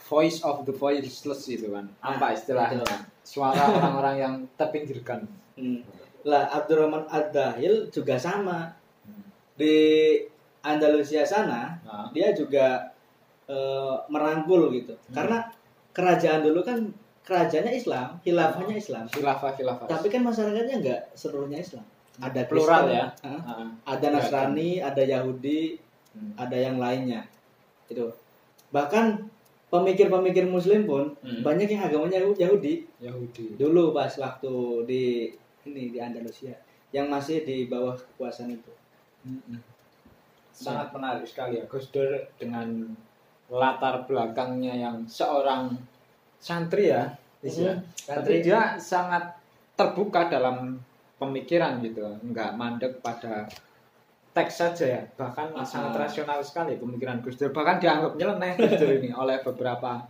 voice 0.00 0.40
of 0.40 0.62
the 0.62 0.72
voiceless 0.72 1.46
itu 1.46 1.68
kan. 1.68 1.86
Apa 1.98 2.18
Nah, 2.20 2.30
istilahnya? 2.32 2.84
Suara 3.20 3.56
orang-orang 3.72 4.16
yang 4.16 4.34
terpinggirkan. 4.54 5.24
Hmm. 5.54 5.80
lah 6.24 6.48
Abdurrahman 6.50 7.04
Ad-Dahil 7.06 7.86
juga 7.88 8.16
sama 8.16 8.72
Hmm. 9.04 9.28
di 9.54 9.76
Andalusia 10.60 11.20
sana 11.22 11.76
Nah, 11.80 12.08
dia 12.10 12.32
juga 12.32 12.90
eh, 13.44 13.94
merangkul 14.08 14.72
gitu 14.72 14.96
Hmm. 14.96 15.12
karena 15.12 15.38
kerajaan 15.92 16.40
dulu 16.40 16.64
kan 16.64 16.80
kerajaannya 17.22 17.72
Islam 17.72 18.16
khilafahnya 18.20 18.72
Islam 18.74 19.04
khilafah 19.06 19.52
khilafah. 19.52 19.84
tapi 19.86 20.08
kan 20.08 20.24
masyarakatnya 20.24 20.74
enggak 20.74 21.00
seluruhnya 21.12 21.60
Islam 21.60 21.84
ada 22.16 22.40
Plural 22.48 22.82
Kristen, 22.82 22.96
ya? 22.96 23.06
ah, 23.20 23.40
Ah, 23.44 23.68
ada 23.86 24.06
Nasrani 24.08 24.70
ada 24.80 25.02
Yahudi 25.04 25.76
hmm. 26.16 26.40
ada 26.40 26.56
yang 26.56 26.80
lainnya 26.80 27.28
itu 27.86 28.08
bahkan 28.68 29.28
pemikir-pemikir 29.74 30.46
Muslim 30.46 30.86
pun 30.86 31.10
Hmm. 31.18 31.42
banyak 31.42 31.66
yang 31.68 31.82
agamanya 31.82 32.22
Yahudi 32.38 32.86
Yahudi. 33.00 33.58
dulu 33.58 33.90
pas 33.90 34.14
waktu 34.14 34.54
di 34.86 35.04
ini 35.64 35.90
di 35.90 35.98
Andalusia 35.98 36.54
yang 36.90 37.10
masih 37.10 37.42
di 37.42 37.66
bawah 37.66 37.92
kekuasaan 37.92 38.54
itu 38.54 38.70
Hmm. 39.24 39.58
Sangat 40.54 40.92
menarik 40.92 41.24
sekali 41.24 41.58
ya 41.58 41.64
Gus 41.64 41.90
Dur 41.90 42.06
dengan 42.36 42.94
latar 43.48 44.04
belakangnya 44.04 44.78
yang 44.78 45.02
seorang 45.04 45.74
santri 46.38 46.88
ya. 46.88 47.10
Ya. 47.40 47.74
Hmm, 47.74 47.82
Tapi 48.06 48.06
santri. 48.06 48.36
dia 48.40 48.60
sangat 48.78 49.24
terbuka 49.74 50.28
dalam 50.28 50.78
pemikiran 51.16 51.80
gitu 51.80 52.04
nggak 52.22 52.54
mandek 52.54 53.00
pada 53.00 53.48
teks 54.34 54.54
saja 54.56 54.84
ya 54.90 55.02
bahkan 55.14 55.48
Ah. 55.52 55.62
sangat 55.62 55.94
rasional 55.96 56.38
sekali 56.40 56.74
pemikiran 56.74 57.22
Gus 57.22 57.36
Dur 57.36 57.50
bahkan 57.50 57.78
dianggap 57.78 58.14
nyeleneh 58.14 58.52
Gus 58.56 58.74
Dur 58.74 58.90
ini 58.92 59.14
oleh 59.16 59.38
beberapa 59.40 60.02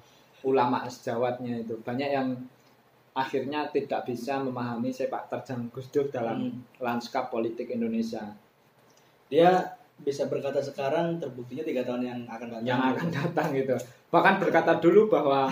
ulama 0.43 0.85
sejawatnya 0.87 1.61
itu 1.61 1.77
banyak 1.79 2.11
yang 2.11 2.29
akhirnya 3.12 3.68
tidak 3.68 4.03
bisa 4.05 4.37
memahami 4.39 4.91
sepak 4.91 5.29
terjang 5.29 5.68
Gus 5.68 5.89
Dur 5.89 6.09
dalam 6.09 6.41
Hmm. 6.43 6.61
lanskap 6.79 7.29
politik 7.29 7.68
Indonesia 7.70 8.25
Dia 9.27 9.61
bisa 9.97 10.27
berkata 10.27 10.59
sekarang 10.59 11.16
terbuktinya 11.16 11.62
tiga 11.62 11.81
tahun 11.81 12.03
yang 12.03 12.20
akan 12.27 12.49
datang. 12.51 12.66
yang 12.66 12.81
akan 12.83 13.09
datang 13.11 13.47
gitu 13.53 13.77
bahkan 14.09 14.37
berkata 14.37 14.72
dulu 14.77 15.07
bahwa 15.07 15.47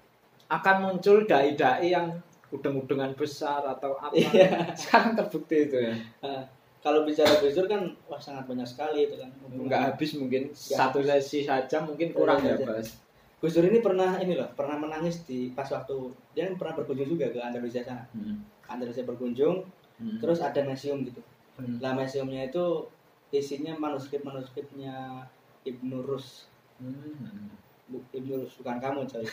akan 0.48 0.76
muncul 0.80 1.24
dai-dai 1.24 1.90
yang 1.90 2.10
udeng-udengan 2.48 3.14
besar 3.14 3.62
atau 3.64 3.96
apa 3.96 4.14
Iya. 4.14 4.70
sekarang 4.74 5.14
terbukti 5.14 5.56
itu 5.64 5.78
ya 5.80 5.94
Ah, 6.20 6.42
kalau 6.86 7.02
bicara 7.02 7.34
Dur 7.42 7.66
kan 7.66 7.82
wah 8.06 8.20
sangat 8.22 8.46
banyak 8.46 8.62
sekali 8.62 9.10
itu 9.10 9.18
kan. 9.18 9.26
nggak 9.50 9.80
habis 9.90 10.14
mungkin 10.14 10.54
Nggak 10.54 10.78
satu 10.78 11.02
sesi 11.02 11.42
saja 11.42 11.82
mungkin 11.82 12.14
kurang 12.14 12.46
ya. 12.46 12.54
Bas 12.62 13.02
Gus 13.42 13.58
Dur 13.58 13.66
ini 13.66 13.82
pernah 13.82 14.14
ini 14.22 14.38
loh, 14.38 14.46
pernah 14.54 14.78
menangis 14.78 15.26
di 15.26 15.50
pas 15.50 15.66
waktu 15.66 16.14
dia 16.30 16.46
kan 16.46 16.54
pernah 16.54 16.78
berkunjung 16.78 17.18
juga 17.18 17.26
ke 17.34 17.42
Andalusia 17.42 17.82
sana. 17.82 18.06
Hmm. 18.14 18.38
Andalusia 18.70 19.02
berkunjung, 19.02 19.66
Hmm. 19.96 20.20
terus 20.20 20.38
ada 20.44 20.60
museum 20.62 21.02
gitu. 21.02 21.18
Hmm. 21.58 21.80
Lah 21.82 21.96
museumnya 21.96 22.46
itu 22.46 22.86
isinya 23.34 23.74
manuskrip-manuskripnya 23.80 25.26
Ibnu 25.66 26.06
Rus. 26.06 26.46
Hmm. 26.78 27.50
Bu, 27.90 27.98
Ibnu 28.14 28.46
Rus 28.46 28.60
bukan 28.62 28.76
kamu 28.78 29.08
coy. 29.10 29.24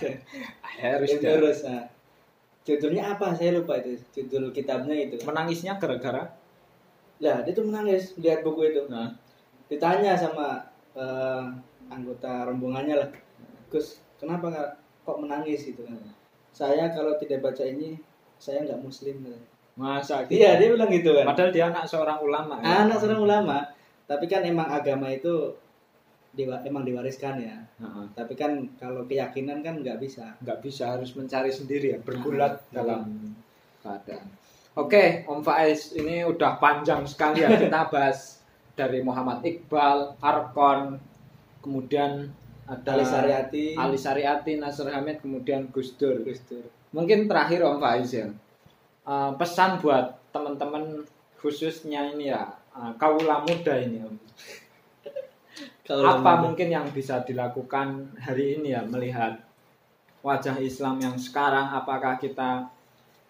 harus 0.82 1.08
Ibnu. 1.14 1.30
Rus. 1.46 1.62
Nah. 1.62 1.86
Judulnya 2.62 3.14
apa? 3.18 3.34
Saya 3.34 3.58
lupa 3.58 3.78
itu. 3.78 4.00
Judul 4.16 4.50
kitabnya 4.50 4.94
itu. 4.96 5.18
menangisnya 5.28 5.76
gara-gara 5.76 6.41
Lah, 7.22 7.40
dia 7.40 7.52
tuh 7.52 7.64
menangis 7.64 8.18
lihat 8.18 8.42
buku 8.42 8.68
itu. 8.68 8.82
nah, 8.90 9.08
Ditanya 9.70 10.12
sama 10.12 10.58
eh, 10.92 11.44
anggota 11.88 12.44
rombongannya 12.44 12.98
lah. 12.98 13.08
Gus, 13.70 14.02
kenapa 14.18 14.50
nggak 14.50 14.70
kok 15.02 15.18
menangis 15.18 15.64
gitu 15.64 15.86
kan? 15.86 15.96
Saya 16.52 16.92
kalau 16.92 17.16
tidak 17.16 17.40
baca 17.40 17.64
ini, 17.64 17.96
saya 18.36 18.60
nggak 18.62 18.82
muslim. 18.82 19.22
katanya. 19.22 19.48
masa 19.72 20.20
gitu. 20.28 20.36
Iya, 20.36 20.60
dia 20.60 20.68
bilang 20.68 20.92
gitu 20.92 21.16
kan. 21.16 21.24
padahal 21.24 21.48
dia 21.48 21.64
anak 21.64 21.88
seorang 21.88 22.20
ulama 22.20 22.60
ya. 22.60 22.84
Anak 22.84 23.00
seorang 23.00 23.24
ulama, 23.24 23.56
tapi 24.04 24.28
kan 24.28 24.44
emang 24.44 24.68
agama 24.68 25.08
itu 25.08 25.56
diwa- 26.36 26.60
emang 26.60 26.84
diwariskan 26.84 27.40
ya. 27.40 27.56
Heeh. 27.80 28.04
Tapi 28.12 28.36
kan 28.36 28.52
kalau 28.76 29.08
keyakinan 29.08 29.64
kan 29.64 29.80
nggak 29.80 29.96
bisa. 29.96 30.36
nggak 30.44 30.60
bisa 30.60 30.92
harus 30.92 31.16
mencari 31.16 31.48
sendiri 31.48 31.96
ya 31.96 31.98
bergulat 31.98 32.60
Ah, 32.68 32.84
dalam 32.84 33.00
keadaan 33.80 34.28
oke 34.76 35.26
Om 35.28 35.40
Faiz 35.44 35.92
ini 35.92 36.24
udah 36.24 36.56
panjang 36.56 37.04
sekali 37.04 37.44
ya 37.44 37.52
kita 37.54 37.88
bahas 37.92 38.40
dari 38.72 39.04
Muhammad 39.04 39.44
Iqbal 39.44 40.16
Arkon 40.18 40.96
kemudian 41.60 42.32
ada 42.64 42.94
Ali 42.96 43.04
Sariati, 43.04 43.64
Ali 43.76 43.98
Sariati 43.98 44.52
Nasr 44.56 44.88
Hamid 44.88 45.20
kemudian 45.20 45.68
Gus 45.68 45.92
Dur. 45.98 46.22
Gus 46.24 46.40
Dur. 46.46 46.64
mungkin 46.94 47.26
terakhir 47.28 47.64
Om 47.66 47.78
Faiz 47.82 48.10
ya. 48.12 48.28
Eh, 49.02 49.30
pesan 49.36 49.82
buat 49.82 50.14
teman-teman 50.30 51.02
khususnya 51.42 52.14
ini 52.14 52.30
ya 52.32 52.48
eh, 52.72 52.92
kaula 52.96 53.42
muda 53.44 53.74
ini 53.76 53.98
Om. 54.06 54.16
Apa 55.92 56.38
mau- 56.38 56.48
mungkin 56.48 56.72
yang 56.72 56.88
bisa 56.94 57.20
dilakukan 57.20 58.16
hari 58.16 58.56
ini 58.56 58.72
ya 58.72 58.80
melihat 58.86 59.36
wajah 60.22 60.56
Islam 60.62 61.02
yang 61.02 61.18
sekarang 61.18 61.74
apakah 61.74 62.16
kita 62.16 62.70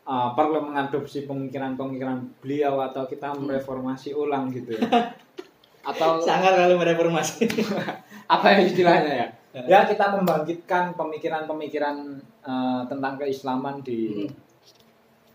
uh, 0.02 0.32
perlu 0.32 0.64
mengadopsi 0.64 1.24
pemikiran-pemikiran 1.24 2.18
beliau 2.38 2.80
atau 2.80 3.04
kita 3.04 3.32
Hmm. 3.32 3.46
mereformasi 3.46 4.12
ulang 4.12 4.50
gitu 4.50 4.76
ya 4.76 4.82
atau 5.90 6.22
sangat 6.22 6.54
kali 6.54 6.74
mereformasi. 6.78 7.42
apa 8.34 8.46
yang 8.54 8.62
istilahnya 8.64 9.12
ya 9.12 9.26
ya 9.52 9.78
kita 9.84 10.16
membangkitkan 10.16 10.96
pemikiran-pemikiran 10.96 11.96
uh, 12.40 12.82
tentang 12.86 13.18
keislaman 13.18 13.82
di 13.82 14.24
Hmm. 14.24 14.30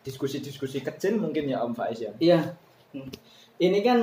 diskusi-diskusi 0.02 0.80
kecil 0.80 1.20
mungkin 1.20 1.52
ya 1.52 1.60
Om 1.62 1.76
Faiz 1.76 2.00
ya 2.00 2.12
Iya. 2.18 2.40
Hmm. 2.96 3.12
Ini 3.58 3.80
kan 3.84 4.00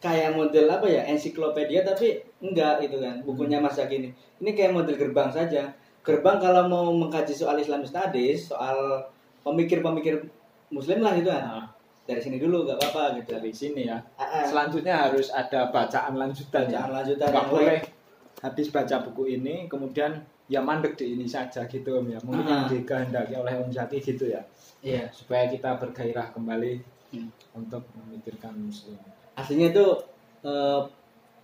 kayak 0.00 0.34
model 0.34 0.66
apa 0.68 0.84
ya 0.84 1.06
ensiklopedia 1.06 1.80
tapi 1.80 2.18
enggak 2.42 2.82
gitu 2.82 2.98
kan 2.98 3.22
bukunya 3.22 3.56
Mas 3.56 3.78
Zaki 3.78 4.02
ini. 4.02 4.10
Ini 4.42 4.50
kayak 4.52 4.74
model 4.74 4.98
gerbang 4.98 5.30
saja. 5.30 5.70
Gerbang 6.02 6.36
kalau 6.36 6.68
mau 6.68 6.92
mengkaji 6.92 7.32
soal 7.32 7.56
Islam 7.56 7.80
Studies, 7.80 8.52
soal 8.52 9.00
pemikir-pemikir 9.44 10.24
Muslim 10.68 10.98
lah 11.00 11.14
gitu 11.14 11.28
kan. 11.28 11.44
Nah, 11.44 11.66
Dari 12.04 12.20
sini 12.20 12.36
dulu 12.36 12.68
gak 12.68 12.76
apa-apa 12.76 13.16
gitu. 13.16 13.32
dari 13.32 13.48
sini 13.48 13.88
ya 13.88 13.96
Ah, 14.16 14.24
ah. 14.24 14.44
selanjutnya 14.44 15.08
harus 15.08 15.28
ada 15.30 15.68
bacaan 15.68 16.12
lanjutan 16.14 16.68
ya 16.68 16.84
Bacaan 16.84 16.92
lanjutan 16.92 17.28
nggak 17.28 17.40
yang 17.40 17.48
boleh 17.48 17.78
habis 18.40 18.66
baca 18.68 18.96
buku 19.00 19.24
ini 19.34 19.64
kemudian 19.64 20.12
ya 20.44 20.60
mandek 20.60 21.00
di 21.00 21.16
ini 21.16 21.24
saja 21.24 21.64
gitu 21.64 21.96
om 21.96 22.04
ya 22.04 22.20
mungkin 22.20 22.44
yang 22.44 22.68
dikehendaki 22.68 23.32
oleh 23.34 23.56
om 23.56 23.72
Zaki 23.72 23.96
gitu 23.98 24.28
ya 24.28 24.44
Iya. 24.80 25.08
supaya 25.10 25.48
kita 25.48 25.76
bergairah 25.76 26.28
kembali 26.30 26.72
Hmm. 27.08 27.30
untuk 27.54 27.80
memikirkan 27.94 28.52
muslim 28.58 29.00
Aslinya 29.32 29.70
itu 29.70 29.86
eh, 30.42 30.80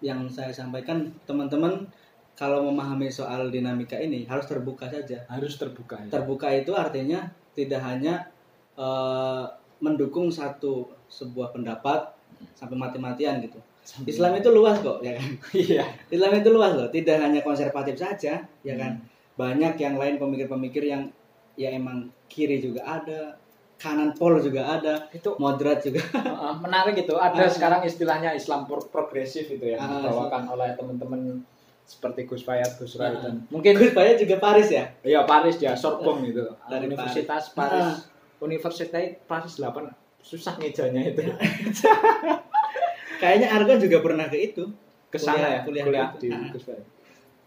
yang 0.02 0.28
saya 0.28 0.52
sampaikan 0.52 1.08
teman-teman 1.24 1.88
kalau 2.34 2.60
memahami 2.62 3.08
soal 3.08 3.48
dinamika 3.48 3.96
ini 3.96 4.24
harus 4.24 4.44
terbuka 4.44 4.88
saja. 4.88 5.24
harus 5.24 5.56
terbuka 5.56 5.96
ya. 5.96 6.10
terbuka 6.10 6.52
itu 6.52 6.72
artinya 6.74 7.32
tidak 7.52 7.80
hanya 7.80 8.28
eh, 8.74 9.44
mendukung 9.78 10.28
satu 10.28 10.88
sebuah 11.08 11.50
pendapat 11.50 12.12
sampai 12.54 12.76
mati-matian 12.76 13.40
gitu. 13.40 13.58
Sampai- 13.80 14.12
Islam 14.12 14.32
itu 14.36 14.48
luas 14.50 14.76
kok, 14.78 15.00
ya 15.00 15.16
kan? 15.16 15.28
iya 15.56 15.84
Islam 16.08 16.32
itu 16.36 16.48
luas 16.48 16.72
loh, 16.72 16.88
tidak 16.88 17.16
hanya 17.18 17.40
konservatif 17.40 17.96
saja, 17.96 18.44
ya 18.60 18.74
kan? 18.76 19.00
Hmm. 19.00 19.08
Banyak 19.34 19.74
yang 19.76 19.96
lain 19.96 20.16
pemikir-pemikir 20.16 20.84
yang 20.84 21.08
ya 21.56 21.72
emang 21.72 22.08
kiri 22.28 22.60
juga 22.60 22.84
ada, 22.84 23.34
kanan 23.76 24.12
pol 24.12 24.36
juga 24.38 24.68
ada, 24.70 25.08
itu 25.10 25.32
moderat 25.36 25.80
juga. 25.80 26.04
uh, 26.28 26.54
menarik 26.56 26.92
itu 26.98 27.16
ada 27.16 27.40
Ah. 27.40 27.48
sekarang 27.48 27.80
istilahnya 27.82 28.32
Islam 28.32 28.64
pro- 28.64 28.84
progresif 28.86 29.48
itu 29.48 29.64
ya 29.66 29.76
Ah, 29.76 30.04
dibawakan 30.04 30.44
oleh 30.50 30.76
teman-teman 30.76 31.40
seperti 31.90 32.22
Gus 32.22 32.42
Fayat, 32.42 32.78
Gus 32.78 32.94
Rai 32.94 33.18
dan 33.18 33.42
mungkin 33.48 33.74
Gus 33.74 33.90
Paya 33.90 34.14
juga 34.14 34.38
Paris 34.38 34.70
ya? 34.70 34.86
ya 35.02 35.26
Paris 35.26 35.58
dia 35.58 35.74
Sorbonne 35.74 36.22
itu 36.24 36.46
Dari 36.64 36.86
Universitas 36.86 37.50
Paris. 37.50 37.50
Paris 37.50 37.90
Universitas 38.38 39.04
Paris 39.26 39.52
8 39.58 39.90
susah 40.22 40.54
ngejanya 40.54 41.02
itu 41.04 41.22
Kayaknya 43.20 43.48
Argon 43.50 43.76
juga 43.78 43.98
pernah 44.00 44.26
ke 44.26 44.38
itu. 44.40 44.64
ke 45.10 45.18
sana 45.18 45.42
ya 45.42 45.60
Kuliah- 45.66 45.84
kuliah, 45.84 46.08
di 46.14 46.30
gitu. 46.30 46.38
Ah. 46.38 46.48
Gus 46.48 46.64
Fayat. 46.64 46.86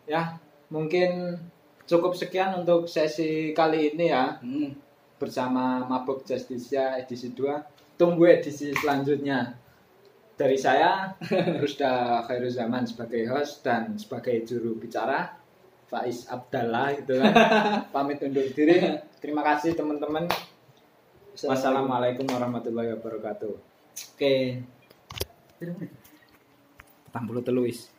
ya 0.04 0.22
mungkin 0.68 1.40
cukup 1.86 2.12
sekian 2.12 2.52
untuk 2.54 2.86
sesi 2.86 3.52
kali 3.52 3.96
ini 3.96 4.12
ya 4.12 4.36
Hmm. 4.38 4.76
bersama 5.16 5.80
Mabuk 5.82 6.28
Justicia 6.28 7.00
edisi 7.00 7.32
2 7.32 7.64
tunggu 7.96 8.28
edisi 8.28 8.76
selanjutnya 8.76 9.56
dari 10.44 10.60
saya 10.60 11.08
Rusda 11.64 12.20
Khairul 12.28 12.52
Zaman 12.52 12.84
sebagai 12.84 13.24
host 13.32 13.64
dan 13.64 13.96
sebagai 13.96 14.44
juru 14.44 14.76
bicara 14.76 15.40
Faiz 15.88 16.28
Abdallah 16.28 16.92
itu 17.00 17.16
kan. 17.16 17.32
Pamit 17.96 18.20
undur 18.20 18.44
diri. 18.52 18.82
Terima 19.24 19.40
kasih 19.40 19.72
teman-teman. 19.72 20.28
Wassalamualaikum 21.48 22.28
warahmatullahi 22.28 22.92
wabarakatuh. 22.98 23.56
Oke. 24.18 24.60
80 27.14 27.48
teluis 27.48 27.88